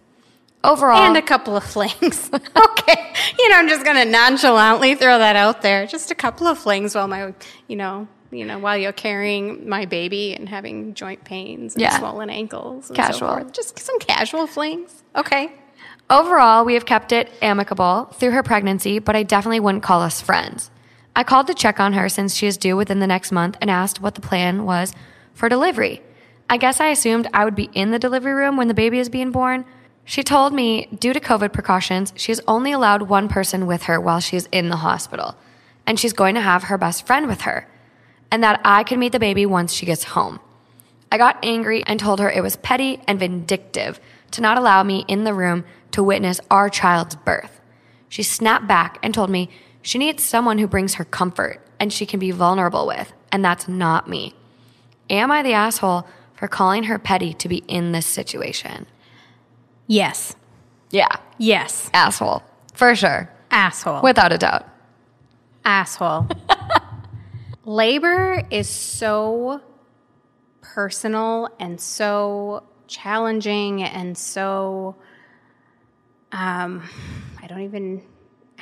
Overall, 0.65 1.03
And 1.03 1.17
a 1.17 1.23
couple 1.23 1.57
of 1.57 1.65
flings. 1.65 2.31
okay. 2.35 3.13
You 3.39 3.49
know, 3.51 3.57
I'm 3.57 3.69
just 3.69 3.85
going 3.85 3.97
to 3.97 4.05
nonchalantly 4.05 4.95
throw 4.95 5.19
that 5.19 5.35
out 5.35 5.61
there. 5.63 5.87
Just 5.87 6.13
a 6.13 6.15
couple 6.15 6.47
of 6.47 6.57
flings 6.57 6.95
while 6.95 7.09
my, 7.09 7.35
you 7.67 7.75
know, 7.75 8.07
you 8.31 8.45
know, 8.45 8.61
while 8.61 8.79
you're 8.79 8.93
carrying 8.93 9.69
my 9.69 9.87
baby 9.87 10.35
and 10.35 10.49
having 10.49 10.95
joint 10.95 11.25
pains 11.25 11.75
and 11.75 11.83
Yeah. 11.83 11.99
swollen 11.99 12.31
ankles 12.31 12.89
and 12.91 12.97
Casual. 12.97 13.19
so 13.19 13.27
forth. 13.41 13.53
Just 13.53 13.79
some 13.81 13.99
casual 13.99 14.47
flings. 14.47 15.03
Okay. 15.17 15.53
Overall, 16.09 16.65
we 16.65 16.75
have 16.75 16.87
kept 16.87 17.11
it 17.11 17.29
amicable 17.43 18.05
through 18.15 18.31
her 18.31 18.43
pregnancy, 18.43 18.99
but 19.01 19.17
I 19.17 19.23
definitely 19.25 19.61
wouldn't 19.61 19.83
call 19.83 20.01
us 20.01 20.21
friends. 20.21 20.71
I 21.15 21.25
called 21.25 21.47
to 21.49 21.55
check 21.55 21.79
on 21.79 21.93
her 21.93 22.09
since 22.09 22.35
she 22.35 22.47
is 22.47 22.57
due 22.57 22.77
within 22.77 23.01
the 23.01 23.07
next 23.07 23.33
month 23.33 23.57
and 23.61 23.71
asked 23.71 24.01
what 24.01 24.15
the 24.15 24.21
plan 24.21 24.65
was 24.65 24.93
for 25.35 25.49
delivery. 25.49 26.03
I 26.49 26.57
guess 26.57 26.81
I 26.81 26.89
assumed 26.89 27.29
I 27.33 27.45
would 27.45 27.55
be 27.55 27.71
in 27.73 27.91
the 27.91 27.99
delivery 27.99 28.33
room 28.33 28.57
when 28.57 28.69
the 28.69 28.75
baby 28.75 28.99
is 28.99 29.09
being 29.09 29.31
born. 29.31 29.65
She 30.05 30.23
told 30.23 30.53
me, 30.53 30.87
due 30.87 31.13
to 31.13 31.21
COVID 31.21 31.53
precautions, 31.53 32.13
she 32.17 32.33
is 32.33 32.43
only 32.49 32.73
allowed 32.73 33.03
one 33.03 33.29
person 33.29 33.67
with 33.67 33.85
her 33.85 34.01
while 34.01 34.21
she 34.21 34.37
is 34.37 34.49
in 34.51 34.69
the 34.69 34.77
hospital, 34.77 35.37
and 35.87 35.99
she's 35.99 36.13
going 36.13 36.35
to 36.35 36.41
have 36.41 36.65
her 36.65 36.79
best 36.79 37.07
friend 37.07 37.29
with 37.29 37.43
her, 37.43 37.69
and 38.31 38.43
that 38.43 38.61
I 38.65 38.83
could 38.83 38.99
meet 38.99 39.13
the 39.13 39.19
baby 39.19 39.47
once 39.47 39.73
she 39.73 39.87
gets 39.87 40.05
home. 40.05 40.41
I 41.11 41.19
got 41.19 41.45
angry 41.45 41.85
and 41.87 42.01
told 42.01 42.21
her 42.21 42.31
it 42.31 42.43
was 42.43 42.57
petty 42.57 43.01
and 43.07 43.19
vindictive 43.19 44.01
to 44.33 44.41
not 44.41 44.59
allow 44.59 44.83
me 44.83 45.05
in 45.09 45.25
the 45.25 45.35
room 45.35 45.65
to 45.93 46.03
witness 46.03 46.41
our 46.51 46.69
child's 46.69 47.15
birth. 47.15 47.61
She 48.09 48.23
snapped 48.23 48.67
back 48.67 48.99
and 49.03 49.15
told 49.15 49.31
me 49.31 49.51
she 49.83 49.99
needs 49.99 50.23
someone 50.23 50.59
who 50.59 50.67
brings 50.67 50.95
her 50.95 51.05
comfort 51.05 51.61
and 51.81 51.93
she 51.93 52.07
can 52.07 52.21
be 52.21 52.31
vulnerable 52.31 52.87
with, 52.87 53.13
and 53.33 53.45
that's 53.45 53.67
not 53.69 54.09
me. 54.09 54.35
Am 55.11 55.31
I 55.33 55.43
the 55.43 55.53
asshole 55.53 56.07
for 56.35 56.47
calling 56.49 56.85
her 56.85 56.99
petty 56.99 57.35
to 57.35 57.49
be 57.49 57.59
in 57.69 57.93
this 57.93 58.07
situation? 58.07 58.87
Yes. 59.87 60.35
Yeah, 60.91 61.09
Yes. 61.39 61.91
asshole. 61.93 62.43
For 62.75 62.95
sure. 62.95 63.29
Asshole. 63.51 64.01
Without 64.03 64.33
a 64.33 64.39
doubt. 64.39 64.67
asshole. 65.65 66.29
Labor 67.65 68.43
is 68.51 68.69
so 68.69 69.61
personal 70.61 71.49
and 71.59 71.81
so 71.81 72.63
challenging 72.87 73.83
and 73.83 74.17
so 74.19 74.97
um 76.33 76.83
I 77.43 77.47
don't 77.47 77.61
even 77.63 78.03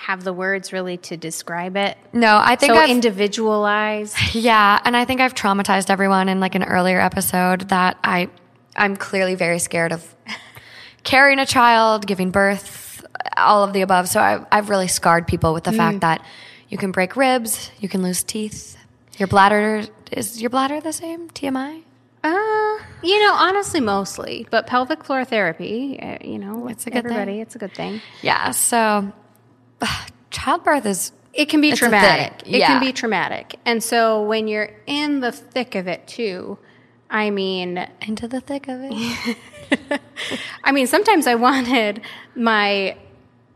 have 0.07 0.25
the 0.25 0.33
words 0.33 0.73
really 0.73 0.97
to 0.97 1.17
describe 1.17 1.77
it. 1.77 1.97
No, 2.13 2.41
I 2.43 2.57
think 2.57 2.73
So 2.73 2.79
I've, 2.79 2.89
individualized. 2.91 4.17
Yeah, 4.35 4.79
and 4.85 4.97
I 4.97 5.05
think 5.05 5.21
I've 5.21 5.35
traumatized 5.35 5.91
everyone 5.91 6.29
in 6.29 6.41
like 6.41 6.55
an 6.55 6.65
earlier 6.65 7.01
episode 7.01 7.69
that 7.69 7.99
I 8.03 8.29
I'm 8.77 8.97
clearly 8.97 9.35
very 9.35 9.59
scared 9.59 9.93
of 9.93 10.15
carrying 11.05 11.39
a 11.39 11.47
child, 11.47 12.07
giving 12.07 12.31
birth, 12.31 13.05
all 13.37 13.63
of 13.65 13.73
the 13.73 13.83
above. 13.83 14.09
So 14.09 14.21
I 14.21 14.45
I've 14.51 14.71
really 14.71 14.89
scarred 14.89 15.27
people 15.27 15.53
with 15.53 15.65
the 15.65 15.73
fact 15.73 16.01
that 16.01 16.25
you 16.69 16.79
can 16.79 16.93
break 16.93 17.15
ribs, 17.17 17.71
you 17.81 17.89
can 17.89 18.03
lose 18.03 18.23
teeth. 18.23 18.77
Your 19.19 19.29
bladder 19.29 19.85
is 20.13 20.41
your 20.41 20.49
bladder 20.51 20.81
the 20.81 20.93
same? 20.93 21.29
TMI? 21.31 21.83
Uh, 22.23 22.79
you 23.03 23.19
know, 23.27 23.33
honestly, 23.35 23.81
mostly, 23.81 24.47
but 24.51 24.67
pelvic 24.67 25.05
floor 25.05 25.25
therapy, 25.25 25.99
uh, 26.01 26.19
you 26.23 26.39
know, 26.39 26.69
It's 26.69 26.87
a 26.87 26.91
good 26.91 27.05
thing. 27.05 27.13
everybody, 27.13 27.41
it's 27.41 27.55
a 27.55 27.59
good 27.59 27.73
thing. 27.75 28.01
Yeah, 28.23 28.51
so 28.51 29.11
childbirth 30.31 30.87
is 30.87 31.13
It 31.33 31.47
can 31.47 31.61
be 31.61 31.73
traumatic. 31.73 32.43
It 32.47 32.59
yeah. 32.59 32.67
can 32.67 32.81
be 32.81 32.93
traumatic. 32.93 33.57
And 33.65 33.83
so 33.83 34.23
when 34.23 34.49
you're 34.49 34.71
in 34.87 35.21
the 35.21 35.33
thick 35.33 35.75
of 35.75 35.87
it 35.87 36.07
too, 36.07 36.59
I 37.11 37.31
mean, 37.31 37.87
into 38.03 38.29
the 38.29 38.41
thick 38.41 38.69
of 38.69 38.81
it. 38.83 39.37
I 40.65 40.73
mean, 40.73 40.87
sometimes 40.87 41.27
I 41.27 41.35
wanted 41.35 42.03
my 42.37 42.97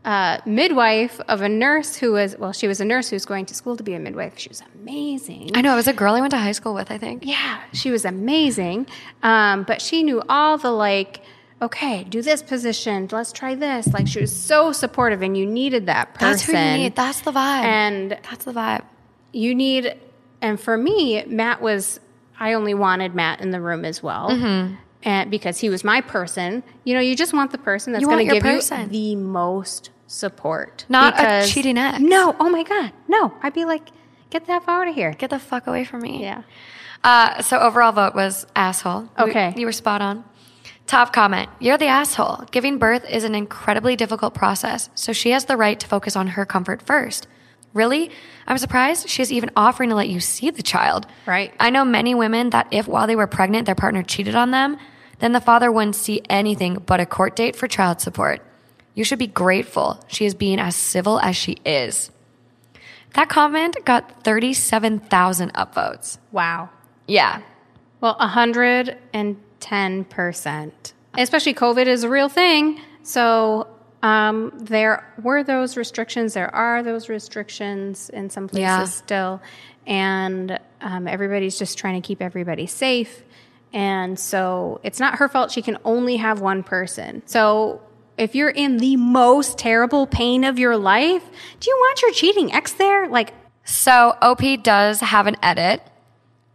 uh, 0.03 0.39
midwife 0.45 1.19
of 1.27 1.41
a 1.41 1.49
nurse 1.49 1.95
who 1.95 2.11
was, 2.11 2.37
well, 2.37 2.51
she 2.51 2.67
was 2.67 2.79
a 2.79 2.85
nurse 2.85 3.09
who 3.09 3.15
was 3.15 3.25
going 3.25 3.45
to 3.47 3.55
school 3.55 3.75
to 3.77 3.83
be 3.83 3.93
a 3.93 3.99
midwife. 3.99 4.37
She 4.37 4.49
was 4.49 4.61
amazing. 4.75 5.51
I 5.55 5.61
know 5.61 5.73
it 5.73 5.77
was 5.77 5.87
a 5.87 5.93
girl 5.93 6.13
I 6.13 6.19
went 6.19 6.31
to 6.31 6.37
high 6.37 6.51
school 6.51 6.73
with, 6.73 6.91
I 6.91 6.97
think. 6.97 7.25
Yeah, 7.25 7.61
she 7.73 7.91
was 7.91 8.05
amazing. 8.05 8.87
Um, 9.23 9.63
but 9.63 9.81
she 9.81 10.03
knew 10.03 10.21
all 10.29 10.57
the 10.57 10.71
like, 10.71 11.21
okay, 11.61 12.03
do 12.03 12.21
this 12.21 12.41
position. 12.41 13.07
Let's 13.11 13.31
try 13.31 13.55
this. 13.55 13.87
Like 13.93 14.07
she 14.07 14.21
was 14.21 14.35
so 14.35 14.71
supportive, 14.71 15.21
and 15.21 15.37
you 15.37 15.45
needed 15.45 15.85
that 15.87 16.13
person. 16.13 16.31
That's 16.31 16.41
who 16.43 16.53
you 16.53 16.77
need. 16.77 16.95
That's 16.95 17.21
the 17.21 17.31
vibe. 17.31 17.63
And 17.63 18.11
That's 18.11 18.45
the 18.45 18.53
vibe. 18.53 18.83
you 19.31 19.55
need, 19.55 19.95
and 20.41 20.59
for 20.59 20.77
me, 20.77 21.23
Matt 21.25 21.61
was. 21.61 21.99
I 22.37 22.51
only 22.51 22.73
wanted 22.73 23.15
Matt 23.15 23.39
in 23.39 23.51
the 23.51 23.61
room 23.61 23.85
as 23.85 24.03
well. 24.03 24.29
Mm-hmm. 24.29 24.75
And 25.03 25.31
because 25.31 25.59
he 25.59 25.69
was 25.69 25.85
my 25.85 26.01
person, 26.01 26.63
you 26.83 26.93
know, 26.93 26.99
you 26.99 27.15
just 27.15 27.31
want 27.31 27.51
the 27.51 27.57
person 27.57 27.93
that's 27.93 28.03
going 28.03 28.27
to 28.27 28.33
give 28.33 28.43
person. 28.43 28.81
you 28.81 28.87
the 28.87 29.15
most 29.15 29.91
support, 30.07 30.85
Not 30.89 31.15
a 31.17 31.47
cheating 31.47 31.77
ex. 31.77 31.99
No, 31.99 32.35
oh 32.39 32.49
my 32.49 32.63
god, 32.63 32.91
no! 33.07 33.33
I'd 33.41 33.53
be 33.53 33.65
like, 33.65 33.89
get 34.29 34.43
the 34.43 34.47
that 34.47 34.63
out 34.67 34.87
of 34.87 34.95
here. 34.95 35.13
Get 35.13 35.29
the 35.29 35.39
fuck 35.39 35.67
away 35.67 35.85
from 35.85 36.01
me. 36.01 36.21
Yeah. 36.21 36.43
Uh, 37.03 37.41
so 37.41 37.59
overall 37.59 37.91
vote 37.91 38.15
was 38.15 38.47
asshole. 38.55 39.07
Okay. 39.19 39.53
You, 39.55 39.67
were 39.67 39.71
spot 39.71 40.01
on. 40.01 40.25
Top 40.87 41.13
comment. 41.13 41.49
You're 41.59 41.79
the 41.79 41.87
asshole. 41.87 42.45
Giving 42.51 42.77
birth 42.77 43.09
is 43.09 43.23
an 43.23 43.33
incredibly 43.33 43.95
difficult 43.95 44.35
process, 44.35 44.89
so 44.93 45.13
she 45.13 45.31
has 45.31 45.45
the 45.45 45.57
right 45.57 45.79
to 45.79 45.87
focus 45.87 46.15
on 46.15 46.27
her 46.27 46.45
comfort 46.45 46.81
first. 46.81 47.27
Really? 47.73 48.11
I'm 48.47 48.57
surprised 48.59 49.09
she's 49.09 49.31
even 49.31 49.49
offering 49.55 49.89
to 49.89 49.95
let 49.95 50.09
you 50.09 50.19
see 50.19 50.51
the 50.51 50.63
child. 50.63 51.07
Right. 51.25 51.51
I 51.59 51.71
know 51.71 51.83
many 51.83 52.13
women 52.13 52.51
that 52.51 52.67
if 52.71 52.87
while 52.87 53.07
they 53.07 53.15
were 53.15 53.27
pregnant 53.27 53.65
their 53.65 53.75
partner 53.75 54.03
cheated 54.03 54.35
on 54.35 54.51
them, 54.51 54.77
then 55.19 55.31
the 55.31 55.41
father 55.41 55.71
wouldn't 55.71 55.95
see 55.95 56.21
anything 56.29 56.75
but 56.75 56.99
a 56.99 57.05
court 57.05 57.35
date 57.35 57.55
for 57.55 57.67
child 57.67 57.99
support. 57.99 58.41
You 58.93 59.03
should 59.03 59.19
be 59.19 59.27
grateful 59.27 59.99
she 60.07 60.25
is 60.25 60.35
being 60.35 60.59
as 60.59 60.75
civil 60.75 61.19
as 61.19 61.35
she 61.35 61.57
is. 61.65 62.11
That 63.13 63.27
comment 63.27 63.77
got 63.85 64.23
37,000 64.23 65.53
upvotes. 65.53 66.17
Wow. 66.31 66.69
Yeah. 67.07 67.41
Well, 68.01 68.17
110%. 69.69 70.71
Especially 71.17 71.53
COVID 71.53 71.85
is 71.87 72.03
a 72.03 72.09
real 72.09 72.29
thing. 72.29 72.79
So 73.03 73.67
um, 74.03 74.51
there 74.59 75.07
were 75.21 75.43
those 75.43 75.77
restrictions. 75.77 76.33
There 76.33 76.53
are 76.53 76.83
those 76.83 77.09
restrictions 77.09 78.09
in 78.09 78.29
some 78.29 78.47
places 78.47 78.61
Yeah. 78.61 78.83
still. 78.85 79.41
And 79.87 80.59
um, 80.81 81.07
everybody's 81.07 81.57
just 81.57 81.77
trying 81.77 82.01
to 82.01 82.05
keep 82.05 82.21
everybody 82.21 82.65
safe. 82.67 83.23
And 83.71 84.17
so 84.19 84.79
it's 84.83 84.99
not 84.99 85.15
her 85.19 85.27
fault. 85.27 85.51
She 85.51 85.61
can 85.61 85.77
only 85.85 86.17
have 86.17 86.41
one 86.41 86.63
person. 86.63 87.21
So 87.25 87.81
if 88.17 88.35
you're 88.35 88.49
in 88.49 88.77
the 88.77 88.95
most 88.95 89.57
terrible 89.57 90.07
pain 90.07 90.43
of 90.43 90.57
your 90.59 90.77
life, 90.77 91.23
do 91.59 91.69
you 91.69 91.75
want 91.77 92.01
your 92.01 92.11
cheating 92.11 92.51
ex 92.53 92.73
there? 92.73 93.07
Like, 93.07 93.33
So 93.63 94.15
OP 94.21 94.41
does 94.63 94.99
have 95.01 95.27
an 95.27 95.35
edit. 95.43 95.81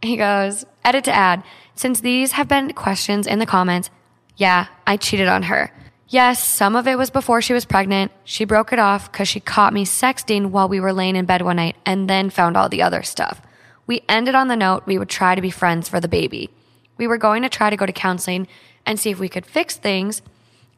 He 0.02 0.16
goes, 0.16 0.64
edit 0.84 1.04
to 1.04 1.12
add. 1.12 1.42
Since 1.81 2.01
these 2.01 2.33
have 2.33 2.47
been 2.47 2.74
questions 2.74 3.26
in 3.26 3.39
the 3.39 3.47
comments, 3.47 3.89
yeah, 4.37 4.66
I 4.87 4.99
cheated 4.99 5.28
on 5.28 5.45
her. 5.45 5.72
Yes, 6.11 6.45
some 6.45 6.76
of 6.76 6.87
it 6.87 6.99
was 6.99 7.09
before 7.09 7.41
she 7.41 7.55
was 7.55 7.64
pregnant. 7.64 8.12
She 8.22 8.45
broke 8.45 8.74
it 8.74 8.78
off 8.78 9.11
because 9.11 9.28
she 9.28 9.41
caught 9.41 9.72
me 9.72 9.87
sexting 9.87 10.51
while 10.51 10.68
we 10.68 10.78
were 10.78 10.93
laying 10.93 11.16
in 11.16 11.24
bed 11.24 11.41
one 11.41 11.57
night 11.57 11.76
and 11.87 12.07
then 12.07 12.28
found 12.28 12.55
all 12.55 12.68
the 12.68 12.83
other 12.83 13.03
stuff. 13.03 13.41
We 13.87 14.03
ended 14.11 14.35
on 14.35 14.49
the 14.49 14.57
note 14.57 14.85
we 14.85 14.99
would 14.99 15.09
try 15.09 15.35
to 15.35 15.41
be 15.41 15.49
friends 15.49 15.89
for 15.89 16.01
the 16.01 16.07
baby. 16.07 16.51
We 16.99 17.07
were 17.07 17.16
going 17.16 17.41
to 17.45 17.49
try 17.49 17.70
to 17.70 17.78
go 17.78 17.87
to 17.87 17.93
counseling 17.93 18.47
and 18.85 19.01
see 19.01 19.09
if 19.09 19.18
we 19.18 19.31
could 19.31 19.47
fix 19.47 19.78
things 19.78 20.20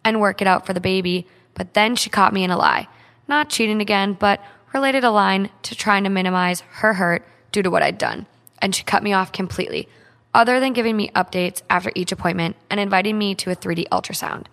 and 0.04 0.20
work 0.20 0.40
it 0.40 0.46
out 0.46 0.66
for 0.66 0.72
the 0.72 0.80
baby, 0.80 1.26
but 1.54 1.74
then 1.74 1.96
she 1.96 2.10
caught 2.10 2.32
me 2.32 2.44
in 2.44 2.52
a 2.52 2.56
lie. 2.56 2.86
Not 3.26 3.50
cheating 3.50 3.80
again, 3.80 4.12
but 4.12 4.40
related 4.72 5.02
a 5.02 5.10
line 5.10 5.50
to 5.64 5.74
trying 5.74 6.04
to 6.04 6.10
minimize 6.10 6.60
her 6.60 6.94
hurt 6.94 7.26
due 7.50 7.62
to 7.62 7.72
what 7.72 7.82
I'd 7.82 7.98
done. 7.98 8.26
And 8.60 8.72
she 8.72 8.84
cut 8.84 9.02
me 9.02 9.12
off 9.12 9.32
completely, 9.32 9.88
other 10.34 10.60
than 10.60 10.72
giving 10.72 10.96
me 10.96 11.10
updates 11.10 11.62
after 11.68 11.92
each 11.94 12.12
appointment 12.12 12.56
and 12.70 12.80
inviting 12.80 13.18
me 13.18 13.34
to 13.36 13.50
a 13.50 13.56
3D 13.56 13.88
ultrasound. 13.88 14.46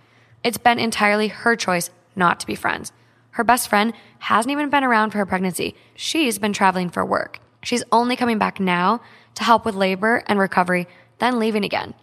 It's 0.44 0.58
been 0.58 0.80
entirely 0.80 1.28
her 1.28 1.56
choice 1.56 1.90
not 2.16 2.40
to 2.40 2.48
be 2.48 2.56
friends. 2.56 2.92
Her 3.32 3.44
best 3.44 3.70
friend 3.70 3.94
hasn't 4.20 4.52
even 4.52 4.70
been 4.70 4.84
around 4.84 5.12
for 5.12 5.18
her 5.20 5.26
pregnancy. 5.26 5.76
She's 5.96 6.40
been 6.40 6.54
traveling 6.54 6.90
for 6.90 7.06
work. 7.06 7.40
She's 7.64 7.84
only 7.92 8.16
coming 8.16 8.38
back 8.38 8.60
now 8.60 9.02
to 9.36 9.44
help 9.44 9.66
with 9.66 9.76
labor 9.76 10.24
and 10.28 10.40
recovery, 10.40 10.88
then 11.20 11.40
leaving 11.40 11.64
again. 11.64 11.94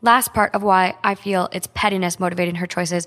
Last 0.00 0.34
part 0.34 0.54
of 0.54 0.62
why 0.62 0.96
I 1.04 1.14
feel 1.14 1.48
it's 1.52 1.68
pettiness 1.74 2.18
motivating 2.18 2.56
her 2.56 2.66
choices 2.66 3.06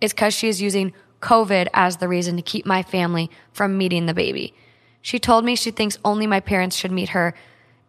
is 0.00 0.12
because 0.12 0.34
she 0.34 0.48
is 0.48 0.60
using 0.60 0.92
COVID 1.20 1.68
as 1.72 1.98
the 1.98 2.08
reason 2.08 2.36
to 2.36 2.42
keep 2.42 2.66
my 2.66 2.82
family 2.82 3.30
from 3.52 3.78
meeting 3.78 4.06
the 4.06 4.14
baby. 4.14 4.54
She 5.00 5.18
told 5.18 5.44
me 5.44 5.54
she 5.54 5.70
thinks 5.70 5.98
only 6.04 6.26
my 6.26 6.40
parents 6.40 6.76
should 6.76 6.92
meet 6.92 7.10
her 7.10 7.34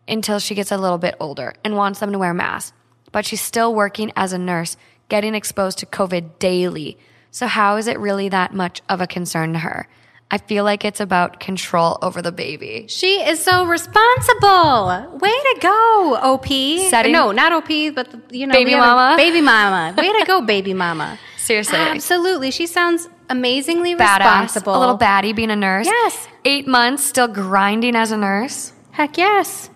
until 0.08 0.40
she 0.40 0.56
gets 0.56 0.72
a 0.72 0.78
little 0.78 0.98
bit 0.98 1.16
older 1.20 1.54
and 1.64 1.76
wants 1.76 2.00
them 2.00 2.12
to 2.12 2.20
wear 2.20 2.34
masks. 2.34 2.74
But 3.12 3.26
she's 3.26 3.42
still 3.42 3.74
working 3.74 4.12
as 4.16 4.34
a 4.34 4.38
nurse, 4.38 4.76
getting 5.10 5.36
exposed 5.36 5.78
to 5.80 5.86
COVID 5.86 6.40
daily. 6.40 6.98
So, 7.32 7.48
how 7.48 7.78
is 7.78 7.88
it 7.88 8.00
really 8.00 8.30
that 8.30 8.54
much 8.54 8.82
of 8.90 9.02
a 9.02 9.08
concern 9.08 9.54
to 9.54 9.60
her? 9.60 9.88
I 10.32 10.40
feel 10.40 10.64
like 10.64 10.84
it's 10.84 11.00
about 11.00 11.40
control 11.40 12.00
over 12.02 12.22
the 12.22 12.32
baby. 12.32 12.86
She 12.90 13.18
is 13.22 13.40
so 13.44 13.66
responsible. 13.66 15.20
Way 15.20 15.30
to 15.30 15.58
go, 15.62 16.18
OP. 16.22 16.48
Setting- 16.90 17.12
no, 17.12 17.32
not 17.32 17.52
OP, 17.52 17.68
but 17.94 18.10
the, 18.12 18.22
you 18.38 18.48
know, 18.48 18.54
Baby 18.54 18.72
we 18.72 18.72
have 18.74 18.84
a- 18.84 18.88
mama? 18.88 19.18
Baby 19.18 19.42
mama. 19.42 19.94
Way 19.98 20.12
to 20.20 20.26
go, 20.26 20.42
baby 20.42 20.74
mama. 20.74 21.20
Seriously. 21.38 21.78
Absolutely. 21.78 22.52
She 22.52 22.66
sounds 22.68 23.10
amazingly 23.30 23.96
Badass. 23.96 24.20
responsible. 24.20 24.76
A 24.76 24.80
little 24.80 24.98
baddie 24.98 25.36
being 25.36 25.52
a 25.52 25.56
nurse. 25.56 25.86
Yes. 25.86 26.28
Eight 26.46 26.68
months 26.68 27.04
still 27.04 27.28
grinding 27.28 27.96
as 27.96 28.12
a 28.12 28.18
nurse. 28.18 28.72
Heck 28.94 29.18
yes. 29.18 29.70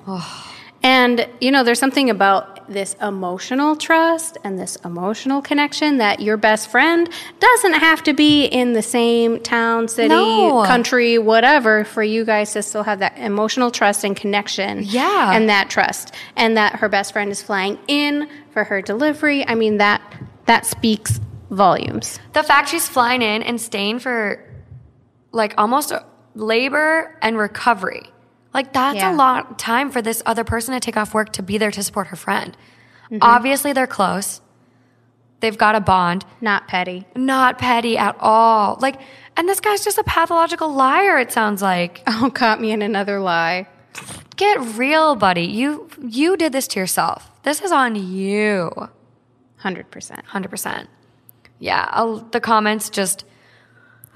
And, 0.83 1.27
you 1.41 1.51
know, 1.51 1.63
there's 1.63 1.79
something 1.79 2.09
about 2.09 2.69
this 2.69 2.95
emotional 3.01 3.75
trust 3.75 4.37
and 4.43 4.59
this 4.59 4.75
emotional 4.85 5.41
connection 5.41 5.97
that 5.97 6.19
your 6.19 6.37
best 6.37 6.69
friend 6.69 7.09
doesn't 7.39 7.73
have 7.73 8.03
to 8.03 8.13
be 8.13 8.45
in 8.45 8.73
the 8.73 8.81
same 8.83 9.39
town, 9.41 9.87
city, 9.87 10.09
No. 10.09 10.63
country, 10.67 11.17
whatever, 11.17 11.83
for 11.83 12.03
you 12.03 12.25
guys 12.25 12.53
to 12.53 12.61
still 12.61 12.83
have 12.83 12.99
that 12.99 13.17
emotional 13.17 13.71
trust 13.71 14.03
and 14.03 14.15
connection. 14.15 14.83
Yeah. 14.83 15.31
And 15.33 15.49
that 15.49 15.69
trust. 15.71 16.13
And 16.35 16.55
that 16.57 16.75
her 16.75 16.87
best 16.89 17.11
friend 17.13 17.31
is 17.31 17.41
flying 17.41 17.79
in 17.87 18.29
for 18.51 18.63
her 18.65 18.81
delivery. 18.81 19.47
I 19.47 19.55
mean, 19.55 19.77
that 19.77 20.01
that 20.45 20.65
speaks 20.65 21.19
volumes. 21.49 22.19
The 22.33 22.43
fact 22.43 22.69
she's 22.69 22.87
flying 22.87 23.21
in 23.21 23.41
and 23.43 23.59
staying 23.59 23.99
for 23.99 24.43
like 25.31 25.53
almost 25.57 25.91
labor 26.35 27.17
and 27.21 27.37
recovery. 27.37 28.03
Like 28.57 28.73
that's 28.73 28.97
Yeah. 28.97 29.13
a 29.13 29.15
lot 29.15 29.51
of 29.51 29.57
time 29.57 29.91
for 29.91 30.01
this 30.01 30.23
other 30.25 30.43
person 30.43 30.73
to 30.73 30.79
take 30.79 30.97
off 30.97 31.13
work 31.13 31.31
to 31.33 31.43
be 31.43 31.57
there 31.59 31.69
to 31.71 31.83
support 31.83 32.07
her 32.07 32.15
friend. 32.15 32.57
Mm-hmm. 33.05 33.19
Obviously 33.21 33.71
they're 33.71 33.87
close. 33.87 34.41
They've 35.39 35.57
got 35.57 35.75
a 35.75 35.79
bond. 35.79 36.25
Not 36.41 36.67
petty. 36.67 37.05
Not 37.15 37.59
petty 37.59 37.97
at 37.99 38.17
all. 38.19 38.77
Like 38.81 38.99
and 39.37 39.47
this 39.47 39.59
guy's 39.59 39.83
just 39.85 39.99
a 39.99 40.03
pathological 40.03 40.73
liar 40.73 41.19
it 41.19 41.31
sounds 41.31 41.61
like. 41.61 42.01
Oh, 42.07 42.31
caught 42.33 42.59
me 42.59 42.71
in 42.71 42.81
another 42.81 43.19
lie. 43.19 43.67
Get 44.35 44.59
real, 44.75 45.15
buddy. 45.15 45.43
You 45.45 45.87
you 46.03 46.35
did 46.35 46.51
this 46.51 46.67
to 46.69 46.79
yourself. 46.79 47.31
This 47.43 47.61
is 47.61 47.71
on 47.71 47.95
you. 47.95 48.71
100%. 49.63 50.25
100%. 50.25 50.87
Yeah, 51.59 51.87
I'll, 51.91 52.17
the 52.17 52.39
comments 52.39 52.89
just 52.89 53.23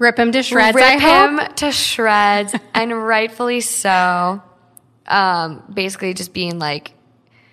Rip 0.02 0.18
him 0.18 0.32
to 0.32 0.42
shreds. 0.42 0.74
rip 0.74 0.84
I 0.84 0.98
him 0.98 1.38
hope. 1.38 1.56
to 1.56 1.70
shreds, 1.72 2.54
and 2.74 3.06
rightfully 3.06 3.60
so. 3.60 4.42
Um, 5.06 5.62
basically, 5.72 6.12
just 6.14 6.32
being 6.32 6.58
like, 6.58 6.92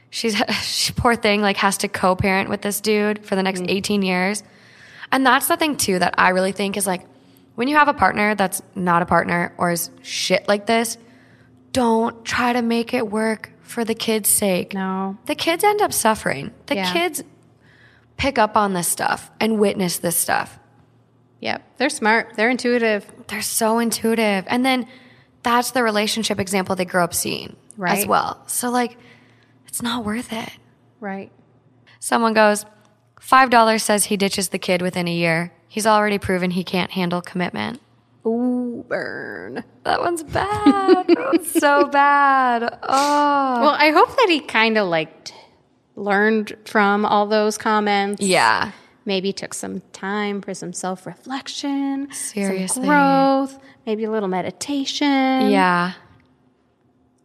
she's 0.10 0.36
she, 0.64 0.92
poor 0.94 1.16
thing, 1.16 1.42
like 1.42 1.58
has 1.58 1.78
to 1.80 1.88
co-parent 1.88 2.50
with 2.50 2.62
this 2.62 2.82
dude 2.82 3.26
for 3.26 3.36
the 3.36 3.44
next 3.44 3.62
Mm. 3.62 3.70
eighteen 3.70 4.02
years, 4.02 4.44
and 5.12 5.26
that's 5.26 5.48
the 5.48 5.58
thing 5.58 5.78
too 5.78 6.00
that 6.00 6.16
I 6.18 6.30
really 6.30 6.52
think 6.52 6.76
is 6.78 6.88
like, 6.88 7.06
when 7.56 7.68
you 7.68 7.76
have 7.76 7.88
a 7.88 7.94
partner 7.94 8.36
that's 8.36 8.62
not 8.76 9.02
a 9.02 9.06
partner 9.06 9.54
or 9.58 9.72
is 9.72 9.90
shit 10.02 10.48
like 10.48 10.66
this, 10.66 10.98
don't 11.72 12.24
try 12.26 12.54
to 12.54 12.62
make 12.62 12.94
it 12.94 13.10
work 13.10 13.52
for 13.62 13.84
the 13.86 13.96
kids' 13.96 14.30
sake. 14.30 14.74
No. 14.74 15.18
the 15.28 15.36
kids 15.36 15.64
end 15.64 15.82
up 15.82 15.94
suffering. 15.94 16.52
The 16.66 16.76
Yeah. 16.76 16.94
kids 16.94 17.24
pick 18.18 18.38
up 18.38 18.58
on 18.58 18.74
this 18.74 18.88
stuff 18.88 19.30
and 19.40 19.60
witness 19.60 19.98
this 20.00 20.16
stuff. 20.18 20.59
Yep. 21.42 21.78
They're 21.78 21.90
smart. 21.90 22.34
They're 22.36 22.50
intuitive. 22.50 23.06
They're 23.28 23.42
so 23.42 23.80
intuitive. 23.80 24.46
And 24.48 24.66
then 24.66 24.88
that's 25.44 25.72
the 25.72 25.84
relationship 25.84 26.40
example 26.40 26.76
they 26.76 26.86
grow 26.86 27.04
up 27.04 27.14
seeing 27.14 27.56
right. 27.78 27.98
as 27.98 28.06
well. 28.06 28.44
So, 28.48 28.70
like, 28.70 28.98
it's 29.68 29.82
not 29.82 30.04
worth 30.04 30.34
it. 30.34 30.50
Right. 31.00 31.32
Someone 32.00 32.34
goes, 32.34 32.66
$5 33.22 33.82
says 33.82 34.06
he 34.06 34.18
ditches 34.18 34.50
the 34.50 34.60
kid 34.60 34.82
within 34.82 35.08
a 35.08 35.14
year. 35.14 35.54
He's 35.68 35.86
already 35.86 36.18
proven 36.18 36.52
he 36.52 36.64
can't 36.64 36.92
handle 36.92 37.22
commitment. 37.22 37.80
Ooh, 38.26 38.84
burn. 38.88 39.64
That 39.84 40.02
one's 40.02 40.24
bad. 40.24 41.08
That's 41.08 41.60
so 41.60 41.86
bad. 41.92 42.64
Oh. 42.84 43.62
Well, 43.62 43.76
I 43.78 43.92
hope 43.92 44.10
that 44.10 44.28
he 44.30 44.40
kind 44.40 44.78
of 44.78 44.88
like 44.88 45.32
learned 45.96 46.56
from 46.66 47.06
all 47.06 47.28
those 47.28 47.58
comments. 47.58 48.22
Yeah. 48.22 48.72
Maybe 49.10 49.34
took 49.34 49.56
some 49.56 49.82
time 49.92 50.40
for 50.40 50.54
some 50.54 50.72
self 50.72 51.08
reflection, 51.08 52.12
Seriously. 52.12 52.68
some 52.68 52.84
growth, 52.86 53.58
maybe 53.88 54.04
a 54.04 54.12
little 54.12 54.30
meditation. 54.30 55.50
Yeah. 55.50 55.94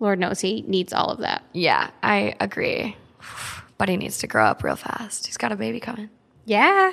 Lord 0.00 0.18
knows 0.18 0.40
he 0.40 0.62
needs 0.66 0.94
all 0.94 1.10
of 1.10 1.18
that. 1.18 1.44
Yeah. 1.52 1.90
I 2.02 2.36
agree. 2.40 2.96
But 3.76 3.88
he 3.90 3.96
needs 3.98 4.18
to 4.18 4.26
grow 4.28 4.46
up 4.46 4.62
real 4.62 4.76
fast. 4.76 5.26
He's 5.26 5.36
got 5.36 5.50
a 5.52 5.56
baby 5.56 5.78
coming. 5.80 6.08
Yeah. 6.46 6.92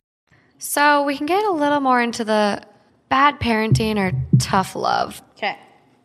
So 0.63 1.01
we 1.01 1.17
can 1.17 1.25
get 1.25 1.43
a 1.43 1.51
little 1.51 1.79
more 1.79 1.99
into 1.99 2.23
the 2.23 2.61
bad 3.09 3.39
parenting 3.39 3.97
or 3.97 4.11
tough 4.37 4.75
love. 4.75 5.19
Okay. 5.35 5.57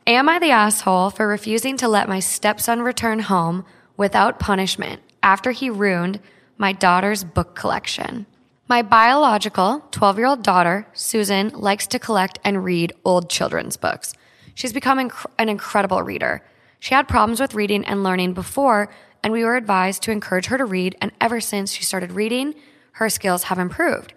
Am 0.06 0.30
I 0.30 0.38
the 0.38 0.50
asshole 0.50 1.10
for 1.10 1.28
refusing 1.28 1.76
to 1.76 1.88
let 1.88 2.08
my 2.08 2.20
stepson 2.20 2.80
return 2.80 3.18
home 3.18 3.66
without 3.98 4.40
punishment 4.40 5.02
after 5.22 5.50
he 5.50 5.68
ruined 5.68 6.20
my 6.56 6.72
daughter's 6.72 7.22
book 7.22 7.54
collection? 7.54 8.24
My 8.66 8.80
biological 8.80 9.84
12 9.90 10.16
year 10.16 10.26
old 10.26 10.42
daughter, 10.42 10.86
Susan, 10.94 11.50
likes 11.50 11.86
to 11.88 11.98
collect 11.98 12.38
and 12.42 12.64
read 12.64 12.94
old 13.04 13.28
children's 13.28 13.76
books. 13.76 14.14
She's 14.54 14.72
become 14.72 14.98
inc- 14.98 15.30
an 15.38 15.50
incredible 15.50 16.02
reader. 16.02 16.42
She 16.80 16.94
had 16.94 17.08
problems 17.08 17.40
with 17.40 17.54
reading 17.54 17.84
and 17.84 18.02
learning 18.02 18.32
before, 18.32 18.88
and 19.22 19.34
we 19.34 19.44
were 19.44 19.56
advised 19.56 20.02
to 20.04 20.12
encourage 20.12 20.46
her 20.46 20.56
to 20.56 20.64
read, 20.64 20.96
and 21.02 21.12
ever 21.20 21.42
since 21.42 21.72
she 21.72 21.84
started 21.84 22.12
reading, 22.12 22.54
her 22.92 23.10
skills 23.10 23.42
have 23.44 23.58
improved. 23.58 24.14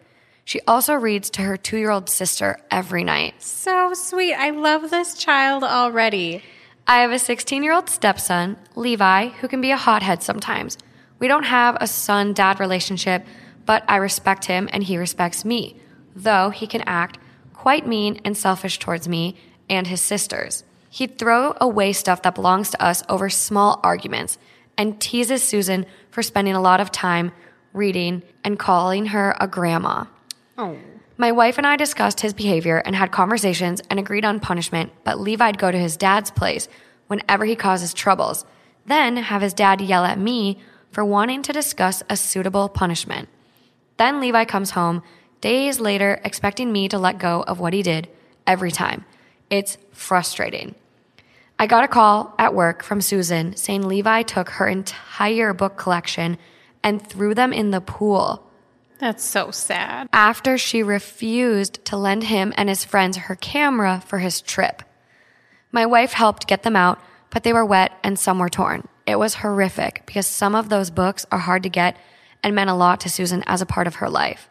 She 0.50 0.62
also 0.68 0.96
reads 0.96 1.30
to 1.32 1.44
her 1.44 1.58
two 1.58 1.78
year 1.78 1.92
old 1.92 2.10
sister 2.10 2.58
every 2.72 3.04
night. 3.04 3.40
So 3.40 3.94
sweet. 3.94 4.34
I 4.34 4.50
love 4.50 4.90
this 4.90 5.14
child 5.14 5.64
already. 5.64 6.42
I 6.88 7.02
have 7.02 7.12
a 7.12 7.20
16 7.20 7.62
year 7.62 7.72
old 7.72 7.88
stepson, 7.88 8.58
Levi, 8.74 9.28
who 9.28 9.48
can 9.48 9.62
be 9.62 9.70
a 9.70 9.78
hothead 9.78 10.24
sometimes. 10.24 10.76
We 11.20 11.28
don't 11.28 11.44
have 11.44 11.78
a 11.80 11.86
son 11.86 12.34
dad 12.34 12.60
relationship, 12.60 13.28
but 13.68 13.84
I 13.88 13.98
respect 13.98 14.46
him 14.46 14.68
and 14.74 14.84
he 14.84 14.98
respects 14.98 15.46
me, 15.46 15.80
though 16.16 16.50
he 16.50 16.66
can 16.66 16.82
act 16.88 17.20
quite 17.54 17.86
mean 17.86 18.20
and 18.26 18.36
selfish 18.36 18.80
towards 18.80 19.08
me 19.08 19.36
and 19.70 19.86
his 19.86 20.02
sisters. 20.02 20.64
He'd 20.90 21.20
throw 21.20 21.56
away 21.62 21.94
stuff 21.94 22.24
that 22.24 22.34
belongs 22.34 22.72
to 22.72 22.84
us 22.84 23.04
over 23.08 23.30
small 23.30 23.80
arguments 23.84 24.40
and 24.80 25.00
teases 25.00 25.44
Susan 25.44 25.86
for 26.10 26.24
spending 26.24 26.56
a 26.56 26.62
lot 26.62 26.82
of 26.82 26.92
time 26.92 27.34
reading 27.72 28.24
and 28.44 28.58
calling 28.58 29.06
her 29.08 29.36
a 29.40 29.48
grandma. 29.48 30.06
Oh. 30.60 30.78
My 31.16 31.32
wife 31.32 31.58
and 31.58 31.66
I 31.66 31.78
discussed 31.78 32.20
his 32.20 32.34
behavior 32.34 32.80
and 32.80 32.94
had 32.94 33.14
conversations 33.14 33.82
and 33.90 33.98
agreed 33.98 34.26
on 34.26 34.42
punishment, 34.42 34.92
but 35.06 35.18
Levi'd 35.18 35.58
go 35.58 35.72
to 35.72 35.78
his 35.78 35.96
dad's 35.96 36.32
place 36.32 36.68
whenever 37.08 37.46
he 37.46 37.56
causes 37.56 37.94
troubles, 37.94 38.44
then 38.86 39.16
have 39.16 39.42
his 39.42 39.54
dad 39.54 39.80
yell 39.80 40.04
at 40.04 40.20
me 40.20 40.60
for 40.92 41.06
wanting 41.06 41.44
to 41.44 41.54
discuss 41.54 42.04
a 42.10 42.18
suitable 42.18 42.68
punishment. 42.68 43.30
Then 43.96 44.20
Levi 44.20 44.44
comes 44.44 44.72
home 44.72 45.02
days 45.40 45.80
later 45.80 46.20
expecting 46.26 46.74
me 46.74 46.90
to 46.90 47.00
let 47.00 47.20
go 47.20 47.42
of 47.44 47.62
what 47.62 47.72
he 47.72 47.82
did 47.82 48.10
every 48.46 48.72
time. 48.72 49.06
It's 49.50 49.78
frustrating. 49.94 50.76
I 51.58 51.68
got 51.68 51.86
a 51.86 51.88
call 51.88 52.36
at 52.38 52.54
work 52.54 52.84
from 52.84 53.00
Susan 53.00 53.56
saying 53.56 53.88
Levi 53.88 54.24
took 54.24 54.50
her 54.50 54.68
entire 54.68 55.54
book 55.54 55.78
collection 55.78 56.38
and 56.84 57.02
threw 57.02 57.34
them 57.34 57.54
in 57.54 57.72
the 57.72 57.80
pool 57.80 58.49
That's 59.00 59.24
so 59.24 59.52
sad. 59.52 60.10
after 60.12 60.58
she 60.58 60.84
refused 60.84 61.84
to 61.86 61.98
lend 61.98 62.26
him 62.26 62.54
and 62.58 62.68
his 62.68 62.84
friends 62.84 63.16
her 63.18 63.36
camera 63.36 64.04
for 64.06 64.20
his 64.20 64.42
trip. 64.42 64.84
My 65.72 65.86
wife 65.86 66.14
helped 66.14 66.48
get 66.48 66.64
them 66.64 66.76
out, 66.76 67.00
but 67.30 67.44
they 67.44 67.54
were 67.54 67.66
wet 67.66 67.94
and 68.04 68.20
some 68.20 68.40
were 68.40 68.50
torn. 68.50 68.88
It 69.08 69.18
was 69.18 69.36
horrific 69.36 70.04
because 70.06 70.28
some 70.28 70.54
of 70.54 70.70
those 70.70 70.92
books 70.92 71.26
are 71.32 71.40
hard 71.40 71.64
to 71.64 71.70
get 71.70 71.98
and 72.44 72.54
meant 72.54 72.70
a 72.70 72.76
lot 72.76 73.00
to 73.02 73.10
Susan 73.10 73.44
as 73.48 73.62
a 73.62 73.66
part 73.66 73.88
of 73.88 73.96
her 73.96 74.10
life. 74.10 74.50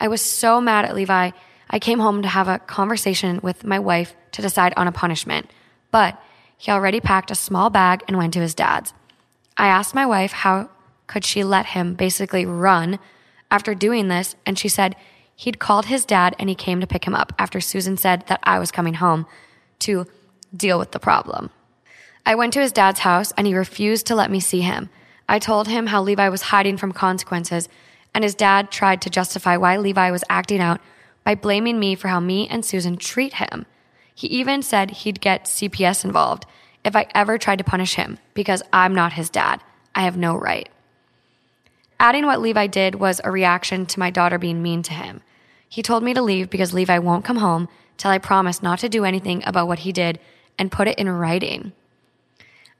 I 0.00 0.08
was 0.08 0.20
so 0.20 0.60
mad 0.60 0.84
at 0.84 0.94
Levi, 0.94 1.30
I 1.68 1.78
came 1.78 1.98
home 1.98 2.22
to 2.22 2.28
have 2.28 2.48
a 2.48 2.58
conversation 2.58 3.40
with 3.42 3.64
my 3.64 3.78
wife 3.78 4.14
to 4.32 4.42
decide 4.42 4.74
on 4.76 4.86
a 4.86 4.92
punishment, 4.92 5.50
but 5.90 6.20
he 6.56 6.70
already 6.70 7.00
packed 7.00 7.30
a 7.30 7.34
small 7.34 7.70
bag 7.70 8.02
and 8.06 8.16
went 8.16 8.32
to 8.34 8.40
his 8.40 8.54
dad's. 8.54 8.92
I 9.56 9.66
asked 9.68 9.94
my 9.94 10.06
wife 10.06 10.32
how 10.32 10.70
could 11.06 11.24
she 11.24 11.44
let 11.44 11.66
him 11.66 11.94
basically 11.94 12.46
run 12.46 12.98
after 13.50 13.74
doing 13.74 14.08
this, 14.08 14.34
and 14.44 14.58
she 14.58 14.68
said 14.68 14.96
he'd 15.34 15.58
called 15.58 15.86
his 15.86 16.04
dad 16.04 16.34
and 16.38 16.48
he 16.48 16.54
came 16.54 16.80
to 16.80 16.86
pick 16.86 17.06
him 17.06 17.14
up 17.14 17.32
after 17.38 17.60
Susan 17.60 17.96
said 17.96 18.24
that 18.28 18.40
I 18.42 18.58
was 18.58 18.70
coming 18.70 18.94
home 18.94 19.26
to 19.80 20.06
deal 20.56 20.78
with 20.78 20.92
the 20.92 20.98
problem. 20.98 21.50
I 22.24 22.34
went 22.34 22.52
to 22.54 22.60
his 22.60 22.72
dad's 22.72 23.00
house 23.00 23.32
and 23.36 23.46
he 23.46 23.54
refused 23.54 24.06
to 24.06 24.14
let 24.14 24.30
me 24.30 24.40
see 24.40 24.62
him. 24.62 24.88
I 25.28 25.38
told 25.38 25.68
him 25.68 25.88
how 25.88 26.02
Levi 26.02 26.28
was 26.28 26.42
hiding 26.42 26.76
from 26.76 26.92
consequences, 26.92 27.68
and 28.14 28.24
his 28.24 28.34
dad 28.34 28.70
tried 28.70 29.02
to 29.02 29.10
justify 29.10 29.56
why 29.56 29.76
Levi 29.76 30.10
was 30.10 30.24
acting 30.30 30.60
out 30.60 30.80
by 31.24 31.34
blaming 31.34 31.78
me 31.78 31.94
for 31.94 32.08
how 32.08 32.20
me 32.20 32.48
and 32.48 32.64
Susan 32.64 32.96
treat 32.96 33.34
him. 33.34 33.66
He 34.14 34.28
even 34.28 34.62
said 34.62 34.90
he'd 34.90 35.20
get 35.20 35.44
CPS 35.44 36.04
involved 36.04 36.46
if 36.84 36.96
I 36.96 37.08
ever 37.14 37.36
tried 37.36 37.58
to 37.58 37.64
punish 37.64 37.96
him 37.96 38.18
because 38.32 38.62
I'm 38.72 38.94
not 38.94 39.12
his 39.12 39.28
dad. 39.28 39.60
I 39.94 40.02
have 40.02 40.16
no 40.16 40.36
right. 40.36 40.68
Adding 41.98 42.26
what 42.26 42.40
Levi 42.40 42.66
did 42.66 42.96
was 42.96 43.20
a 43.24 43.30
reaction 43.30 43.86
to 43.86 43.98
my 43.98 44.10
daughter 44.10 44.38
being 44.38 44.62
mean 44.62 44.82
to 44.82 44.92
him. 44.92 45.22
He 45.68 45.82
told 45.82 46.02
me 46.02 46.14
to 46.14 46.22
leave 46.22 46.50
because 46.50 46.74
Levi 46.74 46.98
won't 46.98 47.24
come 47.24 47.38
home 47.38 47.68
till 47.96 48.10
I 48.10 48.18
promise 48.18 48.62
not 48.62 48.78
to 48.80 48.88
do 48.88 49.04
anything 49.04 49.42
about 49.46 49.66
what 49.66 49.80
he 49.80 49.92
did 49.92 50.20
and 50.58 50.72
put 50.72 50.88
it 50.88 50.98
in 50.98 51.08
writing. 51.08 51.72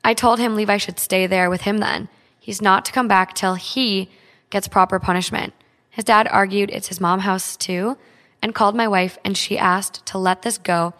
I 0.05 0.15
told 0.15 0.39
him 0.39 0.55
Levi 0.55 0.77
should 0.77 0.99
stay 0.99 1.27
there 1.27 1.51
with 1.51 1.63
him 1.63 1.79
then. 1.79 2.09
He's 2.39 2.63
not 2.63 2.85
to 2.85 2.93
come 2.93 3.09
back 3.09 3.35
till 3.35 3.55
he 3.55 4.11
gets 4.51 4.69
proper 4.69 4.99
punishment. 5.01 5.53
His 5.91 6.05
dad 6.05 6.29
argued 6.31 6.71
it's 6.71 6.89
his 6.89 7.01
mom's 7.01 7.25
house 7.25 7.57
too 7.57 7.97
and 8.43 8.55
called 8.55 8.77
my 8.77 8.87
wife 8.87 9.19
and 9.25 9.37
she 9.37 9.59
asked 9.59 10.05
to 10.07 10.19
let 10.19 10.43
this 10.43 10.59
go 10.59 10.95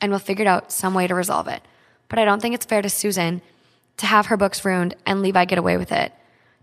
and 0.00 0.10
we'll 0.10 0.18
figure 0.18 0.46
out 0.48 0.72
some 0.72 0.92
way 0.92 1.06
to 1.06 1.14
resolve 1.14 1.46
it. 1.46 1.62
But 2.08 2.18
I 2.18 2.24
don't 2.24 2.42
think 2.42 2.54
it's 2.54 2.66
fair 2.66 2.82
to 2.82 2.90
Susan 2.90 3.40
to 3.96 4.06
have 4.06 4.26
her 4.26 4.36
books 4.36 4.64
ruined 4.64 4.96
and 5.06 5.22
Levi 5.22 5.44
get 5.44 5.58
away 5.58 5.76
with 5.76 5.92
it. 5.92 6.12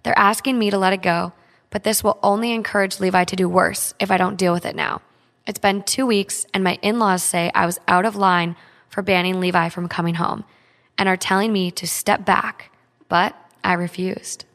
They're 0.08 0.18
asking 0.18 0.58
me 0.58 0.70
to 0.70 0.78
let 0.78 0.94
it 0.94 1.02
go, 1.02 1.34
but 1.70 1.84
this 1.84 2.02
will 2.02 2.18
only 2.24 2.54
encourage 2.54 3.02
Levi 3.02 3.26
to 3.26 3.36
do 3.36 3.50
worse 3.50 3.94
if 4.00 4.10
I 4.10 4.16
don't 4.16 4.38
deal 4.38 4.54
with 4.54 4.66
it 4.66 4.74
now. 4.74 5.02
It's 5.46 5.60
been 5.60 5.84
two 5.84 6.06
weeks, 6.06 6.46
and 6.54 6.64
my 6.64 6.80
in 6.82 6.98
laws 6.98 7.22
say 7.22 7.52
I 7.54 7.66
was 7.66 7.78
out 7.90 8.06
of 8.06 8.16
line 8.16 8.56
for 8.88 9.02
banning 9.02 9.42
Levi 9.42 9.68
from 9.68 9.90
coming 9.90 10.16
home 10.16 10.46
and 10.98 11.10
are 11.10 11.18
telling 11.18 11.52
me 11.52 11.72
to 11.72 11.86
step 11.86 12.24
back, 12.24 12.72
but 13.10 13.36
I 13.66 13.74
refused. 13.74 14.46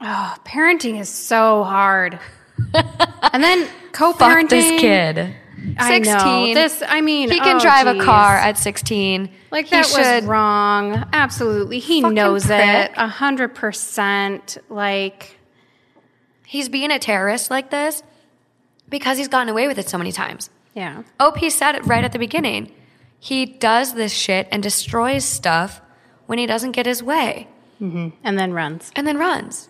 Oh, 0.00 0.36
parenting 0.46 0.98
is 0.98 1.10
so 1.10 1.64
hard. 1.64 2.18
and 2.72 3.44
then 3.44 3.68
co-parenting. 3.92 4.16
Fuck 4.40 4.48
this 4.48 4.80
kid. 4.80 5.36
I 5.78 5.98
know. 5.98 6.12
16. 6.12 6.54
This, 6.54 6.82
I 6.86 7.00
mean, 7.00 7.30
He 7.30 7.40
can 7.40 7.56
oh, 7.56 7.60
drive 7.60 7.86
a 7.86 8.02
car 8.02 8.36
at 8.36 8.58
16. 8.58 9.30
Like 9.50 9.66
He 9.66 9.70
that 9.70 9.86
should- 9.86 9.98
was 9.98 10.24
wrong. 10.24 11.08
Absolutely, 11.12 11.78
he 11.78 12.00
knows 12.00 12.46
prick. 12.46 12.60
it 12.60 12.92
a 12.96 13.08
hundred 13.08 13.54
percent. 13.54 14.58
Like, 14.68 15.38
He's 16.46 16.68
being 16.68 16.90
a 16.90 16.98
terrorist 16.98 17.50
like 17.50 17.70
this 17.70 18.02
because 18.88 19.18
he's 19.18 19.28
gotten 19.28 19.48
away 19.48 19.66
with 19.66 19.78
it 19.78 19.88
so 19.88 19.98
many 19.98 20.12
times. 20.12 20.50
yeah, 20.74 21.02
OP 21.18 21.38
said 21.50 21.74
it 21.74 21.86
right 21.86 22.04
at 22.04 22.12
the 22.12 22.18
beginning. 22.18 22.70
He 23.18 23.46
does 23.46 23.94
this 23.94 24.12
shit 24.12 24.46
and 24.52 24.62
destroys 24.62 25.24
stuff 25.24 25.80
when 26.26 26.38
he 26.38 26.46
doesn't 26.46 26.72
get 26.72 26.84
his 26.86 27.02
way 27.02 27.48
mm-hmm. 27.80 28.10
and 28.22 28.38
then 28.38 28.52
runs. 28.52 28.92
and 28.94 29.06
then 29.06 29.16
runs. 29.18 29.68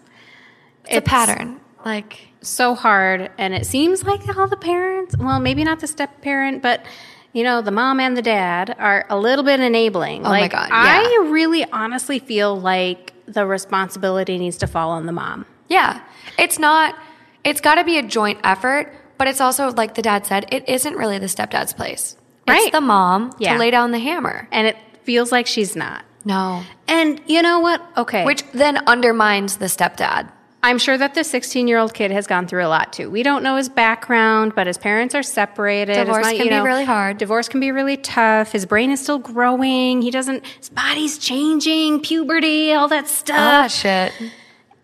It's, 0.87 0.99
a 0.99 1.01
pattern. 1.01 1.61
Like, 1.85 2.29
So 2.47 2.75
hard, 2.75 3.31
and 3.39 3.55
it 3.55 3.67
seems 3.67 4.05
like 4.05 4.37
all 4.37 4.47
the 4.47 4.57
parents. 4.57 5.17
Well, 5.17 5.41
maybe 5.41 5.65
not 5.65 5.81
the 5.81 5.87
step 5.87 6.21
parent, 6.23 6.63
but 6.63 6.85
you 7.33 7.43
know, 7.43 7.63
the 7.63 7.71
mom 7.73 7.99
and 7.99 8.17
the 8.17 8.23
dad 8.23 8.77
are 8.79 9.05
a 9.11 9.19
little 9.19 9.45
bit 9.45 9.59
enabling. 9.61 10.21
Oh 10.25 10.29
my 10.31 10.43
like, 10.43 10.53
God, 10.53 10.69
I 10.71 11.27
really, 11.31 11.65
honestly 11.73 12.21
feel 12.21 12.59
like 12.61 13.13
the 13.27 13.45
responsibility 13.47 14.39
needs 14.39 14.57
to 14.59 14.67
fall 14.69 14.91
on 14.91 15.07
the 15.07 15.13
mom. 15.13 15.45
yeah, 15.69 16.01
it's 16.39 16.59
not, 16.59 16.95
it's 17.43 17.61
got 17.61 17.75
to 17.77 17.85
be 17.85 17.99
a 17.99 18.03
joint 18.03 18.39
effort, 18.45 18.93
but 19.19 19.27
it's 19.27 19.41
also, 19.41 19.73
like 19.73 19.95
the 19.95 20.03
dad 20.03 20.27
said, 20.27 20.47
it 20.53 20.69
isn't 20.69 20.95
really 20.95 21.19
the 21.19 21.27
stepdad's 21.27 21.73
place. 21.73 22.17
It's 22.47 22.63
Right. 22.65 22.71
the 22.73 22.81
mom 22.81 23.33
Yeah. 23.39 23.55
to 23.55 23.59
lay 23.59 23.71
down 23.71 23.91
the 23.91 23.99
hammer. 23.99 24.47
And 24.53 24.67
it 24.69 24.77
feels 25.03 25.33
like 25.33 25.47
she's 25.47 25.75
not. 25.75 26.05
No. 26.25 26.63
And 26.87 27.21
you 27.27 27.43
know 27.43 27.59
what? 27.61 27.83
Okay. 27.97 28.25
Which 28.25 28.45
then 28.53 28.77
undermines 28.87 29.57
the 29.57 29.67
stepdad. 29.67 30.29
I'm 30.65 30.79
sure 30.79 30.97
that 30.97 31.13
the 31.13 31.25
16 31.25 31.69
year 31.69 31.77
old 31.77 31.93
kid 31.93 32.11
has 32.11 32.27
gone 32.27 32.47
through 32.47 32.65
a 32.65 32.69
lot 32.69 32.91
too. 32.91 33.11
We 33.11 33.23
don't 33.23 33.43
know 33.43 33.57
his 33.57 33.69
background, 33.69 34.55
but 34.55 34.67
his 34.67 34.79
parents 34.79 35.15
are 35.15 35.23
separated. 35.23 35.93
Divorce 35.93 36.25
not, 36.25 36.37
can 36.37 36.47
you 36.47 36.51
be 36.51 36.61
really 36.61 36.85
hard. 36.87 37.19
Divorce 37.19 37.49
can 37.51 37.61
be 37.61 37.71
really 37.71 37.99
tough. 37.99 38.51
His 38.53 38.65
brain 38.65 38.91
is 38.91 38.99
still 38.99 39.19
growing. 39.19 40.01
He 40.01 40.11
doesn't, 40.11 40.47
his 40.47 40.71
body's 40.71 41.19
changing, 41.19 42.01
puberty, 42.01 42.73
all 42.73 42.89
that 42.89 43.09
stuff. 43.09 43.37
Ah, 43.39 43.67
shit. 43.69 44.11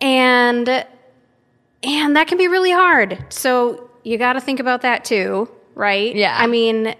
and, 0.02 0.68
and 1.82 2.14
that 2.14 2.28
can 2.28 2.36
be 2.36 2.46
really 2.46 2.72
hard. 2.72 3.24
So 3.30 3.88
you 4.04 4.18
got 4.18 4.34
to 4.34 4.40
think 4.42 4.60
about 4.60 4.82
that 4.82 5.06
too, 5.06 5.48
right? 5.74 6.14
Yeah. 6.14 6.36
I 6.38 6.46
mean, 6.46 6.94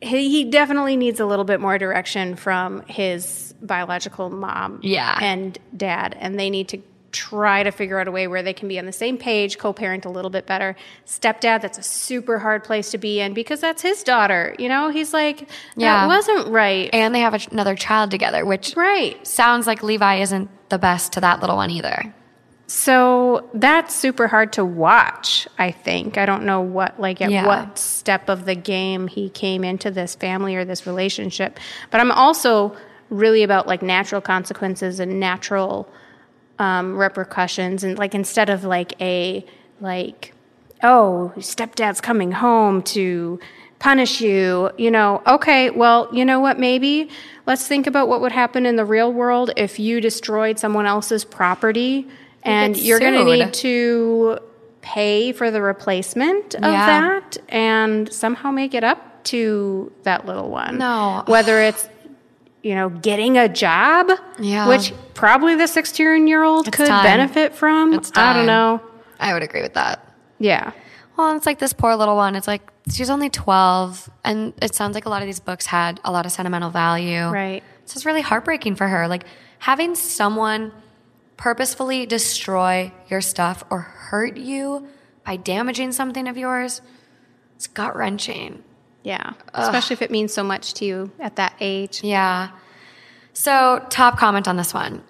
he, 0.00 0.30
he 0.30 0.44
definitely 0.44 0.96
needs 0.96 1.20
a 1.20 1.26
little 1.26 1.44
bit 1.44 1.60
more 1.60 1.76
direction 1.76 2.34
from 2.34 2.80
his 2.86 3.54
biological 3.60 4.30
mom 4.30 4.80
Yeah. 4.82 5.18
and 5.20 5.58
dad 5.76 6.16
and 6.18 6.40
they 6.40 6.48
need 6.48 6.68
to 6.68 6.78
try 7.12 7.62
to 7.62 7.70
figure 7.70 7.98
out 7.98 8.06
a 8.08 8.10
way 8.10 8.26
where 8.26 8.42
they 8.42 8.52
can 8.52 8.68
be 8.68 8.78
on 8.78 8.86
the 8.86 8.92
same 8.92 9.18
page, 9.18 9.58
co 9.58 9.72
parent 9.72 10.04
a 10.04 10.08
little 10.08 10.30
bit 10.30 10.46
better. 10.46 10.76
Stepdad, 11.06 11.60
that's 11.60 11.78
a 11.78 11.82
super 11.82 12.38
hard 12.38 12.62
place 12.64 12.90
to 12.92 12.98
be 12.98 13.20
in 13.20 13.34
because 13.34 13.60
that's 13.60 13.82
his 13.82 14.02
daughter. 14.02 14.54
You 14.58 14.68
know, 14.68 14.90
he's 14.90 15.12
like, 15.12 15.40
that 15.40 15.48
Yeah. 15.76 16.06
wasn't 16.06 16.48
right. 16.48 16.88
And 16.92 17.14
they 17.14 17.20
have 17.20 17.34
another 17.50 17.74
child 17.74 18.10
together, 18.10 18.44
which 18.44 18.74
right. 18.76 19.24
sounds 19.26 19.66
like 19.66 19.82
Levi 19.82 20.16
isn't 20.20 20.48
the 20.68 20.78
best 20.78 21.12
to 21.14 21.20
that 21.20 21.40
little 21.40 21.56
one 21.56 21.70
either. 21.70 22.14
So 22.66 23.50
that's 23.52 23.92
super 23.96 24.28
hard 24.28 24.52
to 24.52 24.64
watch, 24.64 25.48
I 25.58 25.72
think. 25.72 26.16
I 26.16 26.24
don't 26.24 26.44
know 26.44 26.60
what, 26.60 27.00
like, 27.00 27.20
at 27.20 27.30
Yeah. 27.32 27.44
what 27.44 27.76
step 27.78 28.28
of 28.28 28.44
the 28.44 28.54
game 28.54 29.08
he 29.08 29.28
came 29.28 29.64
into 29.64 29.90
this 29.90 30.14
family 30.14 30.54
or 30.54 30.64
this 30.64 30.86
relationship. 30.86 31.58
But 31.90 32.00
I'm 32.00 32.12
also 32.12 32.76
really 33.08 33.42
about 33.42 33.66
like 33.66 33.82
natural 33.82 34.20
consequences 34.20 35.00
and 35.00 35.18
natural 35.18 35.88
um, 36.60 36.96
repercussions. 36.96 37.82
And 37.82 37.98
like, 37.98 38.14
instead 38.14 38.50
of 38.50 38.62
like 38.64 38.92
a, 39.00 39.44
like, 39.80 40.32
oh, 40.82 41.32
stepdad's 41.38 42.00
coming 42.00 42.30
home 42.32 42.82
to 42.82 43.40
punish 43.78 44.20
you, 44.20 44.70
you 44.76 44.90
know, 44.90 45.22
okay, 45.26 45.70
well, 45.70 46.08
you 46.12 46.24
know 46.24 46.38
what, 46.38 46.58
maybe 46.58 47.08
let's 47.46 47.66
think 47.66 47.86
about 47.86 48.08
what 48.08 48.20
would 48.20 48.32
happen 48.32 48.66
in 48.66 48.76
the 48.76 48.84
real 48.84 49.10
world 49.12 49.50
if 49.56 49.78
you 49.80 50.00
destroyed 50.00 50.58
someone 50.58 50.86
else's 50.86 51.24
property 51.24 52.06
and 52.42 52.76
you're 52.76 53.00
going 53.00 53.14
to 53.14 53.24
need 53.24 53.52
to 53.54 54.38
pay 54.82 55.32
for 55.32 55.50
the 55.50 55.60
replacement 55.62 56.54
of 56.54 56.62
Yeah. 56.62 56.86
that 56.86 57.38
and 57.48 58.12
somehow 58.12 58.50
make 58.50 58.74
it 58.74 58.84
up 58.84 59.24
to 59.24 59.92
that 60.04 60.26
little 60.26 60.48
one. 60.50 60.78
No. 60.78 61.22
Whether 61.26 61.60
it's 61.60 61.88
you 62.62 62.74
know, 62.74 62.88
getting 62.90 63.38
a 63.38 63.48
job, 63.48 64.10
Yeah. 64.38 64.68
which 64.68 64.92
probably 65.14 65.54
the 65.56 65.66
16 65.66 66.26
year 66.26 66.42
old 66.42 66.70
could 66.70 66.86
time. 66.86 67.04
benefit 67.04 67.54
from. 67.54 68.00
I 68.14 68.32
don't 68.34 68.46
know. 68.46 68.80
I 69.18 69.32
would 69.32 69.42
agree 69.42 69.62
with 69.62 69.74
that. 69.74 70.06
Yeah. 70.38 70.72
Well, 71.16 71.36
it's 71.36 71.46
like 71.46 71.58
this 71.58 71.72
poor 71.72 71.94
little 71.96 72.16
one. 72.16 72.34
It's 72.36 72.46
like 72.46 72.62
she's 72.90 73.10
only 73.10 73.28
12, 73.30 74.08
and 74.24 74.54
it 74.62 74.74
sounds 74.74 74.94
like 74.94 75.04
a 75.06 75.10
lot 75.10 75.20
of 75.22 75.26
these 75.26 75.40
books 75.40 75.66
had 75.66 76.00
a 76.04 76.10
lot 76.10 76.24
of 76.26 76.32
sentimental 76.32 76.70
value. 76.70 77.28
Right. 77.28 77.62
So 77.84 77.94
it's 77.96 78.06
really 78.06 78.22
heartbreaking 78.22 78.76
for 78.76 78.88
her. 78.88 79.06
Like 79.08 79.24
having 79.58 79.94
someone 79.94 80.72
purposefully 81.36 82.06
destroy 82.06 82.92
your 83.08 83.20
stuff 83.20 83.64
or 83.70 83.80
hurt 83.80 84.36
you 84.36 84.86
by 85.24 85.36
damaging 85.36 85.92
something 85.92 86.26
of 86.28 86.36
yours, 86.36 86.80
it's 87.56 87.66
gut 87.66 87.94
wrenching. 87.96 88.62
Yeah. 89.02 89.32
Especially 89.54 89.94
if 89.94 90.02
it 90.02 90.10
means 90.10 90.32
so 90.32 90.42
much 90.44 90.74
to 90.74 90.84
you 90.84 91.10
at 91.18 91.36
that 91.36 91.54
age. 91.60 92.02
Yeah. 92.02 92.50
So, 93.32 93.84
top 93.90 94.18
comment 94.18 94.48
on 94.48 94.56
this 94.56 94.74
one. 94.74 95.02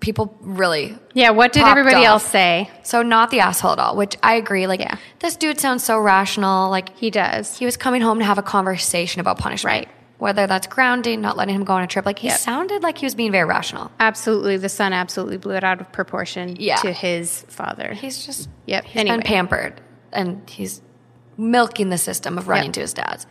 People 0.00 0.36
really 0.40 0.98
Yeah. 1.14 1.30
What 1.30 1.52
did 1.52 1.62
everybody 1.64 1.98
off. 1.98 2.04
else 2.06 2.24
say? 2.26 2.68
So 2.82 3.02
not 3.02 3.30
the 3.30 3.38
asshole 3.38 3.72
at 3.72 3.78
all, 3.78 3.96
which 3.96 4.16
I 4.20 4.34
agree. 4.34 4.66
Like 4.66 4.80
Yeah. 4.80 4.96
this 5.20 5.36
dude 5.36 5.60
sounds 5.60 5.84
so 5.84 5.96
rational. 6.00 6.70
Like 6.70 6.96
He 6.98 7.08
does. 7.10 7.56
he 7.56 7.64
was 7.64 7.76
coming 7.76 8.00
home 8.02 8.18
to 8.18 8.24
have 8.24 8.36
a 8.38 8.42
conversation 8.42 9.20
about 9.20 9.38
punishment. 9.38 9.72
Right. 9.72 9.88
Whether 10.18 10.48
that's 10.48 10.66
grounding, 10.66 11.20
not 11.20 11.36
letting 11.36 11.54
him 11.54 11.62
go 11.62 11.74
on 11.74 11.82
a 11.84 11.86
trip. 11.86 12.04
Like 12.04 12.18
he 12.18 12.28
Yep. 12.28 12.38
sounded 12.38 12.82
like 12.82 12.98
he 12.98 13.06
was 13.06 13.14
being 13.14 13.30
very 13.30 13.44
rational. 13.44 13.92
Absolutely. 14.00 14.56
The 14.56 14.68
son 14.68 14.92
absolutely 14.92 15.36
blew 15.36 15.54
it 15.54 15.62
out 15.62 15.80
of 15.80 15.92
proportion 15.92 16.56
Yeah. 16.58 16.76
to 16.76 16.90
his 16.90 17.44
father. 17.48 17.92
He's 17.94 18.26
just 18.26 18.48
Yep. 18.66 18.84
He's 18.86 18.96
Anyway. 19.02 19.18
been 19.18 19.22
pampered 19.26 19.80
and 20.12 20.42
he's 20.50 20.80
milking 21.36 21.88
the 21.90 21.98
system 21.98 22.38
of 22.38 22.48
running 22.48 22.66
Yep. 22.66 22.74
to 22.74 22.80
his 22.80 22.92
dad's. 22.94 23.26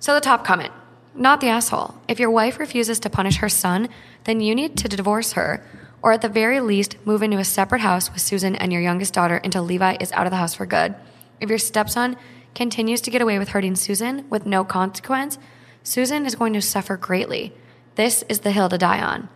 So 0.00 0.14
the 0.14 0.20
top 0.20 0.44
comment, 0.44 0.72
not 1.14 1.40
the 1.40 1.48
asshole. 1.48 1.94
If 2.08 2.18
your 2.18 2.30
wife 2.30 2.58
refuses 2.58 2.98
to 3.00 3.10
punish 3.10 3.38
her 3.38 3.48
son, 3.48 3.88
then 4.24 4.40
you 4.40 4.54
need 4.54 4.76
to 4.78 4.88
divorce 4.88 5.32
her, 5.32 5.64
or 6.02 6.12
at 6.12 6.20
the 6.20 6.28
very 6.28 6.60
least, 6.60 6.96
move 7.04 7.22
into 7.22 7.38
a 7.38 7.44
separate 7.44 7.80
house 7.80 8.12
with 8.12 8.20
Susan 8.20 8.54
and 8.56 8.72
your 8.72 8.82
youngest 8.82 9.14
daughter 9.14 9.36
until 9.36 9.62
Levi 9.62 9.96
is 10.00 10.12
out 10.12 10.26
of 10.26 10.30
the 10.30 10.36
house 10.36 10.54
for 10.54 10.66
good. 10.66 10.94
If 11.40 11.48
your 11.48 11.58
stepson 11.58 12.16
continues 12.54 13.00
to 13.02 13.10
get 13.10 13.22
away 13.22 13.38
with 13.38 13.48
hurting 13.50 13.76
Susan 13.76 14.28
with 14.28 14.46
no 14.46 14.64
consequence, 14.64 15.38
Susan 15.82 16.26
is 16.26 16.34
going 16.34 16.52
to 16.52 16.62
suffer 16.62 16.96
greatly. 16.96 17.52
This 17.94 18.22
is 18.28 18.40
the 18.40 18.52
hill 18.52 18.68
to 18.68 18.78
die 18.78 19.00
on. 19.02 19.28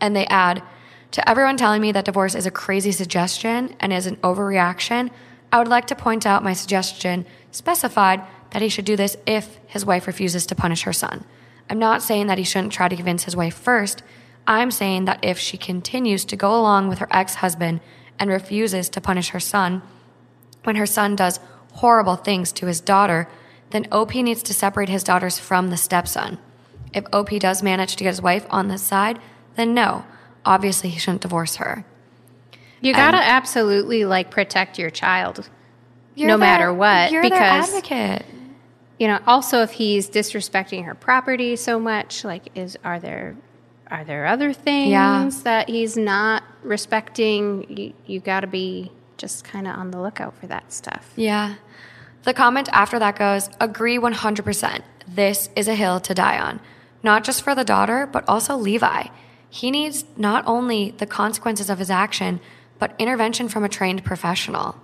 And 0.00 0.14
they 0.16 0.26
add, 0.26 0.62
to 1.12 1.28
everyone 1.28 1.56
telling 1.56 1.82
me 1.82 1.92
that 1.92 2.04
divorce 2.04 2.34
is 2.34 2.46
a 2.46 2.50
crazy 2.50 2.92
suggestion 2.92 3.74
and 3.80 3.92
is 3.92 4.06
an 4.06 4.16
overreaction, 4.16 5.10
I 5.52 5.58
would 5.58 5.68
like 5.68 5.86
to 5.88 5.96
point 5.96 6.26
out 6.26 6.44
my 6.44 6.52
suggestion 6.52 7.26
specified 7.50 8.22
that 8.50 8.62
he 8.62 8.68
should 8.68 8.84
do 8.84 8.96
this 8.96 9.16
if 9.26 9.58
his 9.66 9.84
wife 9.84 10.06
refuses 10.06 10.46
to 10.46 10.54
punish 10.54 10.82
her 10.82 10.92
son. 10.92 11.24
I'm 11.68 11.78
not 11.78 12.02
saying 12.02 12.26
that 12.26 12.38
he 12.38 12.44
shouldn't 12.44 12.72
try 12.72 12.88
to 12.88 12.96
convince 12.96 13.24
his 13.24 13.36
wife 13.36 13.54
first. 13.54 14.02
I'm 14.46 14.70
saying 14.70 15.04
that 15.04 15.24
if 15.24 15.38
she 15.38 15.56
continues 15.56 16.24
to 16.26 16.36
go 16.36 16.54
along 16.54 16.88
with 16.88 16.98
her 16.98 17.08
ex 17.10 17.36
husband 17.36 17.80
and 18.18 18.30
refuses 18.30 18.88
to 18.90 19.00
punish 19.00 19.30
her 19.30 19.40
son, 19.40 19.82
when 20.64 20.76
her 20.76 20.86
son 20.86 21.16
does 21.16 21.40
horrible 21.74 22.16
things 22.16 22.52
to 22.52 22.66
his 22.66 22.80
daughter, 22.80 23.28
then 23.70 23.86
OP 23.92 24.14
needs 24.14 24.42
to 24.42 24.54
separate 24.54 24.88
his 24.88 25.04
daughters 25.04 25.38
from 25.38 25.70
the 25.70 25.76
stepson. 25.76 26.38
If 26.92 27.04
OP 27.12 27.30
does 27.38 27.62
manage 27.62 27.96
to 27.96 28.04
get 28.04 28.10
his 28.10 28.22
wife 28.22 28.46
on 28.50 28.68
this 28.68 28.82
side, 28.82 29.20
then 29.54 29.74
no, 29.74 30.04
obviously 30.44 30.90
he 30.90 30.98
shouldn't 30.98 31.22
divorce 31.22 31.56
her. 31.56 31.84
You 32.80 32.92
got 32.94 33.10
to 33.12 33.18
absolutely 33.18 34.04
like 34.04 34.30
protect 34.30 34.78
your 34.78 34.90
child. 34.90 35.48
No 36.16 36.26
their- 36.28 36.38
matter 36.38 36.72
what, 36.72 37.10
you're 37.12 37.22
because- 37.22 37.68
advocate. 37.74 38.24
You 38.98 39.08
know, 39.08 39.18
also 39.26 39.62
if 39.62 39.70
he's 39.72 40.10
disrespecting 40.10 40.84
her 40.84 40.94
property 40.94 41.56
so 41.56 41.78
much, 41.80 42.22
like 42.24 42.48
is 42.54 42.76
are 42.84 43.00
there 43.00 43.34
are 43.90 44.04
there 44.04 44.26
other 44.26 44.52
things 44.52 44.90
Yeah. 44.90 45.30
that 45.44 45.68
he's 45.70 45.96
not 45.96 46.42
respecting? 46.62 47.64
You, 47.68 47.92
you 48.06 48.20
got 48.20 48.40
to 48.40 48.46
be 48.46 48.92
just 49.16 49.42
kind 49.44 49.66
of 49.66 49.76
on 49.78 49.90
the 49.90 50.00
lookout 50.00 50.36
for 50.38 50.46
that 50.48 50.72
stuff. 50.72 51.12
Yeah. 51.16 51.54
The 52.24 52.34
comment 52.34 52.68
after 52.72 52.98
that 52.98 53.18
goes, 53.18 53.48
agree 53.60 53.98
100%. 53.98 54.82
This 55.08 55.48
is 55.56 55.66
a 55.66 55.74
hill 55.74 55.98
to 56.00 56.12
die 56.14 56.38
on. 56.38 56.60
Not 57.02 57.24
just 57.24 57.42
for 57.42 57.54
the 57.54 57.64
daughter, 57.64 58.06
but 58.06 58.28
also 58.28 58.54
Levi. 58.56 59.04
He 59.48 59.70
needs 59.70 60.04
not 60.16 60.44
only 60.46 60.90
the 60.98 61.06
consequences 61.06 61.70
of 61.70 61.78
his 61.78 61.90
action, 61.90 62.40
but 62.80 62.94
intervention 62.98 63.48
from 63.48 63.62
a 63.62 63.68
trained 63.68 64.02
professional. 64.04 64.74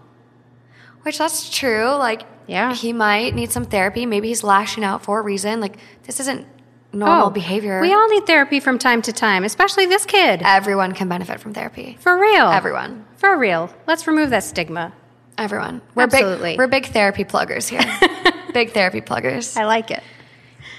Which 1.03 1.19
that's 1.19 1.51
true. 1.51 1.91
Like, 1.91 2.23
Yeah. 2.47 2.75
he 2.75 2.93
might 2.93 3.35
need 3.35 3.51
some 3.51 3.65
therapy. 3.65 4.07
Maybe 4.07 4.29
he's 4.29 4.45
lashing 4.45 4.85
out 4.85 5.03
for 5.03 5.19
a 5.19 5.23
reason. 5.23 5.61
Like, 5.61 5.77
this 6.05 6.21
isn't 6.21 6.47
normal 6.93 7.27
oh, 7.27 7.31
behavior. 7.31 7.79
Oh, 7.79 7.81
We 7.81 7.93
all 7.93 8.09
need 8.09 8.27
therapy 8.27 8.61
from 8.61 8.79
time 8.79 9.03
to 9.03 9.13
time, 9.13 9.45
especially 9.45 9.87
this 9.87 10.05
kid. 10.07 10.43
Everyone 10.45 10.93
can 10.93 11.09
benefit 11.09 11.41
from 11.41 11.55
therapy. 11.55 11.97
For 12.01 12.17
real. 12.19 12.47
Everyone. 12.49 13.05
For 13.17 13.37
real. 13.37 13.75
Let's 13.87 14.07
remove 14.07 14.31
that 14.31 14.45
stigma. 14.45 14.93
Everyone. 15.39 15.83
We're 15.95 16.05
Absolutely. 16.05 16.53
big 16.53 16.59
we're 16.59 16.67
big 16.67 16.87
therapy 16.87 17.25
pluggers 17.25 17.69
here. 17.69 17.83
big 18.53 18.73
therapy 18.73 19.01
pluggers. 19.01 19.57
I 19.57 19.65
like 19.67 19.91
it. 19.91 20.03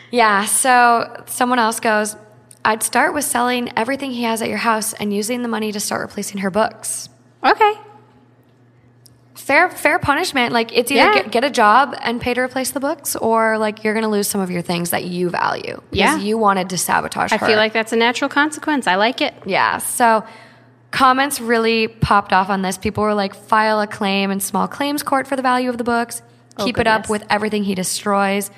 Yeah, 0.10 0.46
so 0.46 1.24
someone 1.28 1.60
else 1.60 1.80
goes, 1.80 2.16
I'd 2.68 2.84
start 2.84 3.14
with 3.14 3.24
selling 3.24 3.72
everything 3.78 4.12
he 4.12 4.24
has 4.24 4.42
at 4.42 4.50
your 4.50 4.58
house 4.58 4.92
and 4.94 5.14
using 5.14 5.42
the 5.42 5.48
money 5.48 5.72
to 5.72 5.80
start 5.80 6.02
replacing 6.02 6.40
her 6.40 6.52
books. 6.52 7.08
Okay. 7.44 7.74
Fair 9.36 9.70
fair 9.70 10.00
punishment. 10.00 10.52
Like 10.52 10.76
it's 10.78 10.92
either 10.92 11.00
Yeah. 11.14 11.14
get, 11.14 11.32
get 11.32 11.44
a 11.46 11.50
job 11.50 11.96
and 12.02 12.20
pay 12.20 12.34
to 12.34 12.42
replace 12.42 12.72
the 12.72 12.82
books 12.82 13.16
or 13.16 13.58
like 13.58 13.84
you're 13.86 13.94
going 13.94 14.04
to 14.04 14.10
lose 14.10 14.28
some 14.28 14.42
of 14.42 14.52
your 14.52 14.62
things 14.62 14.90
that 14.90 15.06
you 15.06 15.30
value 15.30 15.76
because 15.92 15.98
Yeah. 15.98 16.18
you 16.18 16.38
wanted 16.38 16.70
to 16.72 16.78
sabotage 16.78 17.32
I 17.32 17.38
her. 17.38 17.46
feel 17.48 17.56
like 17.58 17.72
that's 17.72 17.94
a 17.94 17.96
natural 17.96 18.30
consequence. 18.30 18.86
I 18.88 18.96
like 18.96 19.22
it. 19.22 19.34
Yeah. 19.46 19.78
So 19.78 20.26
comments 20.92 21.40
really 21.40 21.88
popped 21.88 22.34
off 22.34 22.50
on 22.50 22.64
this. 22.64 22.78
People 22.78 23.04
were 23.04 23.14
like, 23.14 23.34
file 23.34 23.80
a 23.80 23.88
claim 23.88 24.30
in 24.32 24.42
small 24.42 24.68
claims 24.68 25.04
court 25.04 25.26
for 25.28 25.38
the 25.38 25.42
value 25.42 25.70
of 25.70 25.78
the 25.78 25.84
books. 25.86 26.22
Oh, 26.58 26.66
Keep 26.66 26.80
it 26.80 26.88
up 26.88 27.08
with 27.08 27.24
everything 27.30 27.64
he 27.64 27.76
destroys. 27.76 28.50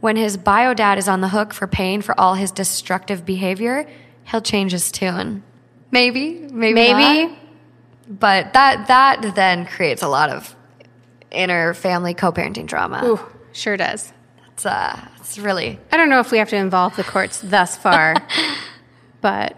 When 0.00 0.16
his 0.16 0.36
bio 0.36 0.74
dad 0.74 0.98
is 0.98 1.08
on 1.08 1.20
the 1.20 1.28
hook 1.28 1.52
for 1.54 1.66
paying 1.66 2.02
for 2.02 2.18
all 2.20 2.34
his 2.34 2.50
destructive 2.50 3.24
behavior, 3.24 3.88
he'll 4.24 4.42
change 4.42 4.72
his 4.72 4.92
tune. 4.92 5.42
Maybe, 5.90 6.34
maybe, 6.52 6.74
Maybe. 6.74 7.28
not. 7.28 7.38
But 8.08 8.52
that 8.52 8.86
that 8.88 9.34
then 9.34 9.66
creates 9.66 10.02
a 10.02 10.08
lot 10.08 10.30
of 10.30 10.54
inner 11.30 11.74
family 11.74 12.14
co-parenting 12.14 12.66
drama. 12.66 13.02
Ooh, 13.04 13.20
sure 13.52 13.76
does. 13.76 14.12
It's 14.52 14.64
uh, 14.64 15.08
it's 15.18 15.38
really 15.38 15.78
I 15.90 15.96
don't 15.96 16.08
know 16.08 16.20
if 16.20 16.30
we 16.30 16.38
have 16.38 16.48
to 16.50 16.56
involve 16.56 16.94
the 16.96 17.04
courts 17.04 17.40
thus 17.42 17.76
far, 17.76 18.14
but 19.20 19.56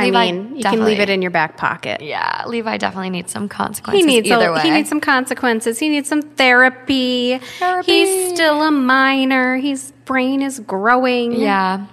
I 0.00 0.04
Levi 0.06 0.32
mean, 0.32 0.56
you 0.56 0.62
can 0.62 0.84
leave 0.84 1.00
it 1.00 1.08
in 1.10 1.22
your 1.22 1.30
back 1.30 1.56
pocket. 1.56 2.00
yeah. 2.00 2.44
Levi 2.46 2.76
definitely 2.78 3.10
needs 3.10 3.32
some 3.32 3.48
consequences. 3.48 4.00
He 4.00 4.06
needs 4.06 4.28
either 4.30 4.48
a, 4.48 4.52
way. 4.54 4.62
he 4.62 4.70
needs 4.70 4.88
some 4.88 5.00
consequences. 5.00 5.78
He 5.78 5.88
needs 5.88 6.08
some 6.08 6.22
therapy. 6.22 7.38
Therapy. 7.58 7.92
He's 7.92 8.34
still 8.34 8.62
a 8.62 8.70
minor. 8.70 9.56
His 9.56 9.92
brain 10.04 10.42
is 10.42 10.60
growing. 10.60 11.32
yeah. 11.32 11.86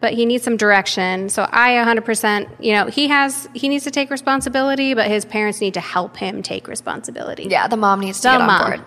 but 0.00 0.12
he 0.14 0.26
needs 0.26 0.42
some 0.44 0.56
direction. 0.56 1.28
So 1.28 1.46
I 1.50 1.70
100%, 1.74 2.48
you 2.60 2.72
know, 2.72 2.86
he 2.86 3.08
has 3.08 3.48
he 3.54 3.68
needs 3.68 3.84
to 3.84 3.90
take 3.90 4.10
responsibility, 4.10 4.94
but 4.94 5.06
his 5.08 5.24
parents 5.24 5.60
need 5.60 5.74
to 5.74 5.80
help 5.80 6.16
him 6.16 6.42
take 6.42 6.66
responsibility. 6.68 7.44
Yeah, 7.48 7.68
the 7.68 7.76
mom 7.76 8.00
needs 8.00 8.18
to 8.20 8.28
The 8.28 8.32
get 8.32 8.40
on 8.40 8.46
mom. 8.46 8.70
board. 8.70 8.82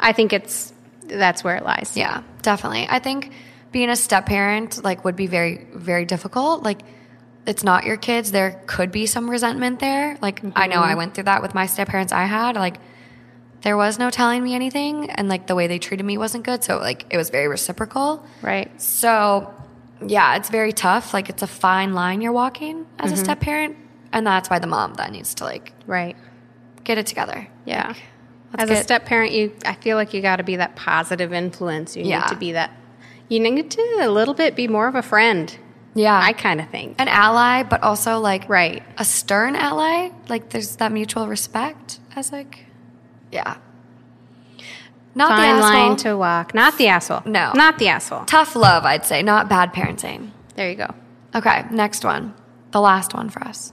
I 0.00 0.12
think 0.12 0.32
it's 0.32 0.72
that's 1.06 1.42
where 1.42 1.56
it 1.56 1.64
lies. 1.64 1.96
Yeah, 1.96 2.22
definitely. 2.42 2.86
I 2.88 2.98
think 3.00 3.32
being 3.72 3.90
a 3.90 3.96
step 3.96 4.26
parent 4.26 4.84
like 4.84 5.04
would 5.04 5.16
be 5.16 5.26
very 5.26 5.66
very 5.74 6.04
difficult. 6.04 6.62
Like 6.62 6.80
it's 7.48 7.64
not 7.64 7.84
your 7.84 7.96
kids, 7.96 8.30
there 8.30 8.62
could 8.66 8.92
be 8.92 9.06
some 9.06 9.28
resentment 9.28 9.80
there. 9.80 10.18
Like 10.20 10.42
I 10.54 10.66
know 10.66 10.82
I 10.82 10.88
mm-hmm. 10.88 10.98
went 10.98 11.14
through 11.14 11.24
that 11.24 11.40
with 11.40 11.54
my 11.54 11.64
step 11.64 11.88
parents 11.88 12.12
I 12.12 12.26
had. 12.26 12.56
Like 12.56 12.76
there 13.62 13.74
was 13.74 13.98
no 13.98 14.10
telling 14.10 14.44
me 14.44 14.54
anything 14.54 15.10
and 15.10 15.30
like 15.30 15.46
the 15.46 15.54
way 15.54 15.66
they 15.66 15.78
treated 15.78 16.04
me 16.04 16.18
wasn't 16.18 16.44
good. 16.44 16.62
So 16.62 16.76
like 16.76 17.06
it 17.10 17.16
was 17.16 17.30
very 17.30 17.48
reciprocal. 17.48 18.24
Right. 18.42 18.70
So 18.80 19.52
yeah, 20.06 20.36
it's 20.36 20.50
very 20.50 20.72
tough. 20.72 21.14
Like 21.14 21.30
it's 21.30 21.42
a 21.42 21.46
fine 21.46 21.94
line 21.94 22.20
you're 22.20 22.32
walking 22.32 22.86
as 22.98 23.10
a 23.10 23.14
mm-hmm. 23.14 23.24
step 23.24 23.40
parent. 23.40 23.76
And 24.12 24.26
that's 24.26 24.50
why 24.50 24.58
the 24.58 24.66
mom 24.66 24.94
then 24.94 25.12
needs 25.12 25.34
to 25.36 25.44
like 25.44 25.72
Right. 25.86 26.16
get 26.84 26.98
it 26.98 27.06
together. 27.06 27.48
Yeah. 27.64 27.94
let's 28.52 28.70
As 28.70 28.78
a 28.78 28.82
step 28.82 29.06
parent, 29.06 29.32
you 29.32 29.54
I 29.64 29.72
feel 29.72 29.96
like 29.96 30.12
you 30.12 30.20
got 30.20 30.36
to 30.36 30.44
be 30.44 30.56
that 30.56 30.76
positive 30.76 31.32
influence. 31.32 31.96
You 31.96 32.04
Yeah. 32.04 32.20
need 32.20 32.28
to 32.28 32.36
be 32.36 32.52
that. 32.52 32.72
You 33.30 33.40
need 33.40 33.70
to 33.70 33.98
a 34.02 34.10
little 34.10 34.34
bit 34.34 34.54
be 34.54 34.68
more 34.68 34.86
of 34.86 34.94
a 34.94 35.02
friend. 35.02 35.58
Yeah. 35.98 36.20
I 36.22 36.32
kind 36.32 36.60
of 36.60 36.68
think. 36.70 36.94
an 37.00 37.08
ally, 37.08 37.64
but 37.64 37.82
also 37.82 38.20
like 38.20 38.48
Right. 38.48 38.82
a 38.98 39.04
stern 39.04 39.56
ally. 39.56 40.10
Like 40.28 40.50
there's 40.50 40.76
that 40.76 40.92
mutual 40.92 41.26
respect 41.26 41.98
as 42.14 42.30
like, 42.32 42.66
yeah. 43.32 43.56
Not 45.14 45.30
the 45.36 45.46
asshole. 45.46 45.70
line 45.70 45.96
to 45.96 46.16
walk. 46.16 46.54
Not 46.54 46.78
the 46.78 46.86
asshole. 46.88 47.22
No. 47.26 47.50
Not 47.54 47.78
the 47.78 47.88
asshole. 47.88 48.24
Tough 48.26 48.54
love, 48.54 48.84
I'd 48.84 49.04
say, 49.04 49.22
not 49.22 49.48
bad 49.48 49.72
parenting. 49.74 50.30
There 50.54 50.70
you 50.70 50.76
go. 50.76 50.94
Okay, 51.34 51.64
next 51.72 52.04
one. 52.04 52.34
The 52.70 52.80
last 52.80 53.14
one 53.14 53.28
for 53.28 53.42
us. 53.42 53.72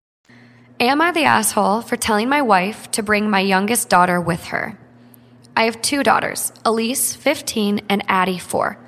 Am 0.81 0.99
I 0.99 1.11
the 1.11 1.25
asshole 1.25 1.81
for 1.83 1.95
telling 1.95 2.27
my 2.27 2.41
wife 2.41 2.89
to 2.93 3.03
bring 3.03 3.29
my 3.29 3.39
youngest 3.39 3.87
daughter 3.87 4.19
with 4.19 4.45
her? 4.45 4.79
I 5.55 5.65
have 5.65 5.79
two 5.83 6.01
daughters, 6.01 6.51
Elise, 6.65 7.13
15, 7.13 7.81
and 7.87 8.03
Addie, 8.07 8.39
4. 8.39 8.79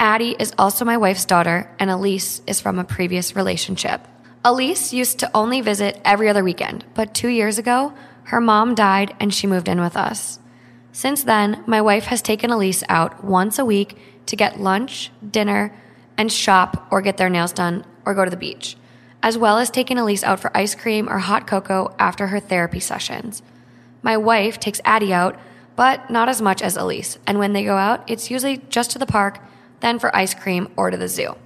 Addie 0.00 0.34
is 0.38 0.54
also 0.56 0.86
my 0.86 0.96
wife's 0.96 1.26
daughter, 1.26 1.70
and 1.78 1.90
Elise 1.90 2.40
is 2.46 2.62
from 2.62 2.78
a 2.78 2.84
previous 2.84 3.36
relationship. 3.36 4.00
Elise 4.42 4.94
used 4.94 5.18
to 5.18 5.30
only 5.34 5.60
visit 5.60 6.00
every 6.06 6.30
other 6.30 6.42
weekend, 6.42 6.86
but 6.94 7.12
two 7.12 7.28
years 7.28 7.58
ago, 7.58 7.92
her 8.24 8.40
mom 8.40 8.74
died 8.74 9.14
and 9.20 9.34
she 9.34 9.46
moved 9.46 9.68
in 9.68 9.78
with 9.78 9.94
us. 9.94 10.38
Since 10.92 11.24
then, 11.24 11.62
my 11.66 11.82
wife 11.82 12.04
has 12.04 12.22
taken 12.22 12.50
Elise 12.50 12.82
out 12.88 13.22
once 13.22 13.58
a 13.58 13.66
week 13.66 13.98
to 14.24 14.36
get 14.36 14.58
lunch, 14.58 15.10
dinner, 15.30 15.78
and 16.16 16.32
shop 16.32 16.88
or 16.90 17.02
get 17.02 17.18
their 17.18 17.28
nails 17.28 17.52
done 17.52 17.84
or 18.06 18.14
go 18.14 18.24
to 18.24 18.30
the 18.30 18.38
beach, 18.38 18.78
as 19.22 19.38
well 19.38 19.58
as 19.58 19.70
taking 19.70 19.98
Elise 19.98 20.24
out 20.24 20.40
for 20.40 20.56
ice 20.56 20.74
cream 20.74 21.08
or 21.08 21.18
hot 21.18 21.46
cocoa 21.46 21.94
after 21.98 22.28
her 22.28 22.40
therapy 22.40 22.80
sessions. 22.80 23.42
My 24.02 24.16
wife 24.16 24.58
takes 24.58 24.80
Addie 24.84 25.14
out, 25.14 25.38
but 25.76 26.10
not 26.10 26.28
as 26.28 26.42
much 26.42 26.60
as 26.60 26.76
Elise, 26.76 27.18
and 27.26 27.38
when 27.38 27.52
they 27.52 27.64
go 27.64 27.76
out, 27.76 28.02
it's 28.08 28.30
usually 28.30 28.58
just 28.68 28.90
to 28.90 28.98
the 28.98 29.06
park, 29.06 29.38
then 29.80 29.98
for 29.98 30.14
ice 30.14 30.34
cream 30.34 30.68
or 30.76 30.90
to 30.90 30.96
the 30.96 31.08
zoo. 31.08 31.36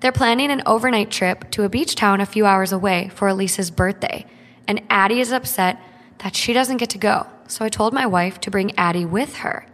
They're 0.00 0.12
planning 0.12 0.50
an 0.50 0.62
overnight 0.66 1.10
trip 1.10 1.50
to 1.52 1.64
a 1.64 1.68
beach 1.68 1.94
town 1.94 2.20
a 2.20 2.26
few 2.26 2.44
hours 2.44 2.72
away 2.72 3.10
for 3.14 3.28
Elise's 3.28 3.70
birthday, 3.70 4.26
and 4.66 4.82
Addie 4.90 5.20
is 5.20 5.32
upset 5.32 5.80
that 6.18 6.36
she 6.36 6.52
doesn't 6.52 6.76
get 6.76 6.90
to 6.90 6.98
go, 6.98 7.26
so 7.48 7.64
I 7.64 7.68
told 7.68 7.92
my 7.92 8.06
wife 8.06 8.40
to 8.40 8.50
bring 8.50 8.76
Addie 8.76 9.04
with 9.04 9.36
her. 9.36 9.66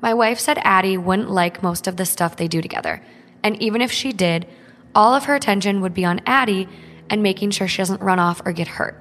My 0.00 0.14
wife 0.14 0.38
said 0.38 0.58
Addie 0.62 0.96
wouldn't 0.96 1.30
like 1.30 1.62
most 1.62 1.86
of 1.86 1.96
the 1.96 2.06
stuff 2.06 2.36
they 2.36 2.48
do 2.48 2.60
together, 2.60 3.02
and 3.42 3.60
even 3.60 3.80
if 3.80 3.92
she 3.92 4.12
did, 4.12 4.46
all 4.94 5.14
of 5.14 5.24
her 5.24 5.34
attention 5.34 5.80
would 5.80 5.94
be 5.94 6.04
on 6.04 6.20
Addie 6.26 6.68
and 7.10 7.22
making 7.22 7.50
sure 7.50 7.68
she 7.68 7.78
doesn't 7.78 8.02
run 8.02 8.18
off 8.18 8.42
or 8.44 8.52
get 8.52 8.68
hurt. 8.68 9.00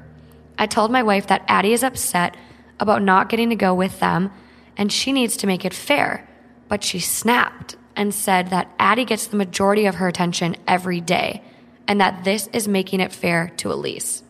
I 0.57 0.65
told 0.65 0.91
my 0.91 1.03
wife 1.03 1.27
that 1.27 1.45
Addie 1.47 1.73
is 1.73 1.83
upset 1.83 2.35
about 2.79 3.01
not 3.01 3.29
getting 3.29 3.49
to 3.49 3.55
go 3.55 3.73
with 3.73 3.99
them 3.99 4.31
and 4.75 4.91
she 4.91 5.11
needs 5.11 5.37
to 5.37 5.47
make 5.47 5.65
it 5.65 5.73
fair, 5.73 6.27
but 6.67 6.83
she 6.83 6.99
snapped 6.99 7.75
and 7.95 8.13
said 8.13 8.49
that 8.49 8.71
Addie 8.77 9.05
gets 9.05 9.27
the 9.27 9.37
majority 9.37 9.85
of 9.85 9.95
her 9.95 10.07
attention 10.07 10.55
every 10.67 11.01
day 11.01 11.43
and 11.87 11.99
that 11.99 12.23
this 12.23 12.47
is 12.53 12.67
making 12.67 12.99
it 12.99 13.11
fair 13.11 13.51
to 13.57 13.71
Elise. 13.71 14.23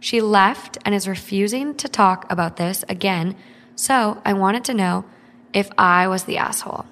She 0.00 0.20
left 0.20 0.78
and 0.84 0.94
is 0.94 1.08
refusing 1.08 1.74
to 1.74 1.88
talk 1.88 2.30
about 2.30 2.56
this 2.56 2.84
again, 2.88 3.36
so 3.74 4.22
I 4.24 4.32
wanted 4.32 4.64
to 4.64 4.74
know 4.74 5.04
if 5.52 5.70
I 5.76 6.08
was 6.08 6.24
the 6.24 6.38
asshole. 6.38 6.86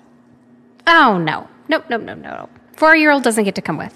Oh 0.86 1.18
no. 1.18 1.48
Nope, 1.68 1.84
nope, 1.88 2.02
nope, 2.02 2.18
no. 2.18 2.48
Four 2.76 2.94
year 2.96 3.10
old 3.10 3.22
doesn't 3.22 3.44
get 3.44 3.54
to 3.54 3.62
come 3.62 3.78
with. 3.78 3.94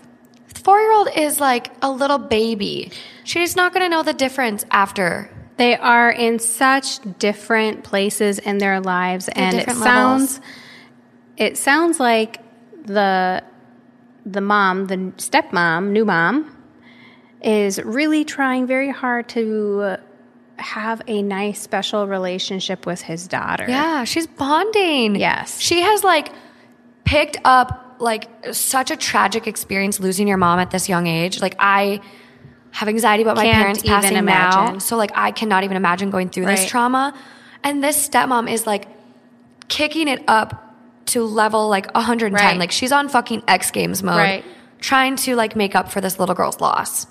Four 0.55 0.81
year 0.81 0.93
old 0.93 1.09
is 1.15 1.41
like 1.41 1.71
a 1.83 1.91
little 1.91 2.19
baby. 2.19 2.91
She's 3.25 3.57
not 3.57 3.73
going 3.73 3.85
to 3.85 3.89
know 3.89 4.03
the 4.03 4.13
difference 4.13 4.65
after. 4.71 5.31
They 5.57 5.77
are 5.77 6.11
in 6.11 6.39
such 6.39 7.01
different 7.19 7.85
places 7.85 8.39
in 8.39 8.59
their 8.59 8.81
lives, 8.81 9.29
and 9.29 9.57
it 9.57 9.67
levels. 9.69 9.83
sounds 9.83 10.41
it 11.37 11.57
sounds 11.57 12.01
like 12.01 12.39
the 12.85 13.43
the 14.25 14.41
mom, 14.41 14.87
the 14.87 14.97
stepmom, 15.17 15.91
new 15.91 16.05
mom, 16.05 16.57
is 17.43 17.83
really 17.83 18.25
trying 18.25 18.67
very 18.67 18.91
hard 18.91 19.29
to 19.31 19.97
have 20.57 21.03
a 21.07 21.23
nice, 21.23 21.61
special 21.61 22.07
relationship 22.07 22.87
with 22.87 23.01
his 23.01 23.27
daughter. 23.27 23.65
Yeah, 23.69 24.05
she's 24.05 24.27
bonding. 24.27 25.17
Yes. 25.17 25.59
She 25.59 25.81
has 25.81 26.05
like 26.05 26.31
picked 27.05 27.39
up 27.45 27.90
like 28.01 28.29
such 28.53 28.91
a 28.91 28.97
tragic 28.97 29.47
experience 29.47 30.01
losing 30.01 30.27
your 30.27 30.39
mom 30.39 30.59
at 30.59 30.71
this 30.71 30.89
young 30.89 31.07
age. 31.07 31.41
Like 31.41 31.55
I 31.59 32.01
have 32.73 32.89
anxiety 32.89 33.23
about 33.23 33.37
my 33.37 33.45
Can't 33.45 33.57
parents 33.57 33.85
even 33.85 34.01
passing 34.01 34.25
now. 34.25 34.79
So 34.79 34.97
like 34.97 35.11
I 35.15 35.31
cannot 35.33 35.65
even 35.65 35.77
imagine 35.77 36.11
going 36.11 36.29
through 36.31 36.47
this 36.47 36.67
trauma. 36.67 37.15
And 37.63 37.85
this 37.85 38.09
stepmom 38.09 38.51
is 38.51 38.67
like 38.67 38.89
kicking 39.69 40.09
it 40.09 40.23
up 40.27 40.75
to 41.07 41.25
level 41.25 41.69
like 41.69 41.93
110. 41.95 42.33
Right. 42.33 42.59
Like 42.59 42.71
she's 42.71 42.93
on 42.93 43.09
fucking 43.09 43.43
X 43.47 43.71
Games 43.71 44.03
mode. 44.03 44.17
Right. 44.17 44.45
Trying 44.81 45.17
to 45.17 45.37
like 45.37 45.57
make 45.57 45.75
up 45.75 45.91
for 45.93 46.01
this 46.01 46.19
little 46.19 46.35
girl's 46.35 46.61
loss. 46.61 47.07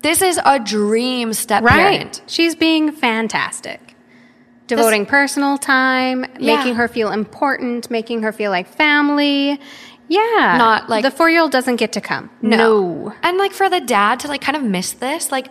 This 0.00 0.22
is 0.22 0.40
a 0.44 0.58
dream 0.60 1.32
step 1.32 1.62
Right. 1.64 1.98
parent. 1.98 2.22
She's 2.26 2.54
being 2.54 2.92
fantastic. 2.92 3.87
Devoting 4.68 5.06
personal 5.06 5.58
time, 5.58 6.24
Yeah. 6.38 6.56
making 6.56 6.74
her 6.76 6.86
feel 6.88 7.10
important, 7.10 7.90
making 7.90 8.22
her 8.22 8.32
feel 8.32 8.50
like 8.50 8.68
family. 8.68 9.60
Yeah. 10.08 10.54
Not 10.58 10.88
like- 10.88 11.02
the 11.02 11.10
four 11.10 11.28
year 11.28 11.40
old 11.42 11.50
doesn't 11.52 11.76
get 11.76 11.92
to 11.92 12.00
come. 12.00 12.30
No. 12.40 13.12
And 13.22 13.36
like 13.38 13.52
for 13.52 13.68
the 13.68 13.80
dad 13.80 14.20
to 14.20 14.28
like 14.28 14.40
kind 14.40 14.56
of 14.56 14.62
miss 14.62 14.92
this, 14.92 15.32
like, 15.32 15.48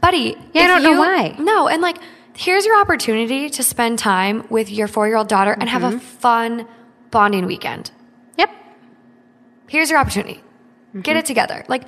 buddy. 0.00 0.36
Yeah, 0.52 0.62
I 0.62 0.66
don't 0.68 0.82
know 0.82 0.98
why. 0.98 1.34
No, 1.38 1.68
and 1.68 1.82
like, 1.82 1.96
here's 2.36 2.64
your 2.64 2.80
opportunity 2.80 3.50
to 3.50 3.62
spend 3.62 3.98
time 3.98 4.44
with 4.48 4.70
your 4.70 4.88
four 4.88 5.06
year 5.08 5.16
old 5.16 5.28
daughter 5.28 5.52
and 5.58 5.68
have 5.68 5.82
Mm-hmm. 5.82 5.96
a 5.96 6.00
fun 6.00 6.66
bonding 7.10 7.44
weekend. 7.46 7.90
Yep. 8.38 8.50
Here's 9.68 9.90
your 9.90 9.98
opportunity. 9.98 10.34
Mm-hmm. 10.90 11.00
Get 11.02 11.16
it 11.16 11.26
together. 11.26 11.64
Like, 11.68 11.84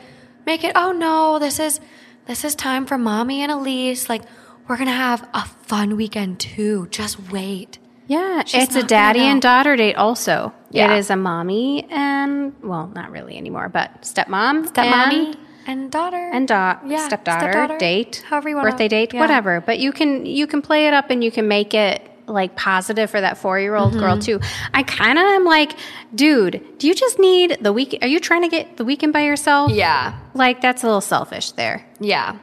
make 0.46 0.64
it. 0.64 0.72
Oh 0.76 0.92
no, 0.92 1.38
this 1.38 1.58
is 1.58 1.80
this 2.26 2.44
is 2.44 2.54
time 2.54 2.86
for 2.86 2.96
mommy 2.98 3.42
and 3.42 3.50
Elise. 3.50 4.08
Like, 4.08 4.22
we're 4.68 4.76
gonna 4.76 4.92
have 4.92 5.28
a 5.34 5.44
fun 5.44 5.96
weekend 5.96 6.40
too. 6.40 6.88
Just 6.90 7.30
wait. 7.30 7.78
Yeah. 8.06 8.42
She's 8.44 8.64
it's 8.64 8.76
a 8.76 8.82
daddy 8.82 9.20
and 9.20 9.40
daughter 9.40 9.76
date 9.76 9.94
also. 9.94 10.52
Yeah. 10.70 10.92
It 10.92 10.98
is 10.98 11.10
a 11.10 11.16
mommy 11.16 11.86
and, 11.90 12.52
well, 12.62 12.88
not 12.94 13.10
really 13.10 13.36
anymore, 13.36 13.68
but 13.68 14.02
stepmom. 14.02 14.68
Stepmommy 14.68 15.26
and- 15.28 15.36
and, 15.64 15.92
daughter 15.92 16.30
and 16.32 16.48
da- 16.48 16.78
Yeah, 16.84 17.06
stepdaughter, 17.06 17.52
stepdaughter, 17.52 17.78
date, 17.78 18.24
however 18.28 18.48
you 18.48 18.56
wanna- 18.56 18.70
birthday 18.70 18.88
date, 18.88 19.14
yeah. 19.14 19.20
whatever. 19.20 19.60
But 19.60 19.78
you 19.78 19.92
can 19.92 20.26
you 20.26 20.48
can 20.48 20.60
play 20.60 20.88
it 20.88 20.94
up 20.94 21.10
and 21.10 21.22
you 21.22 21.30
can 21.30 21.46
make 21.46 21.72
it 21.72 22.08
like 22.26 22.56
positive 22.56 23.10
for 23.10 23.20
that 23.20 23.38
four 23.38 23.60
year 23.60 23.76
old 23.76 23.90
mm-hmm. 23.92 24.00
girl 24.00 24.18
too. 24.18 24.40
I 24.74 24.82
kind 24.82 25.18
of 25.18 25.24
am 25.24 25.44
like, 25.44 25.74
dude, 26.14 26.62
do 26.78 26.88
you 26.88 26.94
just 26.94 27.18
need 27.18 27.58
the 27.60 27.72
week? 27.72 27.96
Are 28.02 28.08
you 28.08 28.18
trying 28.18 28.42
to 28.42 28.48
get 28.48 28.76
the 28.76 28.84
weekend 28.84 29.12
by 29.12 29.22
yourself? 29.22 29.70
Yeah. 29.72 30.18
Like 30.34 30.60
that's 30.60 30.82
a 30.82 30.86
little 30.86 31.00
selfish 31.00 31.52
there. 31.52 31.86
Yeah. 32.00 32.38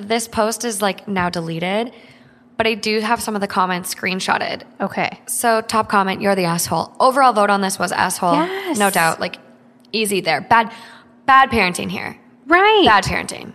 This 0.00 0.28
post 0.28 0.64
is 0.64 0.82
like 0.82 1.06
now 1.08 1.30
deleted, 1.30 1.92
but 2.56 2.66
I 2.66 2.74
do 2.74 3.00
have 3.00 3.20
some 3.20 3.34
of 3.34 3.40
the 3.40 3.46
comments 3.46 3.94
screenshotted. 3.94 4.62
Okay. 4.80 5.20
So, 5.26 5.60
top 5.60 5.88
comment, 5.88 6.20
you're 6.20 6.34
the 6.34 6.44
asshole. 6.44 6.94
Overall 7.00 7.32
vote 7.32 7.50
on 7.50 7.60
this 7.60 7.78
was 7.78 7.92
asshole. 7.92 8.34
Yes. 8.34 8.78
No 8.78 8.90
doubt. 8.90 9.20
Like, 9.20 9.36
easy 9.92 10.20
there. 10.20 10.40
Bad, 10.40 10.72
bad 11.26 11.50
parenting 11.50 11.90
here. 11.90 12.18
Right. 12.46 12.84
Bad 12.86 13.04
parenting. 13.04 13.52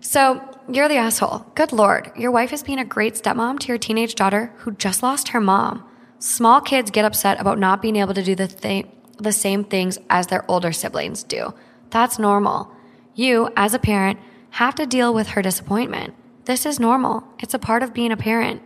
So, 0.00 0.42
you're 0.68 0.88
the 0.88 0.96
asshole. 0.96 1.46
Good 1.54 1.72
lord. 1.72 2.12
Your 2.16 2.30
wife 2.30 2.52
is 2.52 2.62
being 2.62 2.78
a 2.78 2.84
great 2.84 3.14
stepmom 3.14 3.58
to 3.60 3.68
your 3.68 3.78
teenage 3.78 4.14
daughter 4.14 4.52
who 4.58 4.72
just 4.72 5.02
lost 5.02 5.28
her 5.28 5.40
mom. 5.40 5.84
Small 6.18 6.60
kids 6.60 6.90
get 6.90 7.04
upset 7.04 7.40
about 7.40 7.58
not 7.58 7.82
being 7.82 7.96
able 7.96 8.14
to 8.14 8.22
do 8.22 8.34
the, 8.34 8.46
th- 8.46 8.86
the 9.18 9.32
same 9.32 9.64
things 9.64 9.98
as 10.08 10.26
their 10.28 10.48
older 10.50 10.70
siblings 10.72 11.22
do. 11.22 11.54
That's 11.90 12.18
normal. 12.18 12.70
You, 13.14 13.50
as 13.56 13.74
a 13.74 13.78
parent, 13.78 14.18
have 14.50 14.74
to 14.76 14.86
deal 14.86 15.12
with 15.14 15.28
her 15.28 15.42
disappointment. 15.42 16.14
This 16.44 16.66
is 16.66 16.80
normal. 16.80 17.24
It's 17.38 17.54
a 17.54 17.58
part 17.58 17.82
of 17.82 17.94
being 17.94 18.12
a 18.12 18.16
parent. 18.16 18.62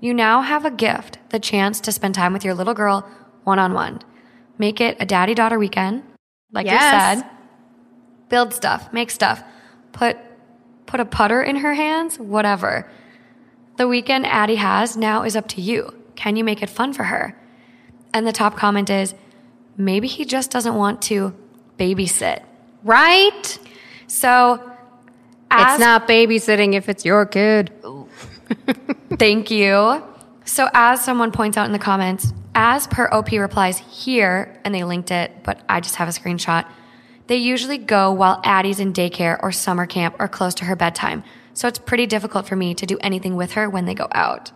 You 0.00 0.12
now 0.12 0.42
have 0.42 0.64
a 0.64 0.70
gift, 0.70 1.18
the 1.30 1.38
chance 1.38 1.80
to 1.80 1.92
spend 1.92 2.14
time 2.14 2.32
with 2.32 2.44
your 2.44 2.54
little 2.54 2.74
girl 2.74 3.08
one 3.44 3.58
on 3.58 3.72
one. 3.72 4.00
Make 4.58 4.80
it 4.80 4.96
a 5.00 5.06
daddy 5.06 5.34
daughter 5.34 5.58
weekend, 5.58 6.02
like 6.52 6.66
Yes. 6.66 7.16
you 7.16 7.22
said. 7.22 7.30
Build 8.28 8.52
stuff, 8.52 8.92
make 8.92 9.10
stuff, 9.10 9.42
put 9.92 10.16
put 10.86 11.00
a 11.00 11.04
putter 11.04 11.42
in 11.42 11.56
her 11.56 11.74
hands, 11.74 12.18
whatever. 12.18 12.88
The 13.76 13.88
weekend 13.88 14.24
Addie 14.26 14.54
has 14.56 14.96
now 14.96 15.22
is 15.24 15.34
up 15.36 15.48
to 15.48 15.60
you. 15.60 15.92
Can 16.14 16.36
you 16.36 16.44
make 16.44 16.62
it 16.62 16.70
fun 16.70 16.92
for 16.92 17.04
her? 17.04 17.36
And 18.14 18.26
the 18.26 18.32
top 18.32 18.56
comment 18.56 18.88
is 18.88 19.14
maybe 19.76 20.06
he 20.08 20.24
just 20.24 20.50
doesn't 20.50 20.74
want 20.74 21.02
to 21.02 21.34
babysit. 21.78 22.42
Right? 22.84 23.58
So, 24.06 24.62
as 25.50 25.74
it's 25.74 25.80
not 25.80 26.08
babysitting 26.08 26.74
if 26.74 26.88
it's 26.88 27.04
your 27.04 27.26
kid. 27.26 27.72
Thank 29.18 29.50
you. 29.50 30.02
So, 30.44 30.68
as 30.72 31.04
someone 31.04 31.32
points 31.32 31.56
out 31.56 31.66
in 31.66 31.72
the 31.72 31.78
comments, 31.78 32.32
as 32.54 32.86
per 32.86 33.08
OP 33.10 33.32
replies 33.32 33.78
here, 33.78 34.58
and 34.64 34.74
they 34.74 34.84
linked 34.84 35.10
it, 35.10 35.42
but 35.42 35.60
I 35.68 35.80
just 35.80 35.96
have 35.96 36.08
a 36.08 36.12
screenshot, 36.12 36.66
they 37.26 37.36
usually 37.36 37.78
go 37.78 38.12
while 38.12 38.40
Addie's 38.44 38.78
in 38.78 38.92
daycare 38.92 39.38
or 39.42 39.50
summer 39.50 39.86
camp 39.86 40.14
or 40.20 40.28
close 40.28 40.54
to 40.54 40.64
her 40.66 40.76
bedtime. 40.76 41.24
So, 41.54 41.66
it's 41.66 41.78
pretty 41.78 42.06
difficult 42.06 42.46
for 42.46 42.54
me 42.56 42.74
to 42.74 42.86
do 42.86 42.96
anything 43.00 43.34
with 43.34 43.52
her 43.52 43.68
when 43.68 43.86
they 43.86 43.94
go 43.94 44.08
out. 44.12 44.52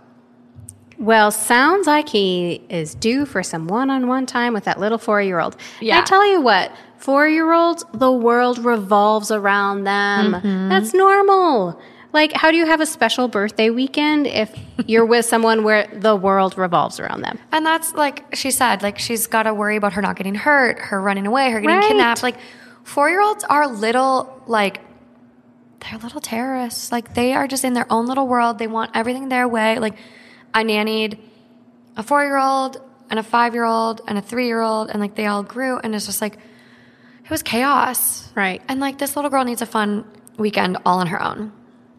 Well, 1.00 1.30
sounds 1.30 1.86
like 1.86 2.10
he 2.10 2.62
is 2.68 2.94
due 2.94 3.24
for 3.24 3.42
some 3.42 3.66
one 3.66 3.88
on 3.90 4.06
one 4.06 4.26
time 4.26 4.52
with 4.52 4.64
that 4.64 4.78
little 4.78 4.98
four 4.98 5.20
year 5.22 5.40
old. 5.40 5.56
Yeah. 5.80 5.98
I 6.00 6.04
tell 6.04 6.24
you 6.30 6.40
what, 6.42 6.70
four 6.98 7.26
year 7.26 7.50
olds, 7.52 7.84
the 7.94 8.12
world 8.12 8.58
revolves 8.58 9.30
around 9.30 9.84
them. 9.84 10.34
Mm-hmm. 10.34 10.68
That's 10.68 10.92
normal. 10.92 11.80
Like, 12.12 12.32
how 12.32 12.50
do 12.50 12.56
you 12.58 12.66
have 12.66 12.80
a 12.80 12.86
special 12.86 13.28
birthday 13.28 13.70
weekend 13.70 14.26
if 14.26 14.54
you're 14.86 15.06
with 15.06 15.24
someone 15.24 15.62
where 15.64 15.86
the 15.92 16.14
world 16.14 16.58
revolves 16.58 17.00
around 17.00 17.22
them? 17.22 17.38
And 17.50 17.64
that's 17.64 17.94
like 17.94 18.34
she 18.36 18.50
said, 18.50 18.82
like 18.82 18.98
she's 18.98 19.26
got 19.26 19.44
to 19.44 19.54
worry 19.54 19.76
about 19.76 19.94
her 19.94 20.02
not 20.02 20.16
getting 20.16 20.34
hurt, 20.34 20.78
her 20.80 21.00
running 21.00 21.26
away, 21.26 21.50
her 21.50 21.60
getting 21.60 21.76
Right. 21.76 21.88
kidnapped. 21.88 22.22
Like 22.22 22.36
four 22.84 23.08
year 23.08 23.22
olds 23.22 23.44
are 23.44 23.66
little, 23.68 24.42
like, 24.46 24.80
they're 25.80 25.98
little 26.00 26.20
terrorists. 26.20 26.92
Like 26.92 27.14
they 27.14 27.32
are 27.32 27.46
just 27.48 27.64
in 27.64 27.72
their 27.72 27.86
own 27.90 28.06
little 28.06 28.26
world. 28.26 28.58
They 28.58 28.66
want 28.66 28.90
everything 28.94 29.30
their 29.30 29.48
way. 29.48 29.78
Like 29.78 29.94
I 30.52 30.64
nannied 30.64 31.18
a 31.96 32.02
four 32.02 32.24
year 32.24 32.38
old 32.38 32.80
and 33.08 33.18
a 33.18 33.22
five 33.22 33.54
year 33.54 33.64
old 33.64 34.00
and 34.06 34.18
a 34.18 34.22
three 34.22 34.46
year 34.46 34.60
old, 34.60 34.90
and 34.90 35.00
like 35.00 35.14
they 35.14 35.26
all 35.26 35.42
grew, 35.42 35.78
and 35.78 35.94
it's 35.94 36.06
just 36.06 36.20
like, 36.20 36.38
it 37.24 37.30
was 37.30 37.42
chaos. 37.42 38.30
Right. 38.34 38.62
And 38.68 38.80
like 38.80 38.98
this 38.98 39.16
little 39.16 39.30
girl 39.30 39.44
needs 39.44 39.62
a 39.62 39.66
fun 39.66 40.04
weekend 40.36 40.78
all 40.84 40.98
on 40.98 41.08
her 41.08 41.22
own. 41.22 41.52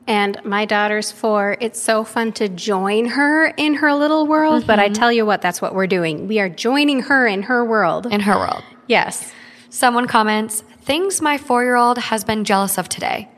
And 0.08 0.44
my 0.44 0.66
daughter's 0.66 1.12
four. 1.12 1.58
It's 1.62 1.82
so 1.82 2.04
fun 2.04 2.34
to 2.34 2.50
join 2.50 3.06
her 3.06 3.48
in 3.48 3.76
her 3.76 3.94
little 3.94 4.28
world. 4.28 4.68
But 4.68 4.80
I 4.80 4.86
mm-hmm. 4.86 4.94
tell 4.94 5.12
you 5.12 5.26
what, 5.26 5.42
that's 5.42 5.62
what 5.62 5.76
we're 5.76 5.88
doing. 5.88 6.28
We 6.28 6.40
are 6.40 6.50
joining 6.50 7.04
her 7.04 7.28
in 7.28 7.44
her 7.44 7.64
world. 7.64 8.08
In 8.08 8.22
her 8.22 8.36
world. 8.36 8.64
yes. 8.88 9.32
Someone 9.70 10.06
comments, 10.06 10.66
things 10.82 11.22
my 11.22 11.38
four 11.38 11.64
year 11.64 11.78
old 11.78 11.98
has 11.98 12.26
been 12.26 12.44
jealous 12.44 12.78
of 12.78 12.90
today. 12.90 13.30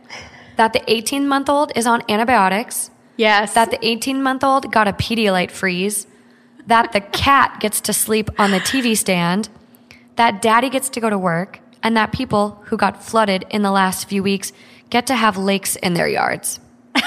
That 0.55 0.74
the 0.74 0.82
18 0.91 1.28
month 1.28 1.47
old 1.49 1.72
is 1.76 1.86
on 1.86 2.01
antibiotics, 2.09 2.89
Yes. 3.18 3.53
that 3.53 3.72
the 3.72 3.86
18 3.86 4.22
month 4.24 4.43
old 4.43 4.72
got 4.72 4.88
a 4.88 4.93
Pedialyte 4.93 5.51
freeze, 5.51 6.07
that 6.68 6.91
the 6.93 7.01
cat 7.01 7.59
gets 7.59 7.82
to 7.82 7.93
sleep 7.93 8.30
on 8.39 8.51
the 8.51 8.59
TV 8.59 8.95
stand, 8.97 9.49
that 10.16 10.41
daddy 10.41 10.70
gets 10.70 10.89
to 10.89 10.99
go 10.99 11.09
to 11.09 11.18
work, 11.18 11.59
and 11.82 11.95
that 11.97 12.11
people 12.11 12.61
who 12.66 12.78
got 12.78 13.03
flooded 13.03 13.45
in 13.49 13.61
the 13.61 13.72
last 13.72 14.07
few 14.07 14.24
weeks 14.24 14.53
get 14.89 15.07
to 15.07 15.16
have 15.16 15.38
lakes 15.38 15.76
in 15.76 15.93
their 15.93 16.07
yards. 16.07 16.59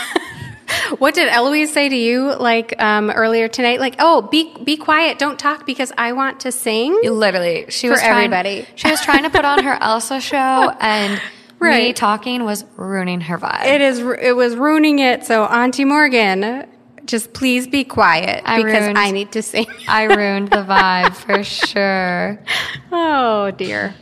What 0.99 1.15
did 1.15 1.29
Eloise 1.29 1.73
say 1.73 1.89
to 1.89 1.97
you 1.97 2.35
like 2.37 2.81
um, 2.81 3.11
earlier 3.11 3.49
tonight? 3.49 3.81
Like, 3.81 3.97
oh, 3.99 4.23
be 4.23 4.55
be 4.63 4.77
quiet, 4.77 5.19
don't 5.19 5.39
talk 5.39 5.67
because 5.67 5.93
I 5.99 6.13
want 6.13 6.41
to 6.41 6.53
sing. 6.53 6.97
Literally, 7.03 7.67
she 7.71 7.89
For 7.89 7.93
was 7.93 8.01
trying- 8.01 8.17
everybody. 8.33 8.67
She 8.77 8.89
was 8.91 9.01
trying 9.01 9.25
to 9.25 9.31
put 9.31 9.45
on 9.45 9.65
her 9.65 9.77
Elsa 9.81 10.21
show, 10.21 10.37
and 10.81 11.21
me 11.61 11.93
talking 11.93 12.45
was 12.45 12.65
ruining 12.77 13.23
her 13.23 13.39
vibe. 13.39 13.67
It 13.67 13.81
is. 13.81 13.99
It 13.99 14.37
was 14.37 14.57
ruining 14.57 14.99
it. 14.99 15.25
So, 15.25 15.45
Auntie 15.45 15.85
Morgan, 15.85 16.67
just 17.05 17.33
please 17.33 17.67
be 17.67 17.85
quiet 17.85 18.43
I 18.45 18.63
because 18.63 18.83
ruined- 18.83 18.99
I 18.99 19.11
need 19.11 19.33
to 19.33 19.43
sing. 19.43 19.67
I 19.89 20.05
ruined 20.05 20.49
the 20.49 20.65
vibe 20.65 21.15
for 21.15 21.43
sure. 21.45 22.39
oh 22.93 23.51
dear. 23.53 23.95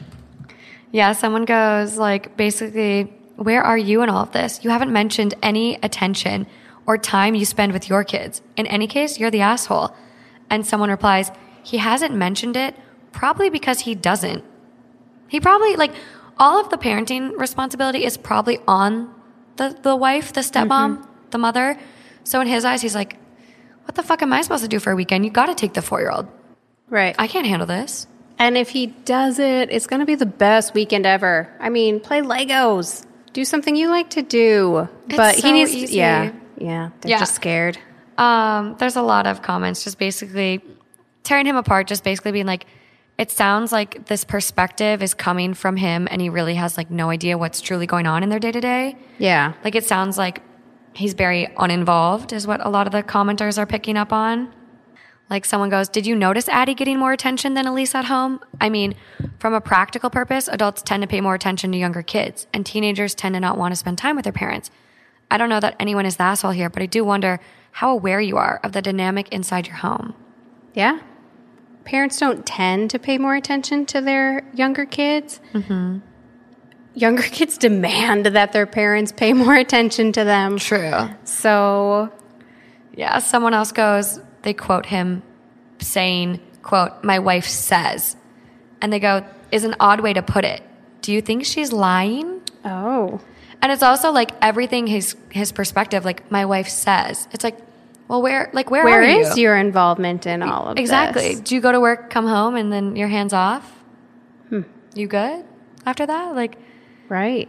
Yeah, 0.90 1.12
someone 1.12 1.44
goes 1.44 1.96
like 1.98 2.36
basically, 2.36 3.12
where 3.36 3.62
are 3.62 3.78
you 3.78 4.02
in 4.02 4.08
all 4.08 4.22
of 4.22 4.32
this? 4.32 4.62
You 4.62 4.70
haven't 4.70 4.92
mentioned 4.92 5.34
any 5.42 5.74
attention 5.82 6.46
or 6.86 6.98
time 6.98 7.34
you 7.34 7.44
spend 7.44 7.72
with 7.72 7.88
your 7.88 8.04
kids. 8.04 8.42
In 8.56 8.66
any 8.68 8.86
case, 8.86 9.18
you're 9.18 9.30
the 9.30 9.40
asshole. 9.40 9.94
And 10.50 10.64
someone 10.66 10.90
replies, 10.90 11.32
he 11.62 11.78
hasn't 11.78 12.14
mentioned 12.14 12.56
it 12.56 12.76
probably 13.10 13.50
because 13.50 13.80
he 13.80 13.94
doesn't. 13.94 14.44
He 15.28 15.40
probably 15.40 15.74
like 15.76 15.92
all 16.38 16.60
of 16.60 16.68
the 16.70 16.76
parenting 16.78 17.38
responsibility 17.38 18.04
is 18.04 18.16
probably 18.16 18.58
on 18.66 19.12
the 19.56 19.76
the 19.82 19.94
wife, 19.96 20.32
the 20.32 20.40
stepmom, 20.42 21.06
the 21.30 21.38
mother. 21.38 21.78
So 22.24 22.40
in 22.40 22.46
his 22.46 22.64
eyes, 22.64 22.80
he's 22.82 22.94
like, 22.94 23.16
what 23.84 23.94
the 23.94 24.02
fuck 24.02 24.22
am 24.22 24.32
I 24.32 24.40
supposed 24.42 24.62
to 24.64 24.68
do 24.68 24.78
for 24.80 24.90
a 24.92 24.96
weekend? 24.96 25.24
You 25.24 25.30
got 25.30 25.46
to 25.46 25.54
take 25.54 25.74
the 25.74 25.80
4-year-old. 25.82 26.26
Right. 26.88 27.14
I 27.18 27.26
can't 27.28 27.46
handle 27.46 27.66
this. 27.66 28.06
and 28.38 28.56
if 28.56 28.70
he 28.70 28.86
does 28.86 29.38
it, 29.38 29.70
it's 29.70 29.86
going 29.86 30.00
to 30.00 30.06
be 30.06 30.14
the 30.16 30.26
best 30.26 30.74
weekend 30.74 31.04
ever. 31.06 31.48
I 31.60 31.68
mean, 31.68 32.00
play 32.00 32.20
Legos. 32.22 33.04
Do 33.32 33.44
something 33.44 33.76
you 33.76 33.88
like 33.90 34.10
to 34.10 34.22
do. 34.22 34.88
but 35.08 35.36
so 35.36 35.46
he 35.46 35.52
needs. 35.52 35.72
easy. 35.74 35.96
Yeah. 35.96 36.32
Yeah. 36.58 36.90
They're 37.00 37.10
Yeah. 37.10 37.18
just 37.18 37.34
scared. 37.34 37.78
Um, 38.16 38.76
there's 38.78 38.96
a 38.96 39.02
lot 39.02 39.26
of 39.26 39.42
comments 39.42 39.84
just 39.84 39.98
basically 39.98 40.62
tearing 41.24 41.46
him 41.46 41.56
apart, 41.56 41.86
just 41.88 42.04
basically 42.04 42.32
being 42.32 42.46
like, 42.46 42.64
it 43.16 43.30
sounds 43.30 43.70
like 43.70 44.06
this 44.06 44.24
perspective 44.24 45.02
is 45.02 45.14
coming 45.14 45.54
from 45.54 45.76
him 45.76 46.08
and 46.10 46.20
he 46.20 46.28
really 46.28 46.54
has 46.56 46.76
like 46.76 46.90
no 46.90 47.10
idea 47.10 47.38
what's 47.38 47.60
truly 47.60 47.86
going 47.86 48.06
on 48.06 48.22
in 48.22 48.28
their 48.28 48.40
day 48.40 48.50
to 48.52 48.60
day. 48.60 48.96
Yeah. 49.18 49.52
Like 49.62 49.74
it 49.74 49.84
sounds 49.84 50.18
like 50.18 50.42
he's 50.94 51.14
very 51.14 51.52
uninvolved, 51.56 52.32
is 52.32 52.46
what 52.46 52.64
a 52.64 52.68
lot 52.68 52.86
of 52.86 52.92
the 52.92 53.02
commenters 53.02 53.56
are 53.58 53.66
picking 53.66 53.96
up 53.96 54.12
on. 54.12 54.52
Like 55.30 55.44
someone 55.44 55.70
goes, 55.70 55.88
Did 55.88 56.06
you 56.06 56.14
notice 56.16 56.48
Addie 56.48 56.74
getting 56.74 56.98
more 56.98 57.12
attention 57.12 57.54
than 57.54 57.66
Elise 57.66 57.94
at 57.94 58.06
home? 58.06 58.40
I 58.60 58.68
mean, 58.68 58.94
from 59.38 59.54
a 59.54 59.60
practical 59.60 60.10
purpose, 60.10 60.48
adults 60.48 60.82
tend 60.82 61.02
to 61.02 61.06
pay 61.06 61.20
more 61.20 61.34
attention 61.34 61.72
to 61.72 61.78
younger 61.78 62.02
kids, 62.02 62.46
and 62.52 62.66
teenagers 62.66 63.14
tend 63.14 63.34
to 63.34 63.40
not 63.40 63.56
want 63.56 63.72
to 63.72 63.76
spend 63.76 63.96
time 63.96 64.16
with 64.16 64.24
their 64.24 64.32
parents. 64.32 64.70
I 65.30 65.38
don't 65.38 65.48
know 65.48 65.60
that 65.60 65.76
anyone 65.80 66.04
is 66.04 66.16
the 66.16 66.24
asshole 66.24 66.50
here, 66.50 66.68
but 66.68 66.82
I 66.82 66.86
do 66.86 67.04
wonder 67.04 67.40
how 67.72 67.90
aware 67.90 68.20
you 68.20 68.36
are 68.36 68.60
of 68.62 68.72
the 68.72 68.82
dynamic 68.82 69.28
inside 69.30 69.66
your 69.66 69.76
home. 69.76 70.14
Yeah. 70.74 71.00
Parents 71.84 72.18
don't 72.18 72.44
tend 72.46 72.90
to 72.90 72.98
pay 72.98 73.18
more 73.18 73.34
attention 73.34 73.86
to 73.86 74.00
their 74.00 74.42
younger 74.54 74.86
kids. 74.86 75.40
Mm-hmm. 75.52 75.98
Younger 76.94 77.22
kids 77.38 77.58
demand 77.58 78.26
that 78.26 78.52
their 78.52 78.66
parents 78.66 79.12
pay 79.12 79.32
more 79.32 79.54
attention 79.54 80.12
to 80.12 80.24
them. 80.24 80.58
True. 80.58 81.08
So, 81.24 82.10
Yeah, 82.96 83.18
someone 83.18 83.54
else 83.54 83.72
goes, 83.72 84.20
they 84.42 84.54
quote 84.54 84.86
him 84.86 85.22
saying, 85.80 86.40
quote, 86.62 87.02
my 87.02 87.18
wife 87.18 87.46
says. 87.46 88.16
And 88.80 88.92
they 88.92 89.00
go, 89.00 89.24
is 89.50 89.64
an 89.64 89.74
odd 89.80 90.00
way 90.00 90.12
to 90.12 90.22
put 90.22 90.44
it. 90.44 90.62
Do 91.02 91.12
you 91.12 91.20
think 91.20 91.44
she's 91.44 91.72
lying? 91.72 92.40
oh, 92.64 93.20
And 93.60 93.70
it's 93.72 93.82
also 93.82 94.10
like 94.10 94.30
everything 94.40 94.86
his 94.86 95.16
his 95.30 95.52
perspective, 95.52 96.04
like 96.04 96.30
my 96.30 96.44
wife 96.46 96.68
says. 96.68 97.28
It's 97.32 97.44
like, 97.44 97.58
well, 98.08 98.22
where 98.22 98.50
like 98.52 98.70
where, 98.70 98.84
where 98.84 99.00
are 99.00 99.04
you? 99.04 99.20
is 99.20 99.36
your 99.38 99.56
involvement 99.56 100.26
in 100.26 100.42
all 100.42 100.66
of 100.68 100.76
this? 100.76 100.82
exactly? 100.82 101.30
this? 101.34 101.40
Do 101.40 101.54
you 101.54 101.60
go 101.60 101.72
to 101.72 101.80
work, 101.80 102.10
come 102.10 102.26
home, 102.26 102.56
and 102.56 102.72
then 102.72 102.96
your 102.96 103.08
hands 103.08 103.32
off? 103.32 103.70
Hmm. 104.48 104.62
You 104.94 105.06
good 105.06 105.44
after 105.86 106.06
that? 106.06 106.34
Like, 106.34 106.56
Right. 107.08 107.48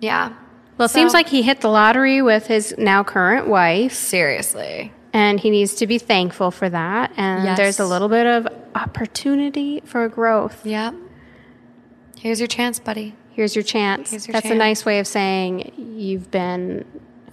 yeah. 0.00 0.30
Well, 0.76 0.86
it 0.86 0.90
So- 0.90 0.94
seems 1.00 1.12
like 1.14 1.28
he 1.28 1.42
hit 1.42 1.60
the 1.60 1.68
lottery 1.68 2.22
with 2.22 2.46
his 2.46 2.74
now 2.78 3.02
current 3.02 3.48
wife. 3.48 3.92
seriously. 3.94 4.92
And 5.12 5.40
he 5.40 5.50
needs 5.50 5.74
to 5.76 5.86
be 5.86 5.98
thankful 5.98 6.50
for 6.50 6.68
that. 6.68 7.12
And 7.16 7.44
Yes. 7.44 7.56
there's 7.56 7.80
a 7.80 7.86
little 7.86 8.08
bit 8.08 8.26
of 8.26 8.46
opportunity 8.74 9.82
for 9.84 10.06
growth. 10.08 10.60
Yeah. 10.64 10.92
Here's 12.18 12.38
your 12.40 12.46
chance, 12.46 12.78
buddy. 12.78 13.14
Here's 13.30 13.56
your 13.56 13.62
chance. 13.64 14.10
Here's 14.10 14.28
your 14.28 14.32
That's 14.34 14.50
a 14.50 14.54
nice 14.54 14.84
way 14.84 14.98
of 14.98 15.06
saying 15.06 15.72
you've 15.96 16.30
been 16.30 16.84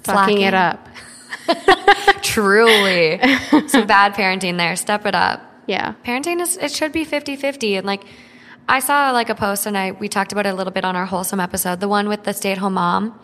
fucking 0.03 0.41
it 0.41 0.53
up. 0.53 0.87
Truly. 2.21 3.19
Some 3.67 3.87
bad 3.95 4.13
parenting 4.13 4.57
there. 4.57 4.75
Step 4.75 5.05
it 5.05 5.15
up. 5.15 5.41
Yeah. 5.67 5.93
Parenting 6.05 6.41
is 6.41 6.57
it 6.57 6.71
should 6.71 6.91
be 6.91 7.05
50-50 7.05 7.77
and 7.77 7.85
like 7.85 8.03
I 8.67 8.79
saw 8.79 9.11
like 9.11 9.29
a 9.29 9.35
post 9.35 9.65
and 9.65 9.77
I 9.77 9.91
we 9.91 10.07
talked 10.09 10.31
about 10.31 10.45
it 10.45 10.49
a 10.49 10.53
little 10.53 10.73
bit 10.73 10.85
on 10.85 10.95
our 10.95 11.05
wholesome 11.05 11.39
episode, 11.39 11.79
the 11.79 11.87
one 11.87 12.07
with 12.07 12.23
the 12.23 12.33
stay-at-home 12.33 12.73
mom 12.73 13.19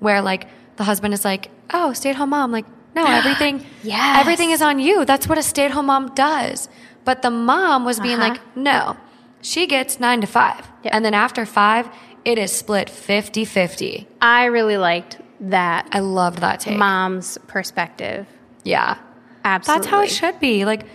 where 0.00 0.20
like 0.22 0.48
the 0.76 0.84
husband 0.84 1.14
is 1.14 1.24
like, 1.24 1.50
"Oh, 1.72 1.92
stay-at-home 1.92 2.30
mom." 2.30 2.50
Like, 2.52 2.66
"No, 2.94 3.04
everything 3.20 3.64
Yes. 3.82 4.18
everything 4.20 4.50
is 4.50 4.60
on 4.60 4.78
you. 4.78 5.04
That's 5.04 5.28
what 5.28 5.38
a 5.38 5.42
stay-at-home 5.42 5.86
mom 5.86 6.14
does." 6.14 6.68
But 7.04 7.22
the 7.22 7.30
mom 7.30 7.84
was 7.84 8.00
being 8.00 8.18
Uh-huh. 8.18 8.30
like, 8.30 8.56
"No. 8.56 8.96
She 9.40 9.66
gets 9.66 10.00
9 10.00 10.20
to 10.22 10.26
5." 10.26 10.68
Yep. 10.84 10.94
And 10.94 11.04
then 11.04 11.12
after 11.14 11.44
5, 11.46 11.88
it 12.24 12.38
is 12.38 12.50
split 12.50 12.88
50-50. 12.88 14.06
I 14.22 14.44
really 14.46 14.78
liked 14.78 15.18
that 15.50 15.88
I 15.92 16.00
loved 16.00 16.38
that 16.38 16.60
take. 16.60 16.76
mom's 16.76 17.38
perspective. 17.46 18.26
Yeah. 18.62 18.98
Absolutely. 19.44 19.80
That's 19.82 19.90
how 19.90 20.02
it 20.02 20.10
should 20.10 20.40
be. 20.40 20.64
Like, 20.64 20.86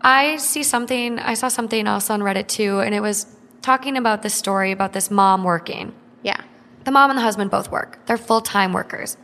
I 0.00 0.36
see 0.36 0.62
something, 0.62 1.18
I 1.18 1.34
saw 1.34 1.48
something 1.48 1.86
else 1.86 2.10
on 2.10 2.20
Reddit 2.20 2.46
too, 2.46 2.80
and 2.80 2.94
it 2.94 3.00
was 3.00 3.26
talking 3.62 3.96
about 3.96 4.22
this 4.22 4.34
story 4.34 4.70
about 4.70 4.92
this 4.92 5.10
mom 5.10 5.42
working. 5.42 5.92
Yeah. 6.22 6.40
The 6.84 6.92
mom 6.92 7.10
and 7.10 7.18
the 7.18 7.22
husband 7.22 7.50
both 7.50 7.70
work, 7.70 7.98
they're 8.06 8.16
full 8.16 8.40
time 8.40 8.72
workers. 8.72 9.16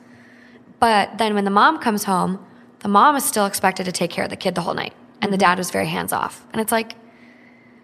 But 0.80 1.18
then 1.18 1.34
when 1.34 1.44
the 1.44 1.50
mom 1.50 1.78
comes 1.78 2.04
home, 2.04 2.44
the 2.80 2.88
mom 2.88 3.14
is 3.14 3.24
still 3.24 3.46
expected 3.46 3.84
to 3.84 3.92
take 3.92 4.10
care 4.10 4.24
of 4.24 4.30
the 4.30 4.36
kid 4.36 4.56
the 4.56 4.62
whole 4.62 4.74
night, 4.74 4.94
and 5.20 5.32
the 5.32 5.36
mm-hmm. 5.36 5.50
dad 5.50 5.58
was 5.58 5.70
very 5.70 5.86
hands 5.86 6.12
off. 6.12 6.44
And 6.52 6.60
it's 6.60 6.72
like, 6.72 6.96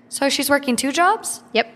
so 0.09 0.29
she's 0.29 0.51
working 0.51 0.75
two 0.75 0.91
jobs? 0.91 1.45
Yep. 1.53 1.73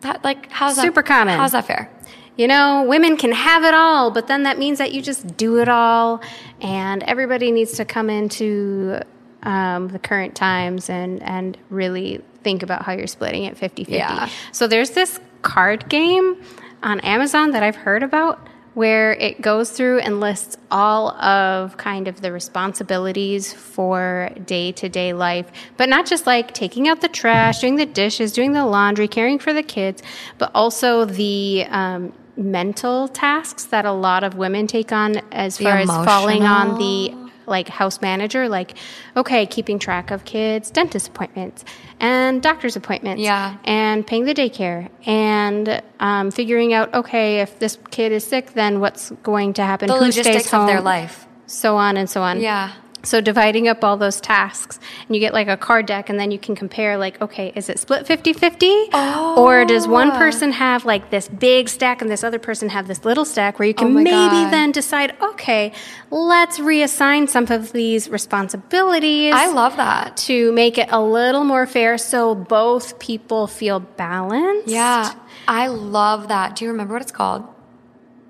That, 0.00 0.24
like, 0.24 0.50
how's 0.50 0.76
that? 0.76 0.82
Super 0.82 1.02
common. 1.02 1.38
How's 1.38 1.52
that 1.52 1.66
fair? 1.66 1.90
You 2.36 2.48
know, 2.48 2.84
women 2.88 3.16
can 3.16 3.32
have 3.32 3.62
it 3.62 3.74
all, 3.74 4.10
but 4.10 4.26
then 4.26 4.44
that 4.44 4.58
means 4.58 4.78
that 4.78 4.92
you 4.92 5.02
just 5.02 5.36
do 5.36 5.58
it 5.58 5.68
all, 5.68 6.22
and 6.60 7.02
everybody 7.02 7.52
needs 7.52 7.72
to 7.72 7.84
come 7.84 8.08
into 8.08 9.00
um, 9.42 9.88
the 9.88 9.98
current 9.98 10.34
times 10.34 10.88
and 10.88 11.22
and 11.22 11.58
really 11.68 12.22
think 12.42 12.62
about 12.62 12.82
how 12.82 12.92
you're 12.92 13.06
splitting 13.06 13.44
it 13.44 13.56
50 13.56 13.84
50. 13.84 13.96
Yeah. 13.96 14.28
So 14.52 14.66
there's 14.66 14.90
this 14.90 15.20
card 15.42 15.88
game 15.88 16.42
on 16.82 17.00
Amazon 17.00 17.50
that 17.52 17.62
I've 17.62 17.76
heard 17.76 18.02
about 18.02 18.48
where 18.74 19.12
it 19.14 19.40
goes 19.42 19.70
through 19.70 19.98
and 19.98 20.18
lists 20.18 20.56
all 20.70 21.10
of 21.20 21.76
kind 21.76 22.08
of 22.08 22.22
the 22.22 22.32
responsibilities 22.32 23.52
for 23.52 24.30
day 24.46 24.72
to 24.72 24.88
day 24.88 25.12
life, 25.12 25.50
but 25.76 25.88
not 25.88 26.06
just 26.06 26.26
like 26.26 26.54
taking 26.54 26.88
out 26.88 27.00
the 27.02 27.08
trash, 27.08 27.60
doing 27.60 27.76
the 27.76 27.84
dishes, 27.84 28.32
doing 28.32 28.52
the 28.52 28.64
laundry, 28.64 29.06
caring 29.06 29.38
for 29.38 29.52
the 29.52 29.62
kids, 29.62 30.02
but 30.38 30.50
also 30.54 31.04
the 31.04 31.66
um, 31.68 32.14
mental 32.36 33.08
tasks 33.08 33.64
that 33.66 33.84
a 33.84 33.92
lot 33.92 34.24
of 34.24 34.34
women 34.36 34.66
take 34.66 34.92
on 34.92 35.16
as 35.32 35.58
The 35.58 35.64
far 35.64 35.78
as 35.78 35.88
falling 35.88 36.42
on 36.44 36.78
the 36.78 37.14
like 37.44 37.68
house 37.68 38.00
manager, 38.00 38.48
like, 38.48 38.74
okay, 39.16 39.46
keeping 39.46 39.78
track 39.80 40.12
of 40.12 40.24
kids' 40.24 40.70
dentist 40.70 41.08
appointments 41.08 41.64
and 41.98 42.40
doctor's 42.40 42.76
appointments 42.76 43.20
Yeah. 43.20 43.56
and 43.64 44.06
paying 44.06 44.24
the 44.24 44.32
daycare 44.32 44.88
and 45.04 45.82
um, 45.98 46.30
figuring 46.30 46.72
out 46.72 46.94
okay 46.94 47.40
if 47.40 47.58
this 47.58 47.78
kid 47.90 48.12
is 48.12 48.24
sick 48.24 48.52
then 48.54 48.78
what's 48.80 49.10
going 49.24 49.54
to 49.54 49.62
happen 49.64 49.88
The 49.88 49.94
who 49.98 50.12
stays 50.12 50.24
logistics 50.24 50.50
home 50.52 50.62
of 50.62 50.66
their 50.68 50.80
life. 50.80 51.26
so 51.46 51.76
on 51.76 51.96
and 51.96 52.08
so 52.08 52.22
on 52.22 52.40
Yeah. 52.40 52.70
So 53.02 53.20
dividing 53.20 53.68
up 53.68 53.82
all 53.84 53.96
those 53.96 54.20
tasks 54.20 54.78
and 55.06 55.14
you 55.14 55.20
get 55.20 55.32
like 55.32 55.48
a 55.48 55.56
card 55.56 55.86
deck 55.86 56.08
and 56.08 56.18
then 56.18 56.30
you 56.30 56.38
can 56.38 56.54
compare 56.54 56.96
like 56.96 57.20
okay 57.20 57.52
is 57.54 57.68
it 57.68 57.78
split 57.78 58.06
50-50 58.06 59.36
or 59.36 59.64
does 59.64 59.86
one 59.88 60.10
oh. 60.10 60.18
person 60.18 60.52
have 60.52 60.84
like 60.84 61.10
this 61.10 61.28
big 61.28 61.68
stack 61.68 62.00
and 62.02 62.10
this 62.10 62.22
other 62.24 62.38
person 62.38 62.68
have 62.68 62.88
this 62.88 63.04
little 63.04 63.24
stack 63.24 63.58
where 63.58 63.66
you 63.68 63.74
can 63.74 63.88
Oh 63.88 63.90
maybe 63.90 64.10
God. 64.10 64.52
then 64.52 64.72
decide 64.72 65.14
okay 65.22 65.72
let's 66.10 66.58
reassign 66.58 67.28
some 67.28 67.46
of 67.50 67.72
these 67.72 68.08
responsibilities 68.08 69.32
I 69.34 69.46
love 69.52 69.76
that. 69.76 70.16
to 70.28 70.52
make 70.52 70.78
it 70.78 70.88
a 70.90 71.02
little 71.02 71.44
more 71.44 71.66
fair 71.66 71.98
so 71.98 72.34
both 72.34 72.98
people 72.98 73.46
feel 73.46 73.80
balanced. 73.80 74.68
Yeah. 74.68 75.14
I 75.48 75.66
love 75.68 76.28
that. 76.28 76.56
Do 76.56 76.64
you 76.64 76.70
remember 76.70 76.94
what 76.94 77.02
it's 77.02 77.12
called? 77.12 77.46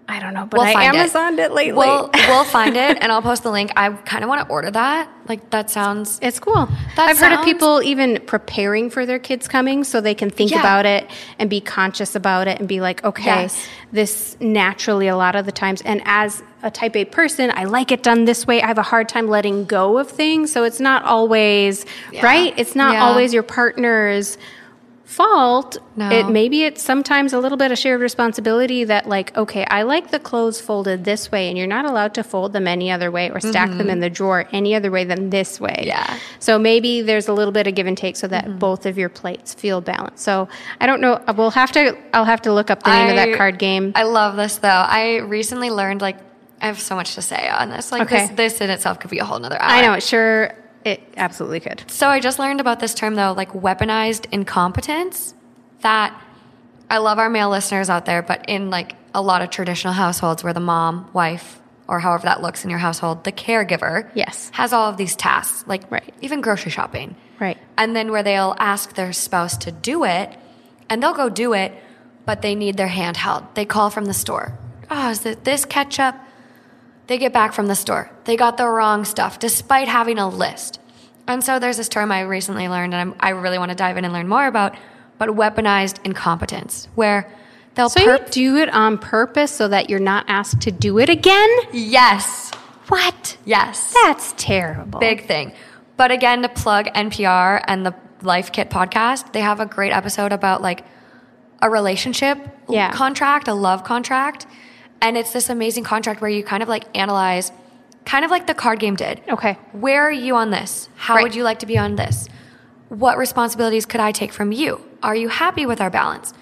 I 0.08 0.18
don't 0.18 0.34
know, 0.34 0.46
but 0.46 0.58
We'll 0.58 0.66
I 0.68 0.72
find 0.72 0.96
it. 0.96 0.98
Amazoned 0.98 1.38
it, 1.38 1.52
lately. 1.52 1.78
We'll 1.78 2.10
we'll 2.28 2.44
find 2.44 2.76
it 2.76 2.98
and 3.00 3.10
I'll 3.12 3.22
post 3.22 3.44
the 3.44 3.50
link. 3.50 3.70
I 3.76 3.90
kind 3.90 4.24
of 4.24 4.28
want 4.28 4.42
to 4.46 4.52
order 4.52 4.70
that. 4.70 5.08
Like 5.28 5.48
that 5.50 5.70
sounds 5.70 6.18
it's 6.20 6.40
cool. 6.40 6.68
I've 6.98 7.18
heard 7.18 7.32
of 7.32 7.44
people 7.44 7.80
even 7.82 8.20
preparing 8.26 8.90
for 8.90 9.06
their 9.06 9.20
kids 9.20 9.46
coming 9.48 9.84
so 9.84 10.00
they 10.00 10.14
can 10.14 10.28
think 10.28 10.50
Yeah. 10.50 10.58
about 10.60 10.86
it 10.86 11.08
and 11.38 11.48
be 11.48 11.60
conscious 11.60 12.14
about 12.16 12.48
it 12.48 12.58
and 12.58 12.68
be 12.68 12.80
like, 12.80 13.02
okay, 13.04 13.24
Yes. 13.24 13.66
this 13.92 14.36
naturally 14.40 15.06
a 15.06 15.16
lot 15.16 15.36
of 15.36 15.46
the 15.46 15.52
times. 15.52 15.80
And 15.82 16.02
as 16.04 16.42
a 16.64 16.70
type 16.70 16.96
A 16.96 17.04
person, 17.04 17.50
I 17.54 17.64
like 17.64 17.92
it 17.92 18.02
done 18.02 18.24
this 18.24 18.46
way. 18.46 18.60
I 18.60 18.66
have 18.66 18.78
a 18.78 18.82
hard 18.82 19.08
time 19.08 19.28
letting 19.28 19.64
go 19.64 19.98
of 19.98 20.10
things. 20.10 20.52
So 20.52 20.64
it's 20.64 20.80
not 20.80 21.04
always, 21.04 21.86
Yeah. 22.10 22.26
right? 22.26 22.52
It's 22.56 22.74
not 22.74 22.94
Yeah. 22.94 23.04
always 23.04 23.32
your 23.32 23.42
partner's 23.44 24.36
fault. 25.12 25.76
No. 25.94 26.08
It 26.10 26.28
maybe 26.30 26.62
it's 26.64 26.82
sometimes 26.82 27.32
a 27.32 27.38
little 27.38 27.58
bit 27.58 27.70
of 27.70 27.78
shared 27.78 28.00
responsibility 28.00 28.84
that 28.84 29.08
like, 29.08 29.36
okay, 29.36 29.64
I 29.66 29.82
like 29.82 30.10
the 30.10 30.18
clothes 30.18 30.60
folded 30.60 31.04
this 31.04 31.30
way 31.30 31.48
and 31.48 31.58
you're 31.58 31.66
not 31.66 31.84
allowed 31.84 32.14
to 32.14 32.24
fold 32.24 32.52
them 32.54 32.66
any 32.66 32.90
other 32.90 33.10
way 33.10 33.30
or 33.30 33.38
stack 33.40 33.70
them 33.70 33.90
in 33.90 34.00
the 34.00 34.08
drawer 34.10 34.48
any 34.52 34.74
other 34.74 34.90
way 34.90 35.04
than 35.04 35.30
this 35.30 35.60
way. 35.60 35.76
Mm-hmm. 35.80 35.88
Yeah. 35.88 36.18
So 36.38 36.58
maybe 36.58 37.02
there's 37.02 37.28
a 37.28 37.32
little 37.32 37.52
bit 37.52 37.66
of 37.66 37.74
give 37.74 37.86
and 37.86 37.96
take 37.96 38.16
so 38.16 38.26
that 38.28 38.42
Mm-hmm. 38.46 38.58
both 38.58 38.86
of 38.86 38.98
your 38.98 39.08
plates 39.08 39.54
feel 39.54 39.80
balanced. 39.80 40.24
So 40.24 40.48
I 40.80 40.86
don't 40.86 41.00
know. 41.00 41.22
We'll 41.36 41.50
have 41.50 41.70
to. 41.72 41.96
I'll 42.12 42.24
have 42.24 42.42
to 42.42 42.52
look 42.52 42.70
up 42.70 42.82
the 42.82 42.90
name 42.90 43.10
of 43.10 43.16
that 43.16 43.36
card 43.36 43.58
game. 43.58 43.92
I 43.94 44.02
love 44.04 44.36
this 44.36 44.56
though. 44.56 44.68
I 44.68 45.18
recently 45.18 45.70
learned 45.70 46.00
like 46.00 46.16
I 46.60 46.66
have 46.66 46.80
so 46.80 46.94
much 46.96 47.14
to 47.16 47.22
say 47.22 47.48
on 47.48 47.70
this. 47.70 47.92
Like 47.92 48.02
Okay. 48.02 48.26
this 48.28 48.36
this 48.52 48.60
in 48.60 48.70
itself 48.70 48.98
could 49.00 49.10
be 49.10 49.18
a 49.18 49.24
whole 49.24 49.38
nother 49.38 49.60
hour. 49.60 49.70
I 49.70 49.82
know. 49.82 49.92
It 49.92 50.02
sure. 50.02 50.54
It 50.84 51.00
absolutely 51.16 51.60
could. 51.60 51.84
So 51.88 52.08
I 52.08 52.18
just 52.20 52.38
learned 52.38 52.60
about 52.60 52.80
this 52.80 52.94
term 52.94 53.14
though, 53.14 53.32
like 53.32 53.52
weaponized 53.52 54.26
incompetence. 54.32 55.34
That 55.82 56.18
I 56.90 56.98
love 56.98 57.18
our 57.18 57.28
male 57.30 57.50
listeners 57.50 57.88
out 57.90 58.04
there, 58.06 58.22
but 58.22 58.44
in 58.48 58.70
like 58.70 58.94
a 59.14 59.22
lot 59.22 59.42
of 59.42 59.50
traditional 59.50 59.92
households 59.92 60.44
where 60.44 60.52
the 60.52 60.60
mom, 60.60 61.08
wife, 61.12 61.60
or 61.88 62.00
however 62.00 62.24
that 62.24 62.40
looks 62.42 62.64
in 62.64 62.70
your 62.70 62.78
household, 62.78 63.24
the 63.24 63.32
caregiver, 63.32 64.08
Yes. 64.14 64.50
has 64.54 64.72
all 64.72 64.88
of 64.88 64.96
these 64.96 65.16
tasks, 65.16 65.64
like 65.66 65.82
Right. 65.90 66.14
even 66.20 66.40
grocery 66.40 66.70
shopping, 66.70 67.16
Right. 67.40 67.58
and 67.76 67.94
then 67.96 68.10
where 68.12 68.22
they'll 68.22 68.54
ask 68.58 68.94
their 68.94 69.12
spouse 69.12 69.56
to 69.58 69.72
do 69.72 70.04
it, 70.04 70.30
and 70.88 71.02
they'll 71.02 71.12
go 71.14 71.28
do 71.28 71.52
it, 71.52 71.72
but 72.24 72.40
they 72.42 72.54
need 72.54 72.76
their 72.76 72.88
hand 72.88 73.16
held. 73.16 73.44
They 73.54 73.64
call 73.64 73.90
from 73.90 74.04
the 74.06 74.14
store. 74.14 74.52
Oh, 74.90 75.10
is 75.10 75.26
it 75.26 75.44
this 75.44 75.64
ketchup? 75.64 76.14
They 77.12 77.18
get 77.18 77.34
back 77.34 77.52
from 77.52 77.66
the 77.66 77.74
store. 77.74 78.10
They 78.24 78.38
got 78.38 78.56
the 78.56 78.66
wrong 78.66 79.04
stuff, 79.04 79.38
despite 79.38 79.86
having 79.86 80.16
a 80.16 80.26
list. 80.26 80.80
And 81.28 81.44
so 81.44 81.58
there's 81.58 81.76
this 81.76 81.90
term 81.90 82.10
I 82.10 82.22
recently 82.22 82.68
learned, 82.70 82.94
and 82.94 83.10
I'm, 83.12 83.20
I 83.20 83.28
really 83.38 83.58
want 83.58 83.68
to 83.70 83.74
dive 83.74 83.98
in 83.98 84.06
and 84.06 84.14
learn 84.14 84.28
more 84.28 84.46
about, 84.46 84.74
but 85.18 85.28
weaponized 85.28 86.02
incompetence, 86.06 86.88
where 86.94 87.30
they'll 87.74 87.90
So 87.90 88.00
perp- 88.00 88.34
you 88.34 88.54
do 88.54 88.56
it 88.62 88.70
on 88.70 88.96
purpose 88.96 89.50
so 89.50 89.68
that 89.68 89.90
you're 89.90 90.00
not 90.00 90.24
asked 90.26 90.62
to 90.62 90.70
do 90.72 90.98
it 90.98 91.10
again. 91.10 91.50
yes, 91.70 92.50
What? 92.88 93.36
yes, 93.44 93.92
That's 94.04 94.32
terrible. 94.38 94.98
big 94.98 95.26
thing. 95.26 95.52
But 95.98 96.12
again, 96.12 96.40
to 96.40 96.48
plug 96.48 96.86
NPR 96.94 97.62
and 97.68 97.84
the 97.84 97.94
Life 98.22 98.52
Kit 98.52 98.70
podcast, 98.70 99.34
they 99.34 99.42
have 99.42 99.60
a 99.60 99.66
great 99.66 99.92
episode 99.92 100.32
about 100.32 100.62
like 100.62 100.82
a 101.60 101.68
relationship 101.68 102.38
Yeah. 102.70 102.90
contract, 102.92 103.48
a 103.48 103.54
love 103.54 103.84
contract. 103.84 104.46
And 105.02 105.18
it's 105.18 105.32
this 105.32 105.50
amazing 105.50 105.82
contract 105.84 106.20
where 106.20 106.30
you 106.30 106.44
kind 106.44 106.62
of 106.62 106.68
like 106.68 106.84
analyze, 106.96 107.50
kind 108.06 108.24
of 108.24 108.30
like 108.30 108.46
the 108.46 108.54
card 108.54 108.78
game 108.78 108.94
did. 108.94 109.20
Okay. 109.28 109.58
Where 109.72 110.02
are 110.06 110.12
you 110.12 110.36
on 110.36 110.50
this? 110.50 110.88
How 110.94 111.16
Right. 111.16 111.24
would 111.24 111.34
you 111.34 111.42
like 111.42 111.58
to 111.58 111.66
be 111.66 111.76
on 111.76 111.96
this? 111.96 112.28
What 112.88 113.18
responsibilities 113.18 113.84
could 113.84 114.00
I 114.00 114.12
take 114.12 114.32
from 114.32 114.52
you? 114.52 114.80
Are 115.02 115.16
you 115.16 115.28
happy 115.28 115.66
with 115.66 115.80
our 115.80 115.90
balance? 115.90 116.32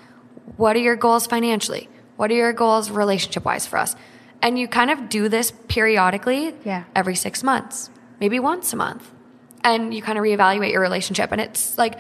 What 0.59 0.77
are 0.77 0.81
your 0.81 0.95
goals 0.97 1.27
financially? 1.27 1.89
What 2.17 2.31
are 2.31 2.35
your 2.35 2.53
goals 2.53 2.91
relationship 2.91 3.47
wise 3.47 3.67
for 3.67 3.79
us? 3.79 3.97
And 4.43 4.59
you 4.59 4.69
kind 4.69 4.91
of 4.91 5.09
do 5.09 5.29
this 5.31 5.53
periodically 5.69 6.55
Yeah. 6.63 6.83
every 6.95 7.15
six 7.15 7.43
months, 7.43 7.89
maybe 8.21 8.39
once 8.39 8.73
a 8.75 8.77
month. 8.77 9.11
And 9.65 9.95
you 9.95 10.03
kind 10.03 10.19
of 10.19 10.25
reevaluate 10.25 10.71
your 10.73 10.81
relationship. 10.83 11.33
And 11.33 11.41
it's 11.41 11.79
like 11.79 11.95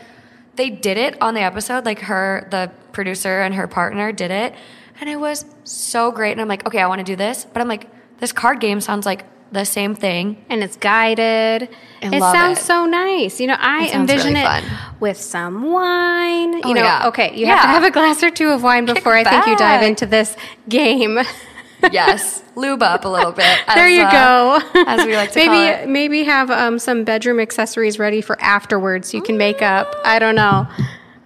they 0.56 0.68
did 0.68 0.98
it 0.98 1.16
on 1.22 1.32
the 1.32 1.40
episode, 1.40 1.86
like 1.86 2.00
her, 2.00 2.46
the 2.50 2.70
producer 2.92 3.40
and 3.40 3.54
her 3.54 3.66
partner 3.66 4.12
did 4.12 4.30
it. 4.30 4.54
And 5.01 5.09
it 5.09 5.16
was 5.18 5.44
so 5.64 6.10
great. 6.12 6.32
And 6.32 6.40
I'm 6.40 6.48
like, 6.48 6.66
okay, 6.66 6.81
I 6.81 6.86
want 6.86 6.98
to 7.01 7.05
do 7.05 7.16
this. 7.16 7.47
But 7.51 7.62
I'm 7.62 7.68
like, 7.68 7.86
this 8.18 8.32
card 8.32 8.60
game 8.60 8.81
sounds 8.81 9.06
like 9.06 9.24
the 9.52 9.64
same 9.64 9.94
thing. 9.97 10.44
and 10.48 10.62
it's 10.62 10.77
guided. 10.77 11.68
I 12.02 12.06
it 12.16 12.20
sounds 12.20 12.59
it. 12.59 12.62
so 12.62 12.86
nice. 12.86 13.40
You 13.40 13.48
know, 13.48 13.56
I 13.59 13.86
It 13.86 13.94
envision 13.94 14.35
really 14.35 14.40
it 14.47 14.62
fun. 14.62 14.64
with 15.01 15.16
some 15.20 15.72
wine. 15.72 16.52
You 16.55 16.60
Oh, 16.64 16.72
know, 16.72 16.82
yeah. 16.82 17.09
okay, 17.09 17.35
you 17.36 17.47
have 17.47 17.62
to 17.62 17.66
have 17.68 17.82
a 17.85 17.90
glass 17.90 18.22
or 18.22 18.31
two 18.31 18.51
of 18.51 18.62
wine 18.62 18.85
before 18.85 19.16
I 19.16 19.24
think 19.24 19.47
you 19.47 19.56
dive 19.56 19.82
into 19.82 20.06
this 20.06 20.36
game. 20.68 21.18
yes, 21.90 22.44
lube 22.55 22.82
up 22.82 23.05
a 23.05 23.09
little 23.09 23.32
bit. 23.32 23.59
As, 23.66 23.74
there 23.74 23.89
you 23.89 24.02
uh, 24.02 24.60
go. 24.60 24.82
as 24.86 25.05
we 25.06 25.16
like 25.16 25.32
to 25.32 25.39
maybe 25.40 25.48
call 25.48 25.82
it. 25.82 25.89
maybe 25.89 26.22
have 26.24 26.51
um, 26.52 26.78
some 26.78 27.02
bedroom 27.05 27.40
accessories 27.40 27.98
ready 27.98 28.20
for 28.20 28.40
afterwards. 28.40 29.12
You 29.14 29.22
can 29.22 29.36
make 29.36 29.62
up. 29.62 29.97
I 30.05 30.18
don't 30.20 30.36
know. 30.36 30.68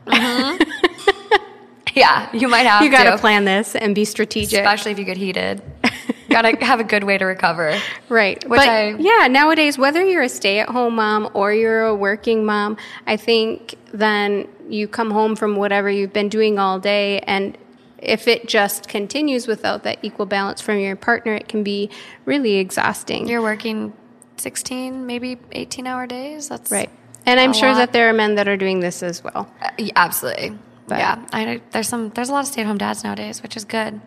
Yeah, 2.03 2.29
you 2.35 2.49
might 2.49 2.67
have 2.67 2.81
to 2.81 2.85
You 2.87 2.91
got 2.91 3.05
to. 3.05 3.13
to 3.13 3.19
plan 3.19 3.45
this 3.45 3.77
and 3.77 3.95
be 3.95 4.05
strategic. 4.05 4.59
especially 4.59 4.93
if 4.93 4.99
you 4.99 5.05
get 5.05 5.17
heated. 5.17 5.63
Gotta 6.29 6.57
have 6.65 6.81
a 6.81 6.85
good 6.85 7.05
way 7.05 7.19
to 7.19 7.25
recover. 7.25 7.79
Right. 8.09 8.43
Which 8.49 8.59
but 8.59 8.69
I- 8.69 8.95
yeah, 8.99 9.29
nowadays, 9.29 9.79
whether 9.79 10.05
you're 10.05 10.23
a 10.23 10.29
stay 10.29 10.59
at 10.59 10.69
home 10.71 10.97
mom 10.97 11.31
or 11.35 11.53
you're 11.53 11.85
a 11.85 11.95
working 11.95 12.45
mom, 12.45 12.77
I 13.07 13.17
think 13.17 13.77
then 13.93 14.49
you 14.69 14.89
come 14.89 15.11
home 15.13 15.37
from 15.37 15.55
whatever 15.57 15.89
you've 15.89 16.13
been 16.13 16.29
doing 16.29 16.59
all 16.59 16.81
day. 16.81 17.21
And 17.21 17.57
if 17.99 18.27
it 18.27 18.49
just 18.49 18.89
continues 18.89 19.47
without 19.47 19.85
that 19.85 19.99
equal 20.03 20.27
balance 20.27 20.61
from 20.61 20.79
your 20.81 20.97
partner, 20.97 21.35
it 21.35 21.47
can 21.49 21.63
be 21.63 21.91
really 22.25 22.57
exhausting. 22.57 23.29
You're 23.29 23.41
working 23.43 23.93
16, 24.39 25.07
maybe 25.07 25.39
18 25.53 25.87
hour 25.87 26.07
days. 26.09 26.49
That's 26.49 26.73
right. 26.73 26.91
And 27.25 27.39
I'm 27.39 27.53
sure 27.53 27.71
lot. 27.71 27.77
that 27.77 27.93
there 27.93 28.09
are 28.09 28.13
men 28.13 28.35
that 28.35 28.49
are 28.49 28.57
doing 28.57 28.81
this 28.81 29.03
as 29.03 29.23
well. 29.23 29.49
Uh, 29.63 29.71
absolutely. 29.97 30.59
But- 30.87 30.99
yeah, 30.99 31.25
I 31.33 31.61
there's 31.73 31.89
some 31.89 32.11
there's 32.11 32.29
a 32.29 32.33
lot 32.33 32.41
of 32.41 32.47
stay 32.47 32.61
at 32.63 32.67
home 32.67 32.79
dads 32.79 33.05
nowadays, 33.05 33.43
which 33.43 33.57
is 33.57 33.65
good. 33.65 34.01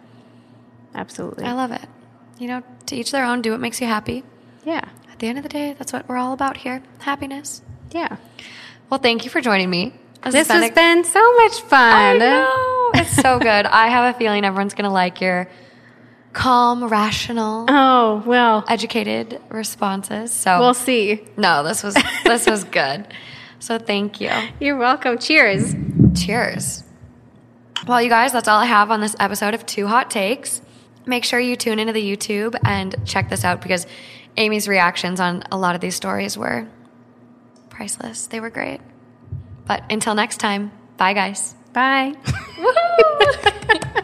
Absolutely. 0.96 1.44
I 1.46 1.54
love 1.54 1.72
it. 1.72 1.82
You 2.40 2.48
know, 2.48 2.64
to 2.88 2.96
each 2.96 3.12
their 3.12 3.26
own. 3.26 3.42
Do 3.42 3.52
what 3.52 3.60
makes 3.60 3.82
you 3.82 3.88
happy. 3.88 4.24
yeah. 4.64 4.82
At 5.12 5.20
the 5.20 5.28
end 5.28 5.40
of 5.40 5.44
the 5.44 5.50
day, 5.50 5.74
that's 5.78 5.92
what 5.92 6.08
we're 6.08 6.18
all 6.18 6.34
about 6.34 6.58
here. 6.58 6.84
Happiness. 7.00 7.64
Yeah. 7.92 8.18
Well, 8.92 9.00
thank 9.00 9.24
you 9.26 9.32
for 9.32 9.42
joining 9.42 9.68
me. 9.70 9.94
This 10.24 10.48
been 10.48 10.62
has 10.62 10.72
a- 10.72 10.74
been 10.74 11.04
so 11.04 11.36
much 11.38 11.62
fun. 11.62 11.82
I 11.82 12.18
know. 12.18 12.92
It's 12.94 13.16
so 13.16 13.40
good. 13.40 13.66
I 13.66 13.88
have 13.88 14.14
a 14.16 14.18
feeling 14.20 14.46
everyone's 14.46 14.76
gonna 14.76 14.94
like 14.94 15.20
your 15.20 15.50
calm, 16.34 16.84
rational, 16.84 17.66
Oh, 17.70 18.22
well, 18.28 18.64
educated 18.68 19.42
responses. 19.50 20.32
So 20.32 20.60
we'll 20.60 20.74
see. 20.76 21.24
no, 21.38 21.64
this 21.64 21.82
was 21.82 21.96
this 22.24 22.46
was 22.46 22.64
good. 22.66 23.08
So 23.60 23.78
thank 23.80 24.22
you. 24.22 24.32
You're 24.60 24.78
welcome. 24.78 25.18
Cheers. 25.18 25.76
Cheers. 26.16 26.84
Well, 27.88 28.02
you 28.02 28.10
guys, 28.10 28.34
that's 28.34 28.48
all 28.48 28.60
I 28.60 28.66
have 28.66 28.92
on 28.92 29.02
this 29.02 29.16
episode 29.20 29.54
of 29.54 29.66
Two 29.66 29.88
Hot 29.88 30.10
Takes. 30.12 30.62
Make 31.06 31.24
sure 31.24 31.40
you 31.40 31.56
tune 31.56 31.80
into 31.80 31.94
the 31.94 32.04
YouTube 32.04 32.56
and 32.66 32.96
check 33.06 33.30
this 33.30 33.46
out 33.46 33.62
because 33.62 33.88
Amy's 34.36 34.68
reactions 34.68 35.20
on 35.20 35.44
a 35.52 35.58
lot 35.58 35.76
of 35.76 35.82
these 35.82 35.96
stories 35.96 36.38
were 36.38 36.68
priceless. 37.70 38.28
They 38.28 38.40
were 38.40 38.50
great. 38.50 38.82
But 39.66 39.84
until 39.90 40.16
next 40.16 40.38
time, 40.38 40.72
bye, 40.98 41.14
guys. 41.14 41.56
Bye. 41.74 42.14